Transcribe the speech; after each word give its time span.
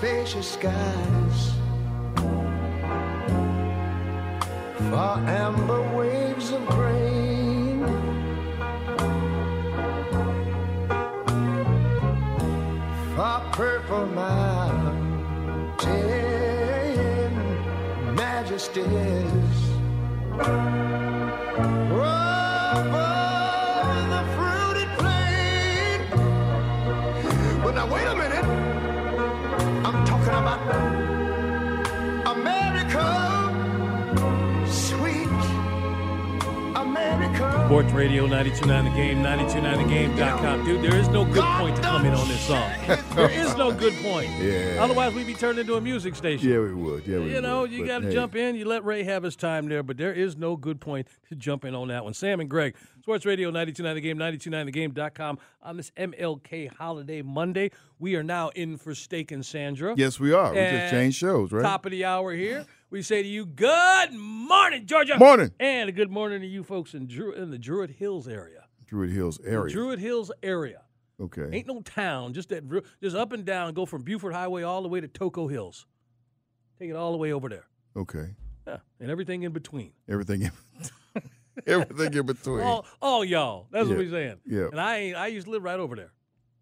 spacious 0.00 0.48
skies. 0.52 1.52
For 4.88 5.12
amber 5.44 5.82
waves 5.94 6.52
of 6.52 6.66
grain. 6.68 7.84
For 13.14 13.40
purple 13.52 14.06
mountain 14.06 15.04
majesties. 18.14 19.60
Sports 37.70 37.92
Radio 37.92 38.26
929 38.26 38.84
The 38.84 38.90
Game, 38.96 39.22
929thegame.com. 39.22 40.64
Dude, 40.64 40.82
there 40.82 40.96
is 40.96 41.06
no 41.06 41.24
good 41.24 41.44
point 41.44 41.76
to 41.76 41.82
come 41.82 42.04
in 42.04 42.12
on 42.14 42.26
this 42.26 42.40
song. 42.40 42.68
there 43.14 43.30
is 43.30 43.54
no 43.54 43.72
good 43.72 43.94
point. 44.02 44.28
Yeah. 44.40 44.78
Otherwise, 44.80 45.14
we'd 45.14 45.28
be 45.28 45.34
turned 45.34 45.56
into 45.60 45.76
a 45.76 45.80
music 45.80 46.16
station. 46.16 46.48
Yeah, 46.48 46.58
we 46.58 46.74
would. 46.74 47.06
Yeah, 47.06 47.20
we 47.20 47.32
You 47.32 47.40
know, 47.40 47.60
would. 47.60 47.70
you 47.70 47.86
got 47.86 48.00
to 48.00 48.08
hey, 48.08 48.12
jump 48.12 48.34
in. 48.34 48.56
You 48.56 48.64
let 48.64 48.84
Ray 48.84 49.04
have 49.04 49.22
his 49.22 49.36
time 49.36 49.68
there, 49.68 49.84
but 49.84 49.98
there 49.98 50.12
is 50.12 50.36
no 50.36 50.56
good 50.56 50.80
point 50.80 51.06
to 51.28 51.36
jump 51.36 51.64
in 51.64 51.76
on 51.76 51.86
that 51.86 52.02
one. 52.02 52.12
Sam 52.12 52.40
and 52.40 52.50
Greg, 52.50 52.74
Sports 53.02 53.24
Radio 53.24 53.50
929 53.50 53.94
The 53.94 54.00
Game, 54.00 54.18
929thegame.com 54.18 55.38
on 55.62 55.76
this 55.76 55.92
MLK 55.96 56.74
holiday 56.74 57.22
Monday. 57.22 57.70
We 58.00 58.16
are 58.16 58.24
now 58.24 58.48
in 58.48 58.78
for 58.78 58.96
Steak 58.96 59.30
and 59.30 59.46
Sandra. 59.46 59.94
Yes, 59.96 60.18
we 60.18 60.32
are. 60.32 60.52
We 60.52 60.58
just 60.58 60.90
changed 60.90 61.18
shows, 61.18 61.52
right? 61.52 61.62
Top 61.62 61.86
of 61.86 61.92
the 61.92 62.04
hour 62.04 62.32
here. 62.32 62.66
We 62.90 63.02
say 63.02 63.22
to 63.22 63.28
you, 63.28 63.46
good 63.46 64.12
morning, 64.12 64.84
Georgia. 64.86 65.16
Morning. 65.16 65.52
And 65.60 65.88
a 65.88 65.92
good 65.92 66.10
morning 66.10 66.40
to 66.40 66.46
you 66.46 66.64
folks 66.64 66.92
in, 66.94 67.06
Dru- 67.06 67.32
in 67.32 67.50
the 67.50 67.58
Druid 67.58 67.90
Hills 67.90 68.26
area. 68.26 68.64
Druid 68.86 69.10
Hills 69.10 69.38
area. 69.44 69.72
Druid 69.72 70.00
Hills 70.00 70.32
area. 70.42 70.82
okay. 71.20 71.48
Ain't 71.52 71.68
no 71.68 71.82
town, 71.82 72.32
just 72.32 72.48
that, 72.48 72.64
just 73.00 73.14
up 73.14 73.32
and 73.32 73.44
down. 73.44 73.74
Go 73.74 73.86
from 73.86 74.02
Buford 74.02 74.34
Highway 74.34 74.62
all 74.64 74.82
the 74.82 74.88
way 74.88 75.00
to 75.00 75.06
Toco 75.06 75.48
Hills. 75.50 75.86
Take 76.80 76.90
it 76.90 76.96
all 76.96 77.12
the 77.12 77.18
way 77.18 77.32
over 77.32 77.48
there. 77.48 77.66
okay. 77.96 78.34
Yeah, 78.66 78.76
and 79.00 79.10
everything 79.10 79.42
in 79.42 79.52
between. 79.52 79.92
Everything 80.08 80.42
in 80.42 80.52
everything 81.66 82.12
in 82.14 82.26
between. 82.26 82.60
All, 82.60 82.84
all 83.00 83.24
y'all. 83.24 83.66
That's 83.70 83.88
what 83.88 83.96
we're 83.98 84.10
saying. 84.10 84.36
yeah. 84.46 84.66
And 84.70 84.78
I 84.80 84.96
ain't, 84.98 85.16
I 85.16 85.26
used 85.28 85.46
to 85.46 85.50
live 85.50 85.62
right 85.64 85.80
over 85.80 85.96
there. 85.96 86.12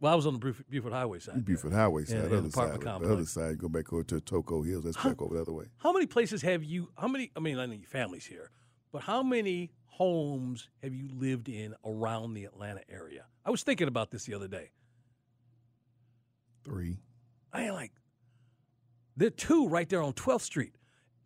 Well, 0.00 0.12
I 0.12 0.16
was 0.16 0.26
on 0.26 0.34
the 0.34 0.38
Buford, 0.38 0.66
Buford 0.70 0.92
Highway 0.92 1.18
side. 1.18 1.34
there. 1.36 1.42
Buford 1.42 1.72
Highway 1.72 2.04
side, 2.04 2.14
Yeah, 2.16 2.22
the 2.22 2.28
yeah, 2.30 2.36
other 2.38 2.46
the 2.46 2.52
side. 2.52 2.68
apartment 2.76 3.02
The 3.08 3.12
other 3.12 3.24
side, 3.24 3.58
go 3.58 3.68
back 3.68 3.92
over 3.92 4.04
to 4.04 4.20
Toco 4.20 4.64
Hills. 4.66 4.84
That's 4.84 4.96
back 4.96 5.20
over 5.20 5.34
the 5.34 5.40
other 5.42 5.52
way. 5.52 5.64
How 5.78 5.92
many 5.92 6.06
places 6.06 6.42
have 6.42 6.62
you? 6.62 6.90
How 6.96 7.08
many? 7.08 7.30
I 7.36 7.40
mean, 7.40 7.58
I 7.58 7.66
know 7.66 7.72
your 7.72 7.86
family's 7.86 8.24
here, 8.26 8.50
but 8.92 9.02
how 9.02 9.22
many 9.24 9.72
homes 9.86 10.68
have 10.84 10.94
you 10.94 11.08
lived 11.12 11.48
in 11.48 11.74
around 11.84 12.34
the 12.34 12.44
Atlanta 12.44 12.82
area? 12.88 13.24
I 13.44 13.50
was 13.50 13.62
thinking 13.64 13.88
about 13.88 14.10
this 14.12 14.24
the 14.24 14.34
other 14.34 14.46
day. 14.48 14.70
Three. 16.64 16.98
I 17.52 17.64
ain't 17.64 17.74
like 17.74 17.92
there 19.16 19.28
are 19.28 19.30
two 19.30 19.68
right 19.68 19.88
there 19.88 20.02
on 20.02 20.12
12th 20.12 20.42
Street, 20.42 20.76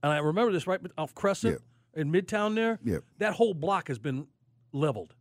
and 0.03 0.13
I 0.13 0.19
remember 0.19 0.51
this 0.53 0.67
right 0.67 0.81
off 0.97 1.15
Crescent 1.15 1.61
in 1.95 2.11
Midtown. 2.11 2.55
There, 2.55 2.79
Yep. 2.85 3.03
that 3.19 3.35
whole 3.35 3.53
block 3.53 3.89
has 3.89 3.99
been 3.99 4.29
leveled. 4.73 5.15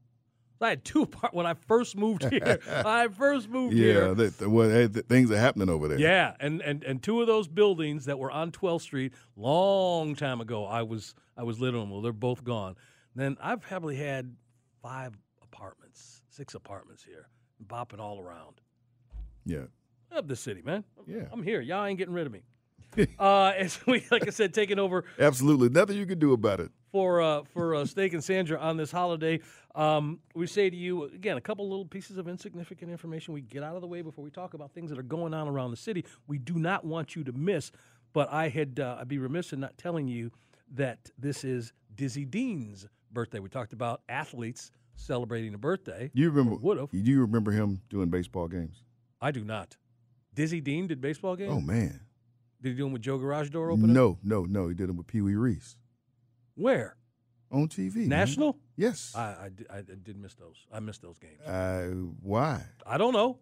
I 0.61 0.69
had 0.69 0.85
two 0.85 1.01
apart 1.03 1.33
when 1.33 1.45
I 1.45 1.53
first 1.53 1.97
moved 1.97 2.23
here. 2.29 2.59
I 2.69 3.07
first 3.07 3.49
moved 3.49 3.75
Yeah, 3.75 3.85
here. 3.93 4.13
that, 4.15 4.37
that- 4.37 4.49
well, 4.49 4.69
hey, 4.69 4.87
th- 4.87 5.05
things 5.07 5.31
are 5.31 5.37
happening 5.37 5.69
over 5.69 5.87
there. 5.87 5.99
Yeah, 5.99 6.35
and, 6.39 6.61
and 6.61 6.83
and 6.83 7.01
two 7.01 7.21
of 7.21 7.27
those 7.27 7.47
buildings 7.47 8.05
that 8.05 8.19
were 8.19 8.31
on 8.31 8.51
12th 8.51 8.81
Street 8.81 9.13
long 9.35 10.15
time 10.15 10.41
ago, 10.41 10.65
I 10.65 10.83
was 10.83 11.15
I 11.37 11.43
was 11.43 11.59
living 11.59 11.81
in 11.81 11.87
them. 11.87 11.91
Well, 11.91 12.01
they're 12.01 12.13
both 12.13 12.43
gone. 12.43 12.75
Then 13.15 13.37
I've 13.41 13.61
probably 13.61 13.95
had 13.95 14.35
five 14.81 15.13
apartments, 15.43 16.21
six 16.29 16.53
apartments 16.55 17.03
here, 17.03 17.27
bopping 17.65 17.99
all 17.99 18.19
around. 18.19 18.61
Yeah. 19.45 19.65
Of 20.11 20.27
the 20.27 20.35
city, 20.35 20.61
man. 20.61 20.83
Yeah. 21.07 21.23
I'm 21.31 21.41
here. 21.43 21.61
Y'all 21.61 21.85
ain't 21.85 21.97
getting 21.97 22.13
rid 22.13 22.27
of 22.27 22.33
me. 22.33 22.41
uh, 23.19 23.53
as 23.57 23.79
we, 23.87 24.05
like 24.11 24.27
I 24.27 24.31
said, 24.31 24.53
taking 24.53 24.77
over 24.79 25.05
Absolutely. 25.17 25.69
Nothing 25.69 25.97
you 25.97 26.05
can 26.05 26.19
do 26.19 26.33
about 26.33 26.59
it. 26.59 26.69
For 26.91 27.21
uh, 27.21 27.43
for 27.53 27.75
uh, 27.75 27.85
Steak 27.85 28.13
and 28.13 28.23
Sandra 28.23 28.59
on 28.59 28.77
this 28.77 28.91
holiday. 28.91 29.39
Um, 29.73 30.19
we 30.35 30.47
say 30.47 30.69
to 30.69 30.75
you 30.75 31.05
again 31.05 31.37
a 31.37 31.41
couple 31.41 31.67
little 31.69 31.85
pieces 31.85 32.17
of 32.17 32.27
insignificant 32.27 32.91
information 32.91 33.33
we 33.33 33.41
get 33.41 33.63
out 33.63 33.75
of 33.75 33.81
the 33.81 33.87
way 33.87 34.01
before 34.01 34.23
we 34.23 34.31
talk 34.31 34.53
about 34.53 34.71
things 34.71 34.89
that 34.89 34.99
are 34.99 35.03
going 35.03 35.33
on 35.33 35.47
around 35.47 35.71
the 35.71 35.77
city. 35.77 36.05
We 36.27 36.37
do 36.37 36.55
not 36.55 36.85
want 36.85 37.15
you 37.15 37.23
to 37.23 37.31
miss. 37.31 37.71
But 38.13 38.31
I 38.31 38.49
had 38.49 38.79
uh, 38.79 38.97
I'd 38.99 39.07
be 39.07 39.17
remiss 39.17 39.53
in 39.53 39.61
not 39.61 39.77
telling 39.77 40.07
you 40.07 40.31
that 40.73 41.09
this 41.17 41.43
is 41.43 41.73
Dizzy 41.95 42.25
Dean's 42.25 42.87
birthday. 43.11 43.39
We 43.39 43.49
talked 43.49 43.73
about 43.73 44.01
athletes 44.09 44.71
celebrating 44.95 45.53
a 45.53 45.57
birthday. 45.57 46.11
You 46.13 46.29
remember? 46.29 46.59
Would 46.59 46.77
have. 46.77 46.91
Do 46.91 46.97
you 46.97 47.21
remember 47.21 47.51
him 47.51 47.81
doing 47.89 48.09
baseball 48.09 48.47
games? 48.47 48.83
I 49.21 49.31
do 49.31 49.45
not. 49.45 49.77
Dizzy 50.33 50.59
Dean 50.59 50.87
did 50.87 50.99
baseball 50.99 51.35
games. 51.35 51.53
Oh 51.53 51.61
man. 51.61 52.01
Did 52.61 52.73
he 52.73 52.75
do 52.75 52.83
them 52.83 52.93
with 52.93 53.01
Joe 53.01 53.17
Garage 53.17 53.49
Door 53.49 53.71
opening? 53.71 53.93
No, 53.93 54.19
no, 54.23 54.43
no. 54.43 54.67
He 54.67 54.75
did 54.75 54.87
them 54.87 54.95
with 54.95 55.07
Pee 55.07 55.21
Wee 55.21 55.33
Reese 55.33 55.77
Where? 56.55 56.95
on 57.51 57.67
TV. 57.67 57.95
man. 57.97 58.09
National? 58.09 58.57
Yes. 58.77 59.13
I, 59.15 59.49
I, 59.69 59.77
I 59.77 59.81
did 59.81 60.17
miss 60.17 60.33
those. 60.35 60.65
I 60.71 60.79
missed 60.79 61.01
those 61.01 61.19
games. 61.19 61.41
Uh, 61.41 61.87
why? 62.21 62.63
I 62.85 62.97
don't 62.97 63.13
know. 63.13 63.39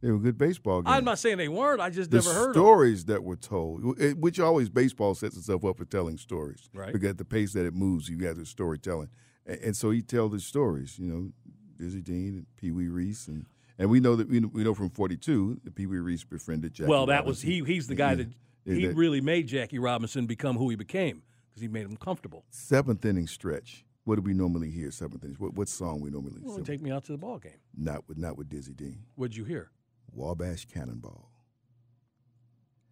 They 0.00 0.10
were 0.10 0.18
good 0.18 0.36
baseball 0.36 0.82
games. 0.82 0.96
I'm 0.96 1.04
not 1.04 1.20
saying 1.20 1.36
they 1.36 1.48
weren't. 1.48 1.80
I 1.80 1.88
just 1.88 2.10
the 2.10 2.16
never 2.16 2.34
heard 2.34 2.48
of 2.50 2.54
stories 2.56 3.04
that 3.04 3.22
were 3.22 3.36
told, 3.36 4.00
which 4.18 4.40
always 4.40 4.68
baseball 4.68 5.14
sets 5.14 5.36
itself 5.36 5.64
up 5.64 5.78
for 5.78 5.84
telling 5.84 6.18
stories. 6.18 6.68
Right. 6.74 6.92
Because 6.92 7.10
at 7.10 7.18
the 7.18 7.24
pace 7.24 7.52
that 7.52 7.64
it 7.66 7.74
moves, 7.74 8.08
you 8.08 8.16
got 8.16 8.34
the 8.36 8.44
storytelling, 8.44 9.10
and, 9.46 9.60
and 9.60 9.76
so 9.76 9.90
he 9.90 10.02
tell 10.02 10.28
the 10.28 10.40
stories. 10.40 10.98
You 10.98 11.06
know, 11.06 11.30
Dizzy 11.78 12.00
Dean 12.00 12.34
and 12.34 12.46
Pee 12.56 12.72
Wee 12.72 12.88
Reese, 12.88 13.28
and 13.28 13.46
and 13.78 13.90
we 13.90 14.00
know 14.00 14.16
that 14.16 14.28
we 14.28 14.40
know, 14.40 14.50
we 14.52 14.64
know 14.64 14.74
from 14.74 14.90
'42 14.90 15.60
that 15.62 15.76
Pee 15.76 15.86
Wee 15.86 15.98
Reese 15.98 16.24
befriended 16.24 16.74
Jackie. 16.74 16.90
Well, 16.90 17.06
that 17.06 17.24
was 17.24 17.40
he. 17.40 17.62
He's 17.62 17.86
the 17.86 17.94
guy 17.94 18.10
Yeah. 18.10 18.24
that 18.64 18.74
he 18.74 18.86
that 18.86 18.96
really 18.96 19.20
made 19.20 19.46
Jackie 19.46 19.78
Robinson 19.78 20.26
become 20.26 20.56
who 20.56 20.68
he 20.68 20.74
became 20.74 21.22
because 21.52 21.62
he 21.62 21.68
made 21.68 21.84
him 21.84 21.96
comfortable. 21.96 22.44
seventh 22.50 23.04
inning 23.04 23.26
stretch. 23.26 23.84
What 24.04 24.16
do 24.16 24.22
we 24.22 24.32
normally 24.34 24.70
hear? 24.70 24.90
Seventh 24.90 25.22
inning. 25.24 25.36
What, 25.38 25.54
what 25.54 25.68
song 25.68 26.00
we 26.00 26.10
normally? 26.10 26.40
Well, 26.42 26.56
sing? 26.56 26.64
take 26.64 26.82
me 26.82 26.90
out 26.90 27.04
to 27.04 27.12
the 27.12 27.18
ball 27.18 27.38
game. 27.38 27.60
Not 27.76 28.08
with 28.08 28.18
not 28.18 28.36
with 28.36 28.48
Dizzy 28.48 28.72
Dean. 28.74 29.04
What'd 29.14 29.36
you 29.36 29.44
hear? 29.44 29.70
Wabash 30.12 30.66
Cannonball. 30.66 31.30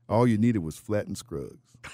All 0.08 0.26
you 0.26 0.38
needed 0.38 0.58
was 0.58 0.76
Flatt 0.76 1.06
and 1.06 1.16
Scruggs. 1.16 1.76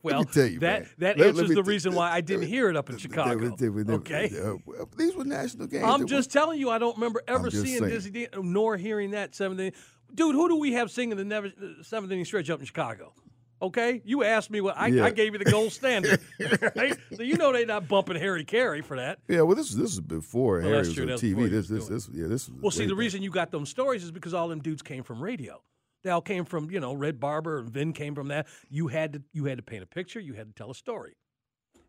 Well, 0.00 0.24
tell 0.24 0.46
you, 0.46 0.60
that 0.60 0.82
man. 0.82 0.90
that 0.98 1.18
Let- 1.18 1.18
let 1.18 1.28
answers 1.30 1.48
me 1.48 1.54
the 1.56 1.62
reason 1.64 1.92
why 1.94 2.12
I 2.12 2.20
didn't 2.20 2.46
hear 2.46 2.68
it 2.70 2.76
up 2.76 2.88
in 2.88 2.98
Chicago. 2.98 3.50
were- 3.58 3.70
were- 3.72 3.92
Okay, 3.94 4.30
uh, 4.40 4.84
these 4.96 5.14
were 5.16 5.24
national 5.24 5.66
games. 5.66 5.84
I'm 5.84 6.06
just 6.06 6.30
telling 6.30 6.60
you, 6.60 6.70
I 6.70 6.78
don't 6.78 6.96
remember 6.96 7.20
ever 7.26 7.50
seeing 7.50 7.80
saying. 7.80 7.90
Dizzy 7.90 8.10
Dean 8.10 8.28
nor 8.40 8.76
hearing 8.76 9.10
that 9.10 9.34
seventh 9.34 9.58
inning. 9.58 9.72
Dude, 10.14 10.36
who 10.36 10.48
do 10.48 10.56
we 10.56 10.74
have 10.74 10.90
singing 10.92 11.16
the 11.16 11.24
never, 11.24 11.50
seventh 11.82 12.12
inning 12.12 12.24
stretch 12.26 12.48
up 12.48 12.60
in 12.60 12.66
Chicago? 12.66 13.12
Okay, 13.60 14.02
you 14.04 14.22
asked 14.22 14.50
me 14.50 14.60
what 14.60 14.76
I, 14.76 14.86
Yeah. 14.88 15.04
I 15.04 15.10
gave 15.10 15.32
you 15.32 15.38
the 15.38 15.50
gold 15.50 15.72
standard, 15.72 16.20
right? 16.76 16.96
So 17.16 17.22
you 17.22 17.36
know 17.36 17.52
they're 17.52 17.66
not 17.66 17.88
bumping 17.88 18.16
Harry 18.16 18.44
Caray 18.44 18.82
for 18.82 18.96
that. 18.96 19.18
Yeah, 19.26 19.42
well, 19.42 19.56
this 19.56 19.70
this 19.74 19.92
is 19.92 20.00
before 20.00 20.60
Well, 20.60 20.68
Harry 20.68 20.78
was 20.78 20.98
on 20.98 21.06
was 21.06 21.22
TV. 21.22 21.50
This 21.50 21.68
this 21.68 21.88
this 21.88 22.08
yeah 22.12 22.28
this. 22.28 22.48
Was 22.48 22.62
Well, 22.62 22.70
see, 22.70 22.86
the 22.86 22.92
back. 22.92 23.00
reason 23.00 23.22
you 23.22 23.30
got 23.30 23.50
them 23.50 23.66
stories 23.66 24.04
is 24.04 24.12
because 24.12 24.32
all 24.32 24.48
them 24.48 24.60
dudes 24.60 24.82
came 24.82 25.02
from 25.02 25.20
radio. 25.22 25.60
They 26.04 26.10
all 26.10 26.20
came 26.20 26.44
from, 26.44 26.70
you 26.70 26.78
know, 26.78 26.92
Red 26.94 27.18
Barber 27.18 27.58
and 27.58 27.68
Vin 27.68 27.92
came 27.92 28.14
from 28.14 28.28
that. 28.28 28.46
You 28.70 28.86
had 28.86 29.14
to 29.14 29.22
you 29.32 29.46
had 29.46 29.58
to 29.58 29.64
paint 29.64 29.82
a 29.82 29.86
picture, 29.86 30.20
you 30.20 30.34
had 30.34 30.46
to 30.46 30.54
tell 30.54 30.70
a 30.70 30.74
story. 30.74 31.16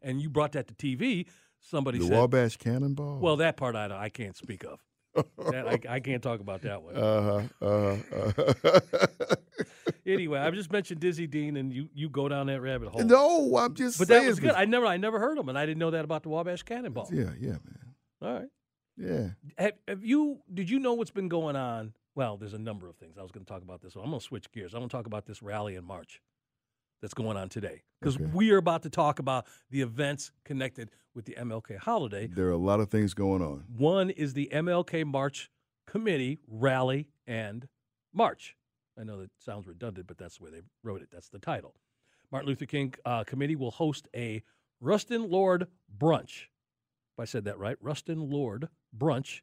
And 0.01 0.19
you 0.21 0.29
brought 0.29 0.53
that 0.53 0.67
to 0.69 0.73
TV. 0.73 1.27
Somebody 1.59 1.99
the 1.99 2.05
said, 2.05 2.17
Wabash 2.17 2.57
Cannonball. 2.57 3.19
"Well, 3.19 3.35
that 3.37 3.57
part 3.57 3.75
I, 3.75 3.95
I 4.05 4.09
can't 4.09 4.35
speak 4.35 4.63
of. 4.63 4.79
that, 5.51 5.67
I, 5.67 5.95
I 5.95 5.99
can't 5.99 6.23
talk 6.23 6.39
about 6.39 6.61
that 6.61 6.81
one." 6.81 6.95
uh 6.95 7.41
huh. 7.61 7.65
Uh 7.65 7.97
huh. 8.07 9.35
anyway, 10.05 10.39
I 10.39 10.49
just 10.51 10.71
mentioned 10.71 10.99
Dizzy 10.99 11.27
Dean, 11.27 11.57
and 11.57 11.73
you 11.73 11.89
you 11.93 12.09
go 12.09 12.27
down 12.29 12.47
that 12.47 12.61
rabbit 12.61 12.89
hole. 12.89 13.03
no, 13.03 13.57
I'm 13.57 13.73
just 13.75 13.97
but 13.99 14.07
saying. 14.07 14.23
that 14.23 14.29
was 14.29 14.39
good. 14.39 14.51
I 14.51 14.65
never 14.65 14.85
I 14.85 14.97
never 14.97 15.19
heard 15.19 15.37
them, 15.37 15.49
and 15.49 15.57
I 15.57 15.65
didn't 15.65 15.79
know 15.79 15.91
that 15.91 16.03
about 16.05 16.23
the 16.23 16.29
Wabash 16.29 16.63
Cannonball. 16.63 17.09
yeah, 17.11 17.31
yeah, 17.39 17.49
man. 17.51 17.95
All 18.21 18.33
right. 18.33 18.47
Yeah. 18.97 19.27
Have, 19.57 19.73
have 19.87 20.03
you 20.03 20.39
did 20.53 20.69
you 20.69 20.79
know 20.79 20.93
what's 20.93 21.11
been 21.11 21.29
going 21.29 21.55
on? 21.55 21.93
Well, 22.15 22.35
there's 22.37 22.53
a 22.53 22.59
number 22.59 22.89
of 22.89 22.97
things. 22.97 23.17
I 23.17 23.21
was 23.21 23.31
going 23.31 23.45
to 23.45 23.49
talk 23.51 23.61
about 23.61 23.81
this. 23.81 23.95
One. 23.95 24.03
I'm 24.03 24.11
going 24.11 24.19
to 24.19 24.25
switch 24.25 24.51
gears. 24.51 24.73
I'm 24.73 24.79
going 24.81 24.89
to 24.89 24.95
talk 24.97 25.05
about 25.07 25.25
this 25.25 25.41
rally 25.41 25.75
in 25.75 25.85
March 25.85 26.21
that's 27.01 27.13
going 27.13 27.37
on 27.37 27.47
today 27.47 27.83
because 28.01 28.17
Okay. 28.17 28.25
we 28.33 28.51
are 28.51 28.57
about 28.57 28.83
to 28.83 28.89
talk 28.89 29.19
about 29.19 29.45
the 29.69 29.79
events 29.81 30.31
connected 30.43 30.91
with 31.15 31.23
the 31.23 31.35
MLK 31.39 31.77
holiday. 31.77 32.27
There 32.27 32.47
are 32.47 32.51
a 32.51 32.57
lot 32.57 32.81
of 32.81 32.89
things 32.89 33.13
going 33.13 33.41
on. 33.41 33.63
One 33.77 34.09
is 34.09 34.33
the 34.33 34.49
MLK 34.51 35.05
March 35.05 35.49
Committee 35.87 36.39
rally 36.45 37.07
and 37.25 37.69
march. 38.13 38.57
I 38.99 39.03
know 39.03 39.19
that 39.21 39.31
sounds 39.39 39.65
redundant, 39.67 40.07
but 40.07 40.17
that's 40.17 40.37
the 40.37 40.43
way 40.43 40.51
they 40.51 40.61
wrote 40.83 41.01
it. 41.01 41.09
That's 41.11 41.29
the 41.29 41.39
title. 41.39 41.75
Martin 42.31 42.49
Luther 42.49 42.65
King 42.65 42.93
uh, 43.05 43.23
Committee 43.23 43.55
will 43.55 43.71
host 43.71 44.07
a 44.15 44.43
Rustin 44.81 45.29
Lord 45.29 45.67
brunch. 45.97 46.47
If 47.13 47.19
I 47.19 47.25
said 47.25 47.45
that 47.45 47.57
right, 47.57 47.77
Rustin 47.81 48.29
Lord 48.29 48.69
brunch, 48.95 49.41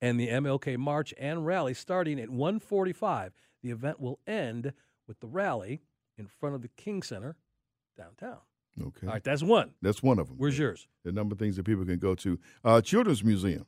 and 0.00 0.18
the 0.20 0.28
MLK 0.28 0.76
March 0.76 1.12
and 1.18 1.44
rally 1.44 1.74
starting 1.74 2.20
at 2.20 2.28
1:45. 2.28 3.32
The 3.62 3.70
event 3.70 3.98
will 3.98 4.20
end 4.26 4.72
with 5.08 5.18
the 5.20 5.26
rally 5.26 5.80
in 6.16 6.26
front 6.26 6.54
of 6.54 6.62
the 6.62 6.68
King 6.68 7.02
Center 7.02 7.36
downtown. 7.96 8.38
Okay. 8.80 9.06
All 9.08 9.14
right, 9.14 9.24
that's 9.24 9.42
one. 9.42 9.72
That's 9.82 10.02
one 10.02 10.20
of 10.20 10.28
them. 10.28 10.36
Where's 10.36 10.58
yours? 10.58 10.86
The 11.04 11.10
number 11.10 11.32
of 11.32 11.40
things 11.40 11.56
that 11.56 11.64
people 11.64 11.84
can 11.84 11.98
go 11.98 12.14
to. 12.14 12.38
Uh, 12.64 12.80
Children's 12.80 13.24
Museum 13.24 13.66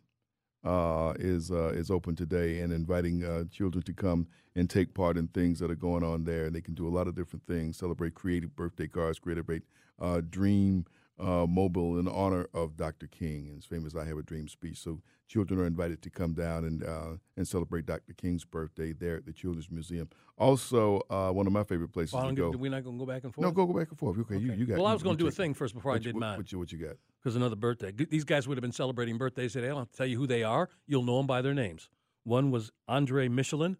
uh, 0.65 1.15
is 1.19 1.51
uh, 1.51 1.73
is 1.75 1.91
open 1.91 2.15
today 2.15 2.61
and 2.61 2.73
inviting 2.73 3.25
uh, 3.25 3.45
children 3.51 3.83
to 3.85 3.93
come 3.93 4.27
and 4.55 4.69
take 4.69 4.95
part 4.95 5.17
in 5.17 5.29
things 5.29 5.59
that 5.59 5.71
are 5.71 5.77
going 5.77 6.05
on 6.05 6.25
there. 6.25 6.47
And 6.47 6.55
they 6.55 6.61
can 6.61 6.75
do 6.75 6.87
a 6.87 6.91
lot 6.91 7.09
of 7.09 7.15
different 7.15 7.47
things. 7.47 7.79
Celebrate 7.79 8.15
creative 8.15 8.55
birthday 8.55 8.87
cards, 8.87 9.21
celebrate 9.25 9.63
uh, 10.01 10.21
dream 10.29 10.85
uh, 11.21 11.47
mobile 11.47 11.99
in 11.99 12.09
honor 12.09 12.47
of 12.55 12.77
Dr. 12.77 13.07
King 13.07 13.47
and 13.47 13.57
his 13.57 13.65
famous 13.65 13.95
"I 13.95 14.05
Have 14.07 14.19
a 14.19 14.23
Dream" 14.23 14.49
speech. 14.49 14.79
So 14.79 15.01
children 15.29 15.61
are 15.61 15.67
invited 15.67 16.03
to 16.03 16.11
come 16.11 16.33
down 16.33 16.65
and 16.65 16.83
uh, 16.85 17.17
and 17.37 17.47
celebrate 17.47 17.87
Dr. 17.87 18.13
King's 18.15 18.45
birthday 18.45 18.93
there 18.93 19.17
at 19.17 19.27
the 19.27 19.33
Children's 19.33 19.71
Museum. 19.71 20.09
Also, 20.39 21.03
uh, 21.11 21.31
one 21.31 21.47
of 21.47 21.53
my 21.53 21.65
favorite 21.65 21.93
places 21.93 22.15
Well, 22.15 22.29
to 22.29 22.35
go. 22.35 22.51
we're 22.51 22.71
not 22.71 22.83
going 22.85 22.97
to 22.99 23.05
go 23.05 23.11
back 23.13 23.25
and 23.25 23.35
forth. 23.35 23.45
no, 23.47 23.51
go 23.53 23.67
go 23.67 23.79
back 23.79 23.91
and 23.91 23.99
forth. 23.99 24.19
Okay, 24.19 24.39
you, 24.39 24.51
Okay. 24.53 24.61
you 24.61 24.67
got. 24.67 24.79
Well, 24.79 24.87
I 24.87 24.93
was 24.95 25.03
going 25.03 25.17
to 25.17 25.23
do 25.23 25.29
a 25.29 25.31
thing 25.33 25.53
first 25.55 25.75
before 25.75 25.93
I 25.93 25.99
did 25.99 26.15
you, 26.15 26.21
mine. 26.21 26.39
What 26.39 26.51
you, 26.51 26.59
what 26.59 26.73
you 26.73 26.79
got? 26.79 26.97
because 27.23 27.37
another 27.37 27.57
birthday. 27.57 27.93
These 27.93 28.25
guys 28.25 28.49
would 28.49 28.57
have 28.57 28.63
been 28.63 28.73
celebrating 28.73 29.19
birthdays 29.19 29.53
today. 29.53 29.69
I'll 29.69 29.85
tell 29.85 30.07
you 30.07 30.17
who 30.19 30.27
they 30.27 30.43
are. 30.43 30.71
You'll 30.87 31.03
know 31.05 31.19
them 31.19 31.27
by 31.27 31.43
their 31.43 31.53
names. 31.55 31.91
One 32.25 32.51
was 32.51 32.71
Andre 32.89 33.29
Michelin. 33.29 33.77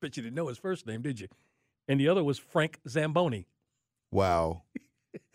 Bet 0.00 0.16
you 0.16 0.22
didn't 0.22 0.36
know 0.36 0.46
his 0.48 0.56
first 0.58 0.86
name, 0.86 1.02
did 1.02 1.20
you? 1.20 1.26
And 1.88 1.98
the 2.00 2.08
other 2.08 2.22
was 2.22 2.38
Frank 2.38 2.78
Zamboni. 2.88 3.48
Wow. 4.12 4.62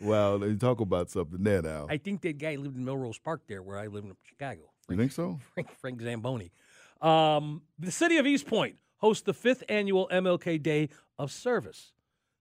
Wow, 0.00 0.38
they 0.38 0.54
talk 0.54 0.80
about 0.80 1.10
something 1.10 1.42
there 1.42 1.62
now. 1.62 1.86
I 1.88 1.98
think 1.98 2.22
that 2.22 2.38
guy 2.38 2.56
lived 2.56 2.76
in 2.76 2.84
Melrose 2.84 3.18
Park 3.18 3.42
there, 3.48 3.62
where 3.62 3.78
I 3.78 3.86
live 3.86 4.04
in 4.04 4.12
Chicago. 4.22 4.62
you 4.88 4.96
think 4.96 5.12
so? 5.12 5.38
Frank, 5.54 5.70
Frank 5.78 6.00
Zamboni. 6.00 6.52
Um, 7.00 7.62
the 7.78 7.90
city 7.90 8.16
of 8.18 8.26
East 8.26 8.46
Point 8.46 8.76
hosts 8.98 9.22
the 9.22 9.34
fifth 9.34 9.62
annual 9.68 10.08
MLK 10.12 10.62
Day 10.62 10.88
of 11.18 11.30
Service. 11.30 11.92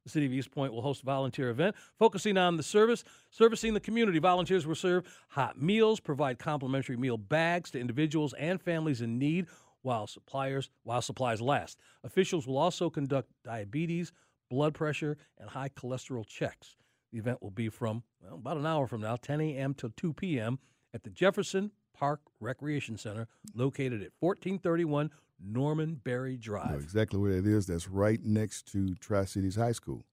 The 0.06 0.12
city 0.12 0.28
of 0.28 0.34
East 0.34 0.52
Point 0.52 0.72
will 0.72 0.84
host 0.84 1.02
a 1.02 1.06
volunteer 1.06 1.50
event 1.50 1.76
focusing 1.98 2.38
on 2.38 2.58
the 2.58 2.64
service, 2.64 3.04
servicing 3.32 3.74
the 3.74 3.80
community. 3.80 4.20
Volunteers 4.20 4.68
will 4.68 4.76
serve 4.76 5.04
hot 5.30 5.60
meals, 5.60 6.00
provide 6.00 6.38
complimentary 6.38 6.96
meal 6.96 7.18
bags 7.18 7.72
to 7.72 7.80
individuals 7.80 8.34
and 8.34 8.62
families 8.62 9.02
in 9.02 9.18
need 9.18 9.48
while 9.82 10.06
suppliers 10.08 10.70
while 10.84 11.02
supplies 11.02 11.42
last. 11.42 11.80
Officials 12.04 12.46
will 12.46 12.58
also 12.58 12.90
conduct 12.90 13.32
diabetes, 13.44 14.12
blood 14.50 14.76
pressure, 14.76 15.18
and 15.40 15.50
high 15.50 15.70
cholesterol 15.70 16.26
checks. 16.26 16.76
The 17.16 17.20
event 17.20 17.42
will 17.42 17.50
be 17.50 17.70
from 17.70 18.04
well, 18.22 18.36
about 18.36 18.58
an 18.58 18.66
hour 18.66 18.88
from 18.88 19.00
now, 19.00 19.16
10 19.16 19.40
a.m. 19.40 19.74
to 19.76 19.88
2 19.96 20.12
p.m. 20.12 20.60
at 20.94 21.04
the 21.04 21.10
Jefferson 21.10 21.72
Park 21.94 22.20
Recreation 22.42 22.98
Center, 22.98 23.30
located 23.54 24.02
at 24.02 24.12
1431 24.20 25.12
Norman 25.42 25.96
Berry 26.04 26.32
You 26.32 26.38
know 26.38 26.42
Drive. 26.42 26.82
exactly 26.82 27.18
where 27.18 27.32
it 27.32 27.48
is. 27.48 27.68
That's 27.68 27.88
right 27.88 28.22
next 28.22 28.70
to 28.74 28.96
Tri 28.96 29.24
Cities 29.24 29.56
High 29.56 29.72
School 29.72 30.04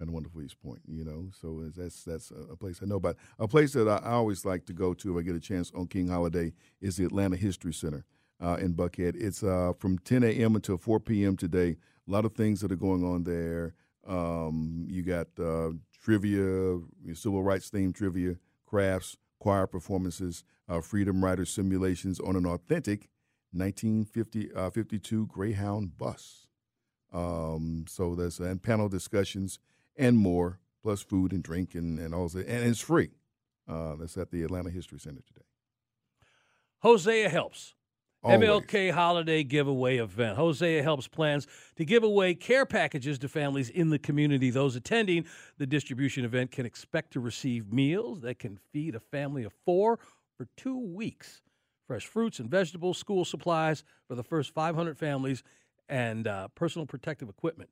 and 0.00 0.10
wonderful 0.10 0.42
East 0.42 0.60
Point, 0.60 0.80
you 0.88 1.04
know. 1.04 1.30
So 1.40 1.70
that's 1.76 2.02
that's 2.02 2.32
a 2.32 2.56
place 2.56 2.80
I 2.82 2.86
know 2.86 2.96
about. 2.96 3.14
A 3.38 3.46
place 3.46 3.72
that 3.74 3.86
I 3.86 3.98
I 4.04 4.10
always 4.14 4.44
like 4.44 4.66
to 4.66 4.72
go 4.72 4.92
to 4.92 5.16
if 5.16 5.22
I 5.22 5.24
get 5.24 5.36
a 5.36 5.40
chance 5.40 5.70
on 5.72 5.86
King 5.86 6.08
Holiday 6.08 6.52
is 6.80 6.96
the 6.96 7.04
Atlanta 7.04 7.36
History 7.36 7.72
Center 7.72 8.04
uh, 8.40 8.56
in 8.60 8.74
Buckhead. 8.74 9.14
It's 9.14 9.44
uh, 9.44 9.74
from 9.78 9.98
10 9.98 10.24
a.m. 10.24 10.56
until 10.56 10.78
4 10.78 10.98
p.m. 10.98 11.36
today. 11.36 11.76
A 12.08 12.10
lot 12.10 12.24
of 12.24 12.32
things 12.34 12.60
that 12.62 12.72
are 12.72 12.76
going 12.76 13.04
on 13.04 13.22
there. 13.22 13.72
Um, 14.04 14.86
you 14.88 15.02
got 15.02 15.28
uh, 15.38 15.70
trivia, 16.00 16.78
civil 17.14 17.42
rights 17.42 17.70
themed 17.70 17.94
trivia, 17.94 18.36
crafts, 18.66 19.16
choir 19.38 19.66
performances, 19.66 20.44
uh, 20.68 20.80
freedom 20.80 21.24
rider 21.24 21.44
simulations 21.44 22.20
on 22.20 22.36
an 22.36 22.46
authentic 22.46 23.08
1952 23.52 25.26
Greyhound 25.26 25.98
bus. 25.98 26.46
Um, 27.12 27.84
so 27.88 28.14
there's 28.14 28.38
and 28.38 28.62
panel 28.62 28.88
discussions 28.88 29.58
and 29.96 30.16
more, 30.16 30.60
plus 30.82 31.02
food 31.02 31.32
and 31.32 31.42
drink 31.42 31.74
and, 31.74 31.98
and 31.98 32.14
all 32.14 32.28
that. 32.28 32.46
And 32.46 32.68
it's 32.68 32.80
free. 32.80 33.10
Uh, 33.68 33.96
that's 33.96 34.16
at 34.16 34.30
the 34.30 34.42
Atlanta 34.42 34.70
History 34.70 34.98
Center 34.98 35.22
today. 35.26 35.44
Hosea 36.80 37.28
Helps. 37.28 37.74
Always. 38.22 38.40
MLK 38.48 38.92
Holiday 38.92 39.42
Giveaway 39.42 39.96
Event. 39.96 40.36
Hosea 40.36 40.82
helps 40.82 41.08
plans 41.08 41.46
to 41.76 41.84
give 41.86 42.04
away 42.04 42.34
care 42.34 42.66
packages 42.66 43.18
to 43.20 43.28
families 43.28 43.70
in 43.70 43.88
the 43.88 43.98
community. 43.98 44.50
Those 44.50 44.76
attending 44.76 45.24
the 45.56 45.66
distribution 45.66 46.24
event 46.24 46.50
can 46.50 46.66
expect 46.66 47.12
to 47.14 47.20
receive 47.20 47.72
meals 47.72 48.20
that 48.20 48.38
can 48.38 48.58
feed 48.72 48.94
a 48.94 49.00
family 49.00 49.44
of 49.44 49.54
four 49.64 49.98
for 50.36 50.46
two 50.56 50.78
weeks. 50.78 51.40
Fresh 51.86 52.06
fruits 52.06 52.38
and 52.38 52.50
vegetables, 52.50 52.98
school 52.98 53.24
supplies 53.24 53.84
for 54.06 54.14
the 54.14 54.22
first 54.22 54.52
500 54.52 54.98
families, 54.98 55.42
and 55.88 56.28
uh, 56.28 56.48
personal 56.48 56.86
protective 56.86 57.28
equipment 57.28 57.70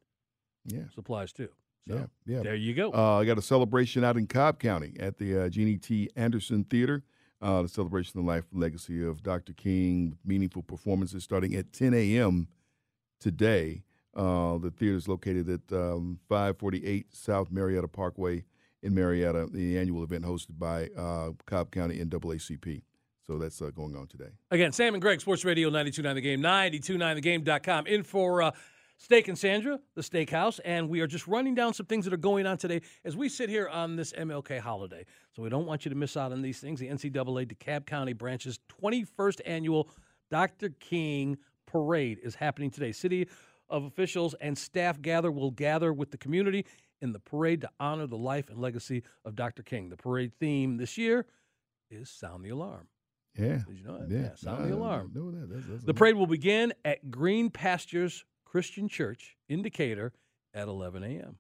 Yeah, 0.65 0.89
supplies 0.95 1.33
too. 1.33 1.51
So 1.87 1.95
yeah, 1.95 2.07
yeah. 2.27 2.43
there 2.43 2.57
you 2.57 2.75
go. 2.75 2.93
Uh, 2.93 3.19
I 3.21 3.25
got 3.25 3.39
a 3.39 3.43
celebration 3.43 4.03
out 4.03 4.17
in 4.17 4.27
Cobb 4.27 4.59
County 4.59 4.95
at 4.99 5.19
the 5.19 5.45
uh, 5.45 5.49
Jennie 5.49 5.77
T. 5.77 6.11
Anderson 6.17 6.65
Theater. 6.65 7.05
Uh, 7.41 7.63
the 7.63 7.69
celebration 7.69 8.19
of 8.19 8.25
the 8.25 8.31
life 8.31 8.45
legacy 8.53 9.05
of 9.05 9.23
Dr. 9.23 9.53
King, 9.53 10.11
with 10.11 10.19
meaningful 10.27 10.63
performances 10.63 11.23
starting 11.23 11.55
at 11.55 11.73
10 11.73 11.95
a.m. 11.95 12.49
today. 13.21 13.85
Uh, 14.17 14.59
the 14.59 14.73
theater 14.73 14.97
is 14.97 15.07
located 15.07 15.49
at 15.49 15.77
um, 15.77 16.19
548 16.29 17.15
South 17.15 17.53
Marietta 17.53 17.87
Parkway 17.87 18.45
in 18.83 18.95
Marietta. 18.95 19.47
The 19.53 19.79
annual 19.79 20.03
event 20.03 20.25
hosted 20.25 20.59
by 20.59 20.89
uh, 20.97 21.31
Cobb 21.47 21.71
County 21.71 21.99
NAACP. 21.99 22.83
So 23.27 23.39
that's 23.39 23.61
uh, 23.61 23.71
going 23.71 23.95
on 23.95 24.07
today. 24.07 24.31
Again, 24.51 24.73
Sam 24.73 24.95
and 24.95 25.03
Greg, 25.03 25.21
Sports 25.21 25.45
Radio 25.45 25.69
929 25.69 26.15
The 26.15 26.21
Game, 26.23 26.41
929thegame.com. 26.41 27.87
In 27.87 28.03
for 28.03 28.43
uh, 28.43 28.51
Steak 29.01 29.29
and 29.29 29.39
Sandra, 29.39 29.79
the 29.95 30.03
steakhouse, 30.03 30.59
and 30.65 30.89
we 30.89 31.01
are 31.01 31.07
just 31.07 31.29
running 31.29 31.55
down 31.55 31.73
some 31.73 31.87
things 31.87 32.05
that 32.05 32.13
are 32.13 32.17
going 32.19 32.47
on 32.47 32.59
today 32.59 32.81
as 33.05 33.17
we 33.17 33.29
sit 33.29 33.49
here 33.49 33.69
on 33.69 33.95
this 33.95 34.13
MLK 34.13 34.59
holiday. 34.59 35.05
So 35.37 35.43
we 35.43 35.49
don't 35.49 35.67
want 35.67 35.85
you 35.85 35.89
to 35.91 35.95
miss 35.95 36.17
out 36.17 36.33
on 36.33 36.43
these 36.43 36.59
things. 36.59 36.81
The 36.81 36.89
NCAA 36.89 37.47
DeKalb 37.47 37.87
County 37.87 38.13
branch's 38.13 38.59
21st 38.83 39.41
annual 39.47 39.89
Dr. 40.33 40.71
King 40.81 41.39
Parade 41.67 42.19
is 42.25 42.35
happening 42.35 42.71
today. 42.73 42.91
City 42.91 43.29
of 43.71 43.85
officials 43.85 44.35
and 44.41 44.59
staff 44.59 45.01
gather 45.01 45.31
will 45.31 45.53
gather 45.53 45.93
with 45.93 46.11
the 46.11 46.19
community 46.19 46.67
in 47.01 47.13
the 47.13 47.21
parade 47.21 47.61
to 47.61 47.71
honor 47.79 48.09
the 48.09 48.17
life 48.17 48.51
and 48.51 48.59
legacy 48.59 49.05
of 49.25 49.37
Dr. 49.37 49.63
King. 49.63 49.91
The 49.91 49.97
parade 49.97 50.33
theme 50.41 50.77
this 50.77 50.99
year 50.99 51.25
is 51.89 52.11
Sound 52.11 52.45
the 52.45 52.49
Alarm. 52.49 52.89
Yeah. 53.39 53.59
Did 53.65 53.79
you 53.79 53.85
know 53.85 53.99
that? 53.99 54.11
Yeah, 54.11 54.35
sound 54.35 54.65
the 54.65 54.75
I 54.75 54.77
alarm. 54.77 55.13
know 55.15 55.31
that. 55.31 55.49
That's, 55.49 55.67
that's 55.69 55.85
The 55.85 55.95
parade 55.95 56.17
will 56.17 56.27
begin 56.27 56.73
at 56.85 57.09
Green 57.13 57.51
Pastures 57.51 58.25
Christian 58.49 58.89
Church 58.89 59.37
in 59.49 59.63
Decatur 59.63 60.13
at 60.55 60.69
11 60.69 61.03
a.m. 61.03 61.37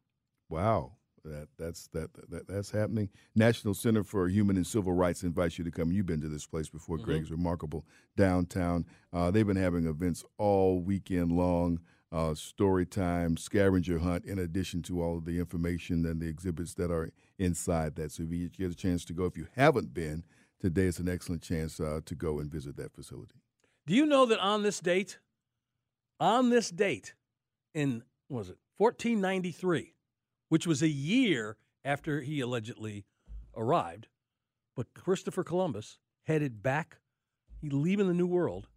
Wow, 0.50 0.92
that 1.24 1.48
that's 1.58 1.88
that, 1.88 2.10
that 2.30 2.46
that's 2.46 2.70
happening. 2.70 3.08
National 3.34 3.74
Center 3.74 4.04
for 4.04 4.28
Human 4.28 4.56
and 4.56 4.66
Civil 4.66 4.92
Rights 4.92 5.22
invites 5.22 5.58
you 5.58 5.64
to 5.64 5.70
come. 5.70 5.90
You've 5.90 6.06
been 6.06 6.20
to 6.20 6.28
this 6.28 6.46
place 6.46 6.68
before, 6.68 6.98
Greg. 6.98 7.22
It's 7.22 7.30
remarkable 7.30 7.86
downtown. 8.16 8.84
Uh, 9.12 9.30
they've 9.30 9.46
been 9.46 9.56
having 9.56 9.86
events 9.86 10.22
all 10.36 10.80
weekend 10.80 11.32
long. 11.32 11.80
Uh, 12.10 12.34
story 12.34 12.86
time, 12.86 13.36
scavenger 13.36 13.98
hunt, 13.98 14.24
in 14.24 14.38
addition 14.38 14.80
to 14.80 15.02
all 15.02 15.18
of 15.18 15.26
the 15.26 15.38
information 15.38 16.06
and 16.06 16.22
the 16.22 16.26
exhibits 16.26 16.72
that 16.72 16.90
are 16.90 17.10
inside 17.38 17.96
that. 17.96 18.10
So 18.10 18.22
if 18.22 18.32
you 18.32 18.48
get 18.48 18.70
a 18.70 18.74
chance 18.74 19.04
to 19.06 19.12
go, 19.12 19.26
if 19.26 19.36
you 19.36 19.46
haven't 19.56 19.92
been, 19.92 20.24
today 20.58 20.86
is 20.86 20.98
an 20.98 21.08
excellent 21.08 21.42
chance 21.42 21.78
uh, 21.78 22.00
to 22.06 22.14
go 22.14 22.38
and 22.38 22.50
visit 22.50 22.78
that 22.78 22.94
facility. 22.94 23.34
Do 23.86 23.94
you 23.94 24.06
know 24.06 24.24
that 24.24 24.40
on 24.40 24.62
this 24.62 24.80
date, 24.80 25.18
on 26.20 26.50
this 26.50 26.70
date, 26.70 27.14
in 27.74 28.02
what 28.28 28.38
was 28.38 28.48
it 28.50 28.58
1493, 28.78 29.94
which 30.48 30.66
was 30.66 30.82
a 30.82 30.88
year 30.88 31.56
after 31.84 32.20
he 32.20 32.40
allegedly 32.40 33.04
arrived, 33.56 34.08
but 34.76 34.94
Christopher 34.94 35.44
Columbus 35.44 35.98
headed 36.24 36.62
back, 36.62 36.98
he 37.60 37.70
leaving 37.70 38.06
the 38.08 38.14
New 38.14 38.26
World 38.26 38.68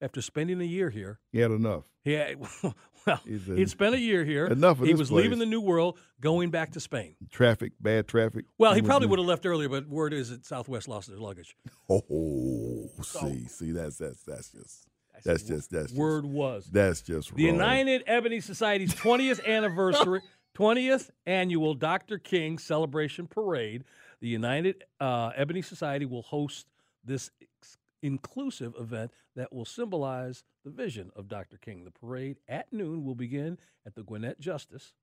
after 0.00 0.20
spending 0.20 0.60
a 0.60 0.64
year 0.64 0.90
here. 0.90 1.20
He 1.32 1.38
had 1.38 1.50
enough. 1.50 1.84
Yeah, 2.04 2.34
well, 3.06 3.20
He's 3.24 3.48
a- 3.48 3.54
he'd 3.54 3.70
spent 3.70 3.94
a 3.94 4.00
year 4.00 4.24
here. 4.24 4.46
Enough 4.46 4.80
of 4.80 4.86
He 4.86 4.94
was 4.94 5.10
leaving 5.10 5.38
the 5.38 5.46
New 5.46 5.60
World, 5.60 5.98
going 6.20 6.50
back 6.50 6.72
to 6.72 6.80
Spain. 6.80 7.16
Traffic, 7.30 7.72
bad 7.80 8.06
traffic. 8.08 8.44
Well, 8.58 8.74
he 8.74 8.82
probably 8.82 9.08
would 9.08 9.18
have 9.18 9.28
left 9.28 9.46
earlier, 9.46 9.68
but 9.68 9.88
word 9.88 10.12
is 10.12 10.30
that 10.30 10.44
Southwest 10.44 10.88
lost 10.88 11.08
their 11.08 11.18
luggage. 11.18 11.56
Oh, 11.88 12.90
see, 13.02 13.46
see, 13.46 13.70
that's 13.72 13.96
that's 13.96 14.22
that's 14.24 14.50
just 14.52 14.86
that's 15.24 15.42
just 15.42 15.70
that's 15.70 15.86
just, 15.86 15.96
Word 15.96 16.24
was 16.24 16.68
that's 16.70 17.02
just 17.02 17.34
the 17.34 17.46
wrong. 17.46 17.54
United 17.54 18.04
Ebony 18.06 18.40
Society's 18.40 18.94
20th 18.94 19.44
anniversary, 19.46 20.20
20th 20.56 21.10
annual 21.26 21.74
Dr. 21.74 22.18
King 22.18 22.58
Celebration 22.58 23.26
Parade. 23.26 23.84
The 24.20 24.28
United 24.28 24.84
uh, 25.00 25.30
Ebony 25.36 25.62
Society 25.62 26.06
will 26.06 26.22
host 26.22 26.66
this 27.04 27.30
ex- 27.42 27.76
inclusive 28.02 28.74
event 28.78 29.10
that 29.36 29.52
will 29.52 29.64
symbolize 29.64 30.44
the 30.64 30.70
vision 30.70 31.10
of 31.16 31.28
Dr. 31.28 31.56
King. 31.58 31.84
The 31.84 31.90
parade 31.90 32.38
at 32.48 32.72
noon 32.72 33.04
will 33.04 33.14
begin 33.14 33.58
at 33.86 33.94
the 33.94 34.02
Gwinnett 34.02 34.40
Justice 34.40 34.94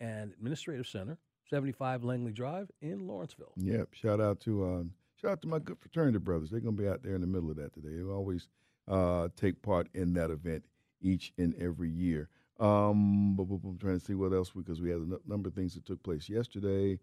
and 0.00 0.32
Administrative 0.32 0.86
Center, 0.86 1.18
75 1.48 2.04
Langley 2.04 2.32
Drive 2.32 2.70
in 2.80 3.06
Lawrenceville. 3.06 3.52
Yep. 3.56 3.88
Shout 3.92 4.20
out 4.20 4.40
to 4.40 4.64
uh, 4.64 4.82
shout 5.20 5.32
out 5.32 5.42
to 5.42 5.48
my 5.48 5.58
good 5.58 5.78
fraternity 5.78 6.18
brothers. 6.18 6.50
They're 6.50 6.60
gonna 6.60 6.76
be 6.76 6.88
out 6.88 7.02
there 7.02 7.14
in 7.14 7.20
the 7.20 7.26
middle 7.26 7.50
of 7.50 7.56
that 7.56 7.72
today. 7.74 7.96
They 7.96 8.02
always 8.02 8.48
uh, 8.88 9.28
take 9.36 9.62
part 9.62 9.88
in 9.94 10.14
that 10.14 10.30
event 10.30 10.64
each 11.00 11.32
and 11.38 11.54
every 11.60 11.90
year. 11.90 12.28
Um, 12.58 13.34
but, 13.36 13.44
but 13.44 13.60
I'm 13.68 13.78
trying 13.78 13.98
to 13.98 14.04
see 14.04 14.14
what 14.14 14.32
else 14.32 14.50
because 14.50 14.80
we 14.80 14.90
had 14.90 15.00
a 15.00 15.30
number 15.30 15.48
of 15.48 15.54
things 15.54 15.74
that 15.74 15.84
took 15.84 16.02
place 16.02 16.28
yesterday, 16.28 16.98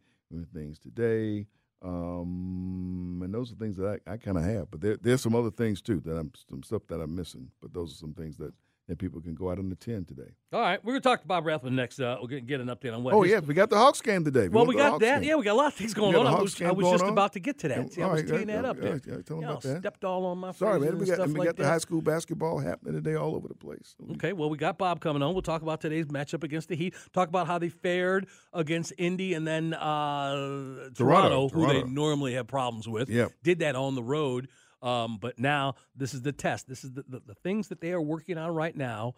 things 0.54 0.80
today. 0.80 1.48
Um, 1.84 3.22
and 3.24 3.34
those 3.34 3.52
are 3.52 3.56
things 3.56 3.78
that 3.78 4.00
I, 4.08 4.14
I 4.14 4.18
kind 4.18 4.38
of 4.38 4.44
have, 4.44 4.72
but 4.72 4.82
there, 4.82 4.98
there's 5.02 5.22
some 5.22 5.36
other 5.36 5.52
things 5.52 5.82
too 5.82 6.00
that 6.06 6.16
I'm 6.16 6.32
some 6.50 6.64
stuff 6.64 6.84
that 6.88 7.02
I'm 7.02 7.14
missing. 7.14 7.50
But 7.62 7.74
those 7.74 7.92
are 7.92 7.98
some 7.98 8.14
things 8.14 8.38
that, 8.38 8.54
that 8.88 8.98
people 8.98 9.22
can 9.22 9.34
go 9.34 9.50
out 9.50 9.58
and 9.60 9.72
attend 9.72 10.08
today. 10.08 10.32
All 10.52 10.60
right, 10.60 10.84
we're 10.84 10.94
gonna 10.94 11.02
talk 11.02 11.22
to 11.22 11.28
Bob 11.28 11.46
Rathbun 11.46 11.76
next. 11.76 12.00
Uh, 12.00 12.18
we'll 12.20 12.28
get, 12.28 12.46
get 12.46 12.60
an 12.60 12.68
update 12.68 12.94
on 12.94 13.04
what. 13.04 13.14
Oh 13.14 13.24
yeah, 13.24 13.40
we 13.40 13.54
got 13.54 13.70
the 13.70 13.78
Hawks 13.78 14.02
game 14.02 14.24
today. 14.26 14.50
Well, 14.50 14.66
we 14.66 14.76
got 14.76 15.00
that. 15.00 15.22
game. 15.22 15.30
Yeah, 15.30 15.36
we 15.36 15.44
got 15.44 15.54
a 15.54 15.56
lot 15.56 15.68
of 15.68 15.74
things 15.74 15.94
going 15.94 16.16
on. 16.16 16.28
I 16.28 16.40
was, 16.42 16.62
I 16.62 16.72
was 16.72 16.90
just 16.92 17.04
on? 17.04 17.10
about 17.12 17.34
to 17.34 17.40
get 17.40 17.60
to 17.60 17.70
that. 17.70 17.78
Yeah, 17.78 17.90
See, 17.90 18.02
I 18.02 18.08
was 18.08 18.22
right, 18.24 18.30
teeing 18.30 18.50
yeah, 18.50 18.62
that 18.62 18.66
up 18.66 18.78
yeah, 18.78 18.84
there. 18.84 19.02
yeah, 19.06 19.22
tell 19.22 19.38
'em 19.38 19.44
Yeah, 19.44 19.50
about 19.50 19.62
that. 19.62 19.80
Stepped 19.80 20.04
all 20.04 20.26
on 20.26 20.38
my 20.38 20.52
Sorry, 20.52 20.80
man. 20.80 20.98
We 20.98 21.06
got, 21.06 21.28
we 21.28 21.34
like 21.34 21.48
got 21.48 21.56
the 21.56 21.66
high 21.66 21.78
school 21.78 22.02
basketball 22.02 22.60
happening 22.60 22.94
today 22.94 23.16
all 23.16 23.36
over 23.36 23.48
the 23.48 23.56
place. 23.56 23.96
Okay, 24.14 24.34
well, 24.34 24.50
we 24.50 24.58
got 24.58 24.78
Bob 24.78 25.00
coming 25.00 25.24
on. 25.24 25.34
We'll 25.34 25.42
talk 25.42 25.62
about 25.62 25.80
today's 25.82 26.08
matchup 26.08 26.44
against 26.44 26.68
the 26.68 26.76
Heat. 26.76 26.94
Talk 27.14 27.30
about 27.30 27.48
how 27.48 27.58
they 27.58 27.70
fared 27.70 28.28
against 28.54 28.94
Indy 28.98 29.34
and 29.34 29.48
then 29.48 29.74
uh, 29.74 30.90
Toronto, 30.94 31.50
who 31.50 31.68
they 31.68 31.84
normally 31.84 32.34
have 32.34 32.48
problems 32.48 32.88
with. 32.88 33.10
Yep. 33.10 33.32
Did 33.44 33.60
that 33.60 33.76
on 33.76 33.96
the 33.96 34.04
road. 34.04 34.50
Um, 34.84 35.18
but 35.20 35.40
now 35.40 35.76
this 35.96 36.14
is 36.14 36.22
the 36.22 36.34
test. 36.34 36.68
This 36.68 36.84
is 36.84 36.92
the, 36.92 37.04
the, 37.08 37.22
the 37.26 37.36
things 37.36 37.70
that 37.70 37.82
they 37.82 37.94
are 37.94 38.02
working 38.02 38.38
on 38.38 38.52
right 38.52 38.76
now. 38.76 39.16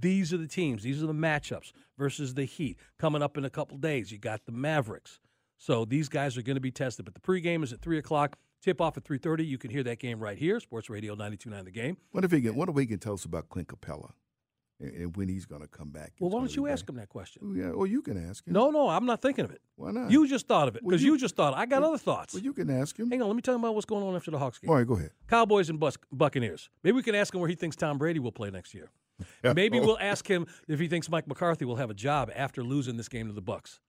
These 0.00 0.32
are 0.32 0.38
the 0.38 0.48
teams. 0.48 0.82
These 0.82 1.02
are 1.02 1.06
the 1.06 1.12
matchups 1.12 1.72
versus 1.96 2.34
the 2.34 2.44
Heat. 2.44 2.78
Coming 2.98 3.22
up 3.22 3.36
in 3.36 3.44
a 3.44 3.50
couple 3.50 3.76
days, 3.76 4.10
you 4.10 4.18
got 4.18 4.44
the 4.46 4.52
Mavericks. 4.52 5.20
So 5.58 5.84
these 5.84 6.08
guys 6.08 6.36
are 6.36 6.42
going 6.42 6.56
to 6.56 6.60
be 6.60 6.70
tested. 6.70 7.04
But 7.04 7.14
the 7.14 7.20
pregame 7.20 7.62
is 7.62 7.72
at 7.72 7.80
3 7.80 7.98
o'clock. 7.98 8.38
Tip 8.62 8.80
off 8.80 8.96
at 8.96 9.04
3.30. 9.04 9.46
You 9.46 9.58
can 9.58 9.70
hear 9.70 9.84
that 9.84 10.00
game 10.00 10.18
right 10.18 10.38
here. 10.38 10.58
Sports 10.58 10.90
Radio 10.90 11.14
92.9 11.14 11.64
The 11.64 11.70
Game. 11.70 11.96
What 12.10 12.24
if 12.24 12.32
he 12.32 12.40
can? 12.40 12.56
What 12.56 12.68
if 12.68 12.76
he 12.76 12.86
can 12.86 12.98
tell 12.98 13.12
us 13.12 13.24
about 13.24 13.48
Clint 13.50 13.68
Capela 13.68 14.12
and, 14.80 14.92
and 14.94 15.16
when 15.16 15.28
he's 15.28 15.44
going 15.46 15.60
to 15.62 15.68
come 15.68 15.90
back? 15.90 16.12
Well, 16.20 16.30
why 16.30 16.40
don't 16.40 16.54
you 16.54 16.66
ask 16.68 16.84
back. 16.86 16.90
him 16.90 16.96
that 17.00 17.08
question? 17.08 17.54
Yeah, 17.56 17.70
or 17.70 17.86
you 17.86 18.02
can 18.02 18.16
ask 18.28 18.46
him. 18.46 18.52
No, 18.52 18.70
no, 18.70 18.88
I'm 18.88 19.06
not 19.06 19.20
thinking 19.22 19.44
of 19.44 19.50
it. 19.50 19.60
why 19.76 19.90
not? 19.90 20.10
You 20.10 20.26
just 20.28 20.46
thought 20.46 20.68
of 20.68 20.76
it 20.76 20.82
Well, 20.82 20.90
because 20.90 21.02
you- 21.02 21.12
you, 21.12 21.18
just 21.18 21.36
thought. 21.36 21.54
I 21.54 21.66
got 21.66 21.80
well, 21.82 21.90
other 21.90 21.98
thoughts. 21.98 22.34
Well, 22.34 22.42
you 22.42 22.52
can 22.52 22.70
ask 22.70 22.98
him. 22.98 23.10
Hang 23.10 23.22
on, 23.22 23.28
let 23.28 23.36
me 23.36 23.42
tell 23.42 23.54
you 23.54 23.58
about 23.60 23.74
what's 23.74 23.86
going 23.86 24.04
on 24.04 24.14
after 24.16 24.30
the 24.30 24.38
Hawks 24.38 24.58
game. 24.58 24.70
All 24.70 24.76
right, 24.76 24.86
go 24.86 24.94
ahead. 24.94 25.10
Cowboys 25.28 25.68
and 25.70 25.80
Bus- 25.80 25.96
Buccaneers. 26.12 26.70
Maybe 26.84 26.96
we 26.96 27.02
can 27.02 27.14
ask 27.14 27.34
him 27.34 27.40
where 27.40 27.48
he 27.48 27.54
thinks 27.56 27.76
Tom 27.76 27.98
Brady 27.98 28.20
will 28.20 28.32
play 28.32 28.50
next 28.50 28.74
year. 28.74 28.90
Maybe 29.42 29.80
we'll 29.80 29.98
ask 29.98 30.28
him 30.28 30.46
if 30.68 30.78
he 30.78 30.86
thinks 30.86 31.10
Mike 31.10 31.26
McCarthy 31.26 31.64
will 31.64 31.76
have 31.76 31.90
a 31.90 31.94
job 31.94 32.30
after 32.36 32.62
losing 32.62 32.96
this 32.96 33.08
game 33.08 33.26
to 33.26 33.32
the 33.32 33.42
Bucks. 33.42 33.80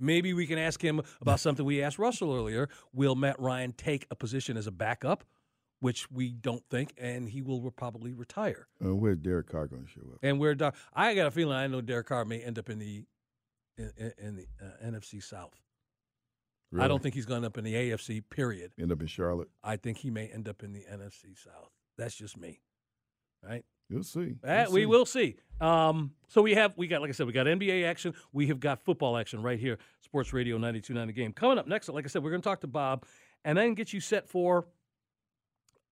Maybe 0.00 0.34
we 0.34 0.46
can 0.48 0.58
ask 0.58 0.82
him 0.82 1.00
about 1.20 1.38
something 1.38 1.64
we 1.64 1.80
asked 1.80 1.98
Russell 1.98 2.34
earlier. 2.34 2.68
Will 2.92 3.14
Matt 3.14 3.38
Ryan 3.38 3.72
take 3.72 4.04
a 4.10 4.16
position 4.16 4.56
as 4.56 4.66
a 4.66 4.72
backup, 4.72 5.22
which 5.82 6.08
we 6.12 6.30
don't 6.30 6.62
think, 6.70 6.94
and 6.96 7.28
he 7.28 7.42
will 7.42 7.68
probably 7.72 8.12
retire? 8.14 8.68
Uh, 8.82 8.94
where's 8.94 9.18
Derek 9.18 9.50
Carr 9.50 9.66
going 9.66 9.82
to 9.82 9.88
show 9.88 10.00
up? 10.12 10.20
And 10.22 10.38
where 10.38 10.54
Dar- 10.54 10.74
I 10.94 11.12
got 11.16 11.26
a 11.26 11.30
feeling 11.32 11.56
I 11.56 11.66
know 11.66 11.80
Derek 11.80 12.06
Carr 12.06 12.24
may 12.24 12.38
end 12.40 12.56
up 12.56 12.70
in 12.70 12.78
the 12.78 13.04
in, 13.76 13.90
in- 14.16 14.36
the 14.36 14.46
uh, 14.64 14.88
NFC 14.90 15.20
South. 15.20 15.60
I 16.78 16.86
don't 16.88 17.02
think 17.02 17.14
he's 17.16 17.26
going 17.26 17.44
up 17.44 17.58
in 17.58 17.64
the 17.64 17.74
AFC. 17.74 18.22
Period. 18.30 18.72
end 18.80 18.92
up 18.92 19.00
in 19.00 19.06
Charlotte. 19.08 19.48
I 19.62 19.76
think 19.76 19.98
he 19.98 20.08
may 20.10 20.28
end 20.28 20.48
up 20.48 20.62
in 20.62 20.72
the 20.72 20.84
NFC 20.90 21.36
South. 21.36 21.70
That's 21.98 22.14
just 22.14 22.38
me, 22.38 22.60
right? 23.42 23.64
You'll 23.90 24.04
see. 24.04 24.36
Uh, 24.46 24.62
You'll 24.66 24.72
we 24.72 24.80
see. 24.82 24.86
will 24.86 25.04
see. 25.06 25.36
Um, 25.60 26.12
so 26.28 26.40
we 26.42 26.54
have 26.54 26.78
we 26.78 26.86
got 26.86 27.00
like 27.02 27.10
I 27.10 27.12
said 27.12 27.26
we 27.26 27.32
got 27.32 27.46
NBA 27.46 27.84
action. 27.86 28.14
We 28.32 28.46
have 28.46 28.60
got 28.60 28.84
football 28.84 29.16
action 29.18 29.42
right 29.42 29.58
here. 29.58 29.78
Sports 30.00 30.32
Radio 30.32 30.56
92.9 30.58 31.06
The 31.08 31.12
Game 31.12 31.32
coming 31.32 31.58
up 31.58 31.66
next. 31.66 31.88
Like 31.88 32.04
I 32.04 32.08
said, 32.08 32.22
we're 32.22 32.30
going 32.30 32.40
to 32.40 32.48
talk 32.48 32.60
to 32.60 32.66
Bob 32.68 33.04
and 33.44 33.58
then 33.58 33.74
get 33.74 33.92
you 33.92 34.00
set 34.00 34.28
for 34.28 34.66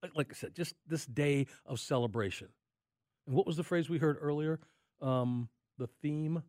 like- 0.03 0.15
like 0.17 0.31
I 0.31 0.35
said, 0.35 0.55
just 0.55 0.75
this 0.87 1.07
day 1.07 1.47
of 1.67 1.81
celebration. 1.81 2.49
And 3.27 3.37
what 3.37 3.47
was 3.47 3.57
the 3.57 3.65
phrase 3.65 3.89
we 3.89 3.99
heard 3.99 4.17
earlier? 4.21 4.61
Um, 5.01 5.49
the 5.79 5.87
theme 5.87 6.43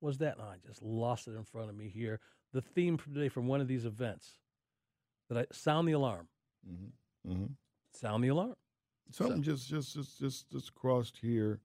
was 0.00 0.18
that. 0.18 0.38
No, 0.38 0.44
I 0.44 0.56
just 0.66 0.82
lost 0.82 1.28
it 1.28 1.32
in 1.34 1.44
front 1.44 1.70
of 1.70 1.76
me 1.76 1.88
here. 1.88 2.20
The 2.52 2.62
theme 2.62 2.96
for 2.96 3.08
today 3.08 3.28
from 3.28 3.46
one 3.46 3.60
of 3.60 3.68
these 3.68 3.84
events. 3.84 4.38
That 5.28 5.38
I 5.38 5.46
sound 5.52 5.88
the 5.88 5.92
alarm. 5.92 6.28
Mhm. 6.66 6.92
Mhm. 7.26 7.56
Sound 7.92 8.22
the 8.22 8.28
alarm. 8.28 8.54
Something 9.10 9.42
just 9.42 9.68
just 9.68 9.92
just 9.94 10.18
just 10.18 10.50
just 10.50 10.74
crossed 10.74 11.18
here 11.18 11.60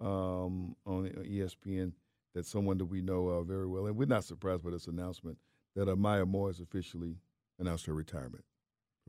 um, 0.00 0.76
on 0.84 1.06
ESPN 1.24 1.94
that 2.34 2.44
someone 2.46 2.78
that 2.78 2.86
we 2.86 3.00
know 3.00 3.28
uh, 3.28 3.42
very 3.44 3.66
well, 3.68 3.86
and 3.86 3.96
we're 3.96 4.06
not 4.06 4.24
surprised 4.24 4.62
by 4.64 4.70
this 4.70 4.88
announcement 4.88 5.38
that 5.76 5.88
uh, 5.88 5.94
Maya 5.96 6.26
Moore 6.26 6.48
has 6.48 6.58
officially 6.60 7.20
announced 7.58 7.86
her 7.86 7.94
retirement 7.94 8.44
from 8.44 8.53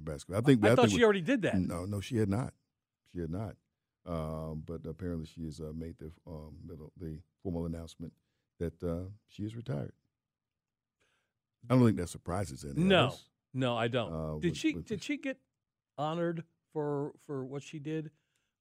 basketball. 0.04 0.38
I 0.40 0.42
think 0.42 0.64
I, 0.66 0.72
I, 0.72 0.76
thought 0.76 0.88
think 0.88 0.98
she 1.00 1.04
already 1.04 1.22
did 1.22 1.42
that. 1.44 1.56
No, 1.58 1.86
no, 1.86 2.00
she 2.02 2.18
had 2.18 2.30
not. 2.30 2.54
She 3.14 3.20
had 3.22 3.30
not. 3.30 3.56
Um, 4.06 4.64
but 4.66 4.82
apparently, 4.88 5.26
she 5.26 5.46
has 5.46 5.60
uh, 5.60 5.72
made 5.76 5.96
the 5.98 6.12
um, 6.28 6.54
the 6.98 7.20
formal 7.42 7.66
announcement 7.66 8.14
that 8.60 8.82
uh, 8.84 9.10
she 9.28 9.44
is 9.44 9.56
retired. 9.56 9.94
I 11.70 11.76
don't 11.76 11.86
think 11.86 11.98
that 11.98 12.10
surprises 12.10 12.64
any 12.64 12.74
of 12.74 12.78
No. 12.78 13.08
us. 13.08 13.24
No, 13.54 13.76
I 13.76 13.88
don't. 13.88 14.14
Uh, 14.14 14.34
did 14.40 14.52
with- 14.52 14.58
she 14.58 14.74
with 14.74 14.86
did 14.86 15.00
the- 15.00 15.04
she 15.04 15.18
get 15.18 15.38
honored 15.98 16.44
for 16.74 17.14
for 17.26 17.44
what 17.46 17.64
she 17.64 17.80
did? 17.80 18.12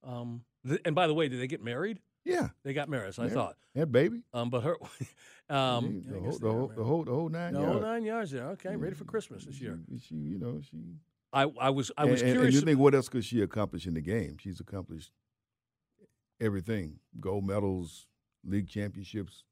Um, 0.03 0.45
th- 0.67 0.81
and 0.85 0.95
by 0.95 1.05
the 1.07 1.13
way, 1.13 1.27
did 1.27 1.39
they 1.39 1.47
get 1.47 1.63
married? 1.63 1.99
Yeah, 2.23 2.49
They 2.63 2.73
got 2.73 2.89
married, 2.89 3.13
so 3.13 3.21
I 3.21 3.27
Yeah. 3.27 3.33
thott. 3.33 3.57
that 3.75 3.91
baby. 3.91 4.23
Um, 4.33 4.49
but 4.49 4.63
her, 4.63 4.77
um, 5.49 6.01
the, 6.07 6.19
whole, 6.19 6.31
the, 6.39 6.51
whole, 6.51 6.67
the 6.75 6.83
whole 6.83 7.03
the 7.03 7.11
whole 7.13 7.29
nine 7.29 7.53
the 7.53 7.59
yards. 7.59 7.73
whole 7.73 7.81
nine 7.83 8.03
yards 8.03 8.31
there. 8.31 8.47
Okay, 8.51 8.75
ready 8.75 8.95
for 8.95 9.03
Christmas 9.05 9.45
this 9.45 9.61
year. 9.61 9.79
She, 9.91 9.99
she, 9.99 10.15
you 10.15 10.39
know, 10.39 10.59
she. 10.59 10.77
I 11.35 11.51
I 11.59 11.69
was 11.69 11.91
I 11.97 12.05
was 12.05 12.21
and, 12.21 12.31
curious. 12.31 12.45
And 12.45 12.61
you 12.61 12.61
think 12.61 12.79
what 12.79 12.95
else 12.95 13.09
could 13.09 13.25
she 13.25 13.41
accomplish 13.41 13.85
in 13.85 13.93
the 13.93 14.01
game? 14.01 14.37
She's 14.39 14.59
accomplished 14.59 15.11
everything: 16.39 16.99
gold 17.19 17.45
medals, 17.45 18.07
league 18.43 18.69
championships, 18.69 19.43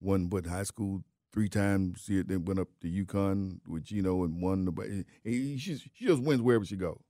won 0.00 0.30
what 0.30 0.46
high 0.46 0.62
school 0.62 1.02
three 1.32 1.48
times. 1.48 2.04
She 2.06 2.22
then 2.22 2.44
went 2.44 2.60
up 2.60 2.68
to 2.82 2.88
UConn 2.88 3.58
with 3.66 3.84
Gino 3.84 4.22
and 4.22 4.40
won. 4.40 4.64
The, 4.64 5.04
she 5.24 5.58
she 5.58 6.06
just 6.06 6.22
wins 6.22 6.40
wherever 6.40 6.64
she 6.64 6.76
go. 6.76 7.00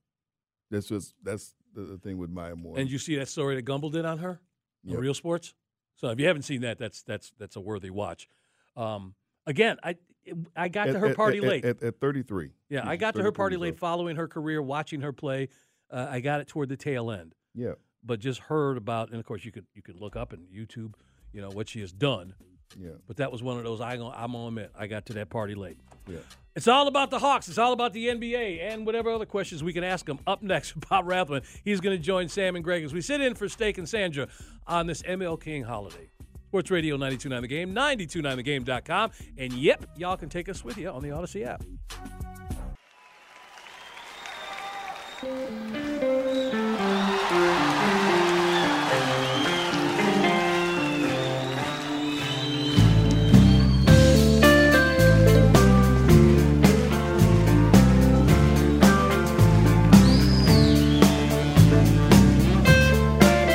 That's 0.70 0.88
just 0.88 1.14
that's 1.22 1.54
the, 1.74 1.98
thing 2.02 2.16
with 2.16 2.30
Maya 2.30 2.56
Moore. 2.56 2.78
and 2.78 2.90
you 2.90 2.98
see 2.98 3.16
that 3.16 3.28
story 3.28 3.56
that 3.56 3.66
Gumbel 3.66 3.92
did 3.92 4.06
on 4.06 4.18
her, 4.18 4.40
on 4.86 4.92
Yep. 4.92 5.00
Real 5.00 5.14
Sports. 5.14 5.54
So 5.96 6.08
if 6.08 6.18
you 6.18 6.26
haven't 6.26 6.42
seen 6.42 6.62
that, 6.62 6.78
that's 6.78 7.02
that's 7.02 7.32
that's 7.38 7.56
a 7.56 7.60
worthy 7.60 7.90
watch. 7.90 8.28
Um, 8.76 9.14
again, 9.46 9.76
I 9.82 9.96
I 10.56 10.68
got 10.68 10.84
to 10.86 10.98
her 10.98 11.06
at- 11.08 11.16
party 11.16 11.38
at, 11.38 11.44
late. 11.44 11.64
at, 11.64 11.82
at 11.82 12.00
33. 12.00 12.50
yeah, 12.68 12.88
I 12.88 12.96
got 12.96 13.14
to 13.16 13.22
her 13.22 13.32
party 13.32 13.56
late, 13.56 13.78
following 13.78 14.16
her 14.16 14.28
career, 14.28 14.62
watching 14.62 15.00
her 15.00 15.12
play. 15.12 15.48
Uh, 15.90 16.06
I 16.10 16.20
got 16.20 16.40
it 16.40 16.48
toward 16.48 16.68
the 16.68 16.76
tail 16.76 17.10
end. 17.10 17.34
Yeah, 17.54 17.72
but 18.04 18.18
just 18.20 18.40
heard 18.40 18.76
about, 18.76 19.10
and 19.10 19.18
of 19.18 19.26
course 19.26 19.44
you 19.44 19.52
could 19.52 19.66
you 19.74 19.82
could 19.82 19.96
look 20.00 20.16
up 20.16 20.32
and 20.32 20.46
YouTube, 20.48 20.94
you 21.32 21.40
know 21.40 21.50
what 21.50 21.68
she 21.68 21.80
has 21.80 21.92
done. 21.92 22.34
yeah, 22.78 22.90
But 23.06 23.16
that 23.18 23.30
was 23.30 23.42
one 23.42 23.58
of 23.58 23.64
those 23.64 23.80
I 23.80 23.96
gon- 23.96 24.14
I'm 24.16 24.32
gonna 24.32 24.46
admit 24.48 24.70
I 24.78 24.86
got 24.86 25.06
to 25.06 25.12
that 25.14 25.28
party 25.30 25.54
late. 25.54 25.78
yeah. 26.08 26.18
It's 26.54 26.68
all 26.68 26.86
about 26.86 27.10
the 27.10 27.18
Hawks. 27.18 27.48
It's 27.48 27.56
all 27.56 27.72
about 27.72 27.94
the 27.94 28.08
NBA 28.08 28.60
and 28.60 28.84
whatever 28.84 29.08
other 29.10 29.24
questions 29.24 29.62
we 29.64 29.72
can 29.72 29.84
ask 29.84 30.04
them. 30.04 30.18
Up 30.26 30.42
next, 30.42 30.78
Bob 30.90 31.08
Rathbun. 31.08 31.42
He's 31.64 31.80
going 31.80 31.96
to 31.96 32.02
join 32.02 32.28
Sam 32.28 32.56
and 32.56 32.62
Greg 32.64 32.84
as 32.84 32.92
we 32.92 33.00
sit 33.00 33.22
in 33.22 33.34
for 33.34 33.48
Steak 33.48 33.78
and 33.78 33.88
Sandra 33.88 34.28
on 34.66 34.86
this 34.86 35.00
ML 35.02 35.40
King 35.40 35.62
holiday. 35.64 36.10
Sports 36.52 36.70
Radio 36.70 36.98
929 36.98 37.40
The 37.40 37.48
Game, 37.48 37.74
929thegame.com. 37.74 39.10
And 39.38 39.54
yep, 39.54 39.86
y'all 39.96 40.18
can 40.18 40.28
take 40.28 40.50
us 40.50 40.62
with 40.62 40.76
you 40.76 40.90
on 40.90 41.02
the 41.02 41.08
Audacy 41.08 41.46
app. 41.46 41.62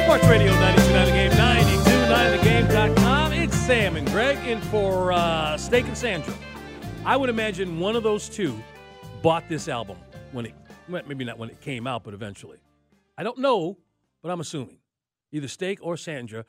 Sports 0.04 0.28
Radio 0.28 0.52
929 0.54 0.87
in 4.48 4.62
for 4.62 5.12
uh, 5.12 5.58
Steak 5.58 5.86
and 5.88 5.98
Sandra. 5.98 6.34
I 7.06 7.18
would 7.18 7.30
imagine 7.30 7.80
one 7.80 7.96
of 7.98 8.04
those 8.04 8.30
two 8.30 8.58
bought 9.22 9.48
this 9.50 9.68
album 9.68 9.98
when 10.32 10.46
it, 10.46 10.54
maybe 10.88 11.26
not 11.26 11.38
when 11.38 11.50
it 11.50 11.60
came 11.60 11.86
out, 11.86 12.04
but 12.06 12.14
eventually. 12.14 12.58
I 13.18 13.24
don't 13.24 13.40
know, 13.40 13.78
but 14.22 14.30
I'm 14.32 14.40
assuming. 14.40 14.78
Either 15.34 15.50
Steak 15.50 15.80
or 15.82 15.98
Sandra 15.98 16.46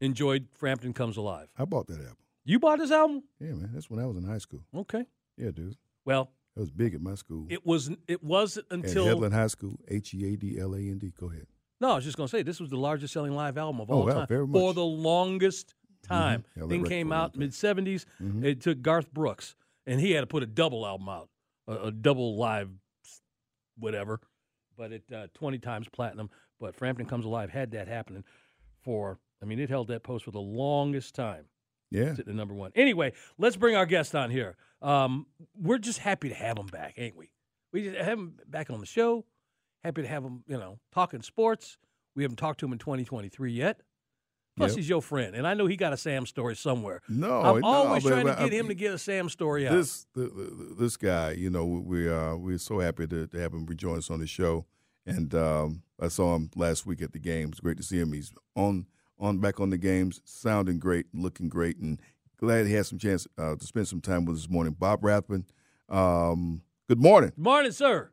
enjoyed 0.00 0.46
Frampton 0.54 0.94
Comes 0.94 1.16
Alive. 1.18 1.48
I 1.58 1.64
bought 1.66 1.86
that 1.88 1.98
album. 2.00 2.16
You 2.44 2.58
bought 2.58 2.78
this 2.78 2.90
album? 2.90 3.22
Yeah, 3.38 3.48
man. 3.52 3.70
That's 3.74 3.90
when 3.90 4.00
I 4.00 4.06
was 4.06 4.16
in 4.16 4.22
high 4.24 4.38
school. 4.38 4.62
Okay. 4.74 5.04
Yeah, 5.36 5.50
dude. 5.50 5.76
Well, 6.06 6.30
That 6.54 6.62
was 6.62 6.70
big 6.70 6.94
at 6.94 7.02
my 7.02 7.14
school. 7.14 7.46
it 7.50 7.66
was 7.66 7.90
it 8.06 8.24
wasn't 8.24 8.66
until 8.70 9.04
At 9.04 9.08
Headland 9.08 9.34
High 9.34 9.48
School, 9.48 9.78
H 9.88 10.14
E 10.14 10.32
A 10.32 10.36
D 10.36 10.58
L 10.58 10.74
A 10.74 10.78
N 10.78 10.96
D. 10.98 11.12
Go 11.20 11.30
ahead. 11.30 11.46
No, 11.80 11.90
I 11.92 11.94
was 11.96 12.04
just 12.04 12.16
going 12.16 12.26
to 12.26 12.30
say 12.30 12.42
this 12.42 12.58
was 12.58 12.70
the 12.70 12.76
largest 12.78 13.12
selling 13.12 13.32
live 13.34 13.58
album 13.58 13.80
of 13.82 13.90
Oh, 13.90 14.00
all 14.00 14.06
wow, 14.06 14.24
time 14.24 14.52
for 14.52 14.72
the 14.72 14.84
longest 14.84 15.74
time. 16.08 16.44
Held 16.56 16.70
that 16.70 16.74
Thing 16.74 16.84
came 16.84 17.08
for 17.08 17.14
a 17.14 17.16
long 17.18 17.24
out 17.26 17.36
mid 17.36 17.50
'70s. 17.50 18.04
Mhm. 18.20 18.44
It 18.44 18.60
took 18.60 18.82
Garth 18.82 19.12
Brooks, 19.12 19.54
and 19.86 20.00
he 20.00 20.12
had 20.12 20.20
to 20.22 20.26
put 20.26 20.42
a 20.42 20.46
double 20.46 20.86
album 20.86 21.08
out, 21.08 21.28
a, 21.66 21.74
a 21.86 21.90
double 21.92 22.36
live, 22.36 22.70
whatever. 23.78 24.20
But 24.76 24.92
it 24.92 25.02
uh, 25.12 25.26
20 25.34 25.58
times 25.58 25.88
platinum. 25.88 26.30
But 26.60 26.74
Frampton 26.74 27.06
Comes 27.06 27.24
Alive 27.24 27.50
had 27.50 27.70
that 27.72 27.88
happening 27.88 28.24
for 28.82 29.18
I 29.42 29.44
mean, 29.46 29.58
it 29.60 29.70
held 29.70 29.88
that 29.88 30.02
post 30.02 30.24
for 30.24 30.30
the 30.30 30.40
longest 30.40 31.14
time. 31.14 31.44
Yeah. 31.90 32.14
Sitting 32.14 32.30
at 32.32 32.36
number 32.36 32.54
one. 32.54 32.72
Anyway, 32.74 33.12
let's 33.38 33.56
bring 33.56 33.76
our 33.76 33.86
guest 33.86 34.14
on 34.14 34.30
here. 34.30 34.56
Um, 34.82 35.26
we're 35.54 35.78
just 35.78 35.98
happy 36.00 36.28
to 36.28 36.34
have 36.34 36.58
him 36.58 36.66
back, 36.66 36.94
ain't 36.96 37.16
we? 37.16 37.30
We 37.72 37.84
just 37.84 37.96
have 37.96 38.18
him 38.18 38.34
back 38.46 38.70
on 38.70 38.80
the 38.80 38.86
show. 38.86 39.24
Happy 39.84 40.02
to 40.02 40.08
have 40.08 40.24
him, 40.24 40.42
you 40.46 40.58
know, 40.58 40.78
talking 40.92 41.22
sports. 41.22 41.78
We 42.14 42.24
haven't 42.24 42.36
talked 42.36 42.60
to 42.60 42.66
him 42.66 42.72
in 42.72 42.78
2023 42.78 43.52
yet. 43.52 43.80
Plus, 44.58 44.72
Yep. 44.72 44.76
he's 44.76 44.88
your 44.88 45.00
friend, 45.02 45.34
and 45.34 45.46
I 45.46 45.54
know 45.54 45.66
he 45.66 45.76
got 45.76 45.92
a 45.92 45.96
Sam 45.96 46.26
story 46.26 46.54
somewhere. 46.56 47.00
No, 47.08 47.40
I'm 47.40 47.60
no, 47.60 47.66
always 47.66 48.02
but- 48.04 48.10
trying 48.10 48.26
but 48.26 48.36
to 48.36 48.44
get 48.44 48.52
I- 48.52 48.56
him 48.56 48.68
to 48.68 48.74
get 48.74 48.92
a 48.92 48.98
Sam 48.98 49.28
story 49.28 49.66
out. 49.66 49.72
This 49.74 50.06
the, 50.14 50.22
the, 50.22 50.74
this 50.78 50.96
guy, 50.96 51.32
you 51.32 51.48
know, 51.50 51.64
we 51.64 52.08
uh, 52.10 52.34
we're 52.36 52.58
so 52.58 52.80
happy 52.80 53.06
to, 53.06 53.26
to 53.26 53.38
have 53.40 53.52
him 53.54 53.64
rejoin 53.66 53.98
us 53.98 54.10
on 54.10 54.20
the 54.20 54.26
show. 54.26 54.66
And 55.06 55.34
um, 55.34 55.82
I 55.98 56.08
saw 56.08 56.36
him 56.36 56.50
last 56.54 56.84
week 56.84 57.00
at 57.00 57.12
the 57.12 57.18
games. 57.18 57.60
Great 57.60 57.78
to 57.78 57.82
see 57.82 57.98
him. 57.98 58.12
He's 58.12 58.30
on 58.54 58.86
on 59.18 59.38
back 59.38 59.58
on 59.58 59.70
the 59.70 59.78
games, 59.78 60.20
sounding 60.24 60.78
great, 60.78 61.06
looking 61.14 61.48
great, 61.48 61.78
and 61.78 61.98
glad 62.38 62.66
he 62.66 62.74
had 62.74 62.84
some 62.86 62.98
chance 62.98 63.26
uh, 63.38 63.56
to 63.56 63.66
spend 63.66 63.88
some 63.88 64.00
time 64.02 64.24
with 64.26 64.36
us 64.36 64.42
this 64.42 64.50
morning. 64.50 64.76
Bob 64.78 65.02
Rathbun, 65.02 65.46
um, 65.88 66.60
good 66.88 67.00
morning. 67.00 67.30
Good 67.30 67.42
morning, 67.44 67.72
sir. 67.72 68.10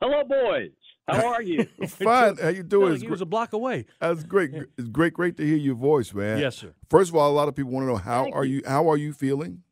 Hello, 0.00 0.24
boys. 0.24 0.70
How 1.08 1.26
are 1.32 1.42
you? 1.42 1.64
Fine. 1.88 2.36
How 2.36 2.48
you 2.48 2.62
doing? 2.62 2.86
like 2.86 2.92
It's 2.94 3.02
he 3.02 3.06
gr- 3.06 3.12
was 3.12 3.20
a 3.20 3.26
block 3.26 3.52
away. 3.52 3.86
That's 4.00 4.22
great. 4.24 4.52
It's 4.76 4.88
great, 4.88 5.14
great 5.14 5.36
to 5.38 5.44
hear 5.46 5.56
your 5.56 5.74
voice, 5.74 6.12
man. 6.12 6.38
Yes, 6.38 6.56
sir. 6.56 6.74
First 6.90 7.10
of 7.10 7.16
all, 7.16 7.30
a 7.30 7.32
lot 7.32 7.48
of 7.48 7.56
people 7.56 7.72
want 7.72 7.84
to 7.84 7.88
know 7.88 7.96
how 7.96 8.24
Thank 8.24 8.36
are 8.36 8.44
you. 8.44 8.56
you? 8.56 8.62
How 8.66 8.88
are 8.90 8.96
you 8.96 9.12
feeling? 9.12 9.62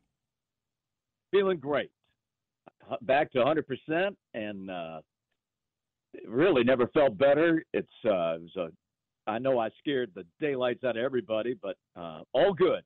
Feeling 1.31 1.57
great. 1.57 1.91
Back 3.01 3.31
to 3.33 3.39
100%, 3.39 4.15
and 4.33 4.71
uh, 4.71 5.01
really 6.25 6.63
never 6.63 6.87
felt 6.87 7.17
better. 7.17 7.63
It's 7.73 7.87
uh, 8.05 8.35
it 8.35 8.41
was 8.41 8.55
a. 8.57 9.29
I 9.29 9.39
know 9.39 9.59
I 9.59 9.69
scared 9.79 10.11
the 10.15 10.23
daylights 10.39 10.85
out 10.85 10.95
of 10.95 11.03
everybody, 11.03 11.53
but 11.61 11.75
uh, 11.97 12.21
all 12.33 12.53
good. 12.53 12.81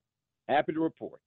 Happy 0.50 0.74
to 0.74 0.79
report. 0.79 1.22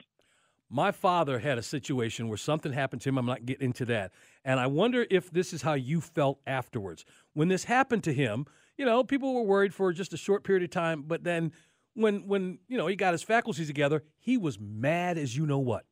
My 0.68 0.90
father 0.90 1.38
had 1.38 1.56
a 1.56 1.62
situation 1.62 2.26
where 2.26 2.36
something 2.36 2.72
happened 2.72 3.00
to 3.02 3.10
him. 3.10 3.18
I'm 3.18 3.26
not 3.26 3.46
getting 3.46 3.66
into 3.66 3.84
that. 3.86 4.10
And 4.44 4.60
I 4.60 4.66
wonder 4.66 5.06
if 5.10 5.30
this 5.30 5.52
is 5.52 5.62
how 5.62 5.72
you 5.74 6.00
felt 6.00 6.38
afterwards. 6.46 7.04
When 7.32 7.48
this 7.48 7.64
happened 7.64 8.04
to 8.04 8.12
him, 8.12 8.46
you 8.76 8.84
know, 8.84 9.02
people 9.02 9.34
were 9.34 9.42
worried 9.42 9.72
for 9.72 9.92
just 9.92 10.12
a 10.12 10.16
short 10.18 10.44
period 10.44 10.62
of 10.64 10.70
time, 10.70 11.04
but 11.06 11.24
then 11.24 11.52
when 11.94 12.26
when, 12.26 12.58
you 12.68 12.76
know, 12.76 12.86
he 12.86 12.96
got 12.96 13.12
his 13.14 13.22
faculties 13.22 13.66
together, 13.68 14.02
he 14.18 14.36
was 14.36 14.58
mad 14.60 15.16
as 15.16 15.36
you 15.36 15.46
know 15.46 15.58
what. 15.60 15.86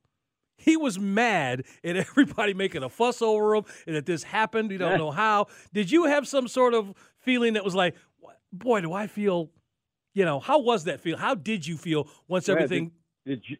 He 0.59 0.77
was 0.77 0.99
mad 0.99 1.65
at 1.83 1.97
everybody 2.09 2.55
making 2.55 2.83
a 2.83 2.89
fuss 2.89 3.23
over 3.23 3.55
him 3.55 3.65
and 3.87 3.97
that 3.97 4.07
this 4.07 4.23
happened. 4.25 4.71
You 4.71 4.79
don't 4.79 4.99
know 4.99 5.11
how. 5.11 5.47
Did 5.73 5.91
you 5.91 6.05
have 6.05 6.29
some 6.29 6.47
sort 6.49 6.75
of 6.75 6.93
feeling 7.21 7.55
that 7.55 7.65
was 7.65 7.75
like, 7.75 7.97
boy, 8.53 8.81
do 8.83 8.93
I 8.93 9.07
feel, 9.07 9.51
you 10.13 10.25
know, 10.25 10.41
how 10.41 10.59
was 10.59 10.85
that 10.85 11.01
feel? 11.01 11.17
How 11.17 11.35
did 11.35 11.67
you 11.67 11.77
feel 11.79 12.09
once 12.29 12.49
Yeah, 12.49 12.55
did- 12.57 12.63
everything 12.65 12.91
Did 13.25 13.49
you? 13.49 13.57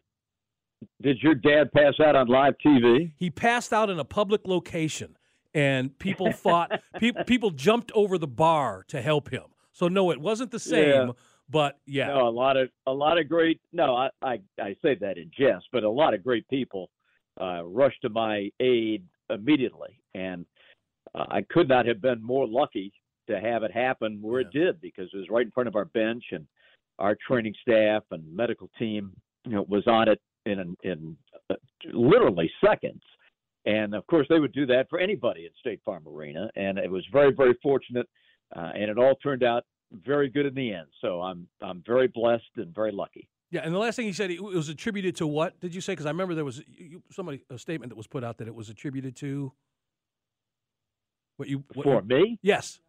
Did 1.01 1.17
your 1.21 1.35
dad 1.35 1.71
pass 1.73 1.93
out 1.99 2.15
on 2.15 2.27
live 2.27 2.55
TV? 2.65 3.11
he 3.17 3.29
passed 3.29 3.73
out 3.73 3.89
in 3.89 3.99
a 3.99 4.05
public 4.05 4.41
location 4.47 5.17
and 5.53 5.97
people 5.99 6.31
thought 6.45 6.71
people 6.99 7.23
people 7.25 7.51
jumped 7.51 7.91
over 7.93 8.17
the 8.17 8.27
bar 8.27 8.83
to 8.87 9.01
help 9.01 9.29
him 9.29 9.43
so 9.71 9.87
no 9.87 10.11
it 10.11 10.19
wasn't 10.19 10.51
the 10.51 10.59
same 10.59 10.89
Yeah. 11.07 11.11
but 11.49 11.79
yeah 11.85 12.07
No, 12.07 12.27
a 12.27 12.29
lot 12.29 12.57
of 12.57 12.69
a 12.87 12.91
lot 12.93 13.17
of 13.19 13.27
great. 13.29 13.59
No, 13.71 13.95
I 13.95 14.09
I, 14.21 14.39
I 14.59 14.75
say 14.81 14.95
that 14.95 15.17
in 15.17 15.29
jest, 15.37 15.65
but 15.71 15.83
a 15.83 15.89
lot 15.89 16.13
of 16.13 16.23
great 16.23 16.47
people 16.47 16.89
uh, 17.39 17.63
rushed 17.63 18.01
to 18.03 18.09
my 18.09 18.49
aid 18.59 19.03
immediately, 19.29 19.99
and 20.13 20.45
uh, 21.15 21.25
I 21.29 21.41
could 21.49 21.67
not 21.67 21.85
have 21.85 22.01
been 22.01 22.21
more 22.21 22.47
lucky 22.47 22.93
to 23.27 23.39
have 23.39 23.63
it 23.63 23.71
happen 23.71 24.19
where 24.21 24.41
it 24.41 24.51
did 24.51 24.79
because 24.81 25.09
it 25.13 25.17
was 25.17 25.29
right 25.29 25.45
in 25.45 25.51
front 25.51 25.67
of 25.67 25.75
our 25.75 25.85
bench, 25.85 26.23
and 26.31 26.45
our 26.99 27.15
training 27.27 27.55
staff 27.61 28.03
and 28.11 28.21
medical 28.35 28.69
team, 28.77 29.11
you 29.45 29.53
know, 29.53 29.65
was 29.67 29.87
on 29.87 30.07
it 30.09 30.21
in 30.45 30.75
in 30.83 31.17
uh, 31.49 31.55
literally 31.91 32.51
seconds. 32.63 33.01
And 33.65 33.95
of 33.95 34.05
course, 34.07 34.27
they 34.29 34.39
would 34.39 34.51
do 34.51 34.65
that 34.67 34.87
for 34.89 34.99
anybody 34.99 35.45
at 35.45 35.51
State 35.59 35.79
Farm 35.85 36.03
Arena, 36.07 36.49
and 36.55 36.77
it 36.77 36.91
was 36.91 37.05
very, 37.13 37.31
very 37.33 37.57
fortunate, 37.63 38.09
uh, 38.55 38.71
and 38.73 38.83
it 38.91 38.97
all 38.97 39.15
turned 39.15 39.41
out 39.43 39.63
very 39.91 40.27
good 40.29 40.45
in 40.45 40.53
the 40.53 40.73
end. 40.73 40.87
So 41.01 41.21
I'm 41.21 41.47
I'm 41.61 41.81
very 41.85 42.07
blessed 42.07 42.43
and 42.57 42.73
very 42.75 42.91
lucky. 42.91 43.29
yeah 43.51 43.61
and 43.63 43.73
the 43.73 43.79
last 43.79 43.95
thing 43.95 44.05
he 44.05 44.13
said 44.13 44.31
it 44.31 44.43
was 44.43 44.67
attributed 44.67 45.15
to 45.17 45.27
what 45.27 45.59
did 45.59 45.75
you 45.75 45.81
say 45.81 45.93
because 45.93 46.07
i 46.07 46.09
remember 46.09 46.33
there 46.33 46.43
was 46.43 46.61
somebody 47.11 47.43
a 47.51 47.57
statement 47.57 47.89
that 47.91 47.95
was 47.95 48.07
put 48.07 48.23
out 48.23 48.37
that 48.39 48.47
it 48.47 48.55
was 48.55 48.69
attributed 48.69 49.15
to 49.15 49.53
what 51.37 51.47
you 51.47 51.63
what 51.75 51.83
For 51.83 52.01
me, 52.01 52.39
yes 52.41 52.79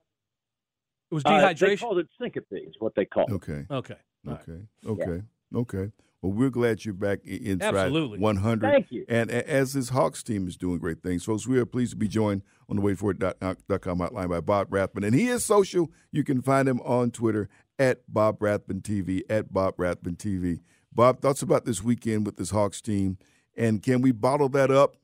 it 1.11 1.15
was 1.15 1.23
uh, 1.27 1.53
they 1.53 1.77
called 1.77 1.99
it 1.99 2.09
syncope, 2.21 2.47
is 2.51 2.75
what 2.79 2.95
they 2.97 3.05
call 3.05 3.27
it. 3.29 3.33
Okay. 3.33 3.67
okay 3.71 3.95
All 4.27 4.33
right. 4.33 4.41
Okay. 4.43 5.03
Okay. 5.03 5.23
Okay. 5.55 5.93
Well, 6.25 6.33
we're 6.33 6.49
glad 6.49 6.87
you're 6.87 6.95
back 6.95 7.19
i- 7.27 7.33
inside 7.33 7.75
Absolutely. 7.75 8.19
100. 8.19 8.63
Thank 8.73 8.87
you. 8.91 9.05
And 9.11 9.31
as 9.31 9.75
this 9.75 9.91
Hawks 9.91 10.23
team 10.23 10.49
is 10.49 10.57
doing 10.57 10.79
great 10.79 11.03
things, 11.03 11.23
folks, 11.23 11.47
we 11.47 11.59
are 11.59 11.67
pleased 11.67 11.91
to 11.91 11.99
be 11.99 12.09
joined 12.09 12.41
on 12.67 12.77
the 12.77 12.83
waitforit.com 12.83 13.99
hotline 13.99 14.31
by 14.31 14.41
Bob 14.41 14.73
Rathbun. 14.73 15.05
And 15.05 15.15
he 15.15 15.27
is 15.27 15.45
social. 15.45 15.91
You 16.13 16.25
can 16.25 16.41
find 16.41 16.67
him 16.67 16.81
on 16.81 17.11
Twitter 17.11 17.51
at 17.79 18.01
Bob 18.09 18.41
Rathbun 18.41 18.81
TV, 18.81 19.21
at 19.29 19.53
Bob 19.53 19.75
Rathbun 19.77 20.17
TV. 20.17 20.61
Bob, 20.95 21.21
thoughts 21.21 21.43
about 21.43 21.67
this 21.67 21.85
weekend 21.85 22.25
with 22.25 22.39
this 22.39 22.53
Hawks 22.53 22.81
team, 22.81 23.19
and 23.55 23.83
can 23.83 24.01
we 24.01 24.11
bottle 24.11 24.49
that 24.49 24.71
up 24.71 24.97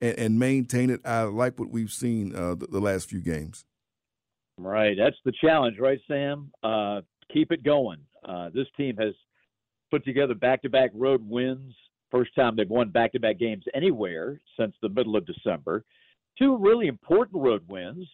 and, 0.00 0.16
and 0.16 0.38
maintain 0.38 0.90
it? 0.90 1.00
I 1.04 1.22
like 1.22 1.58
what 1.58 1.70
we've 1.70 1.90
seen 1.90 2.36
uh, 2.36 2.54
the, 2.54 2.68
the 2.68 2.80
last 2.80 3.08
few 3.10 3.20
games. 3.20 3.64
Right, 4.58 4.96
that's 4.96 5.16
the 5.24 5.32
challenge, 5.40 5.78
right, 5.80 5.98
Sam? 6.06 6.52
Uh, 6.62 7.00
keep 7.32 7.50
it 7.50 7.64
going. 7.64 7.98
Uh, 8.24 8.50
this 8.54 8.66
team 8.76 8.96
has 8.98 9.14
put 9.90 10.04
together 10.04 10.34
back-to-back 10.34 10.90
road 10.94 11.22
wins. 11.28 11.74
First 12.10 12.34
time 12.34 12.56
they've 12.56 12.68
won 12.68 12.90
back-to-back 12.90 13.38
games 13.38 13.64
anywhere 13.74 14.40
since 14.58 14.74
the 14.80 14.88
middle 14.88 15.16
of 15.16 15.26
December. 15.26 15.84
Two 16.38 16.56
really 16.56 16.86
important 16.86 17.42
road 17.42 17.62
wins. 17.68 18.06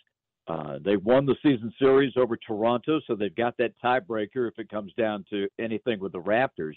Uh, 0.47 0.79
they 0.85 0.97
won 0.97 1.25
the 1.25 1.37
season 1.43 1.73
series 1.79 2.13
over 2.17 2.37
Toronto, 2.37 3.01
so 3.07 3.15
they've 3.15 3.35
got 3.35 3.57
that 3.57 3.73
tiebreaker 3.83 4.49
if 4.49 4.59
it 4.59 4.69
comes 4.69 4.93
down 4.99 5.25
to 5.31 5.49
anything 5.59 6.01
with 6.01 6.13
the 6.13 6.21
Raptors. 6.21 6.75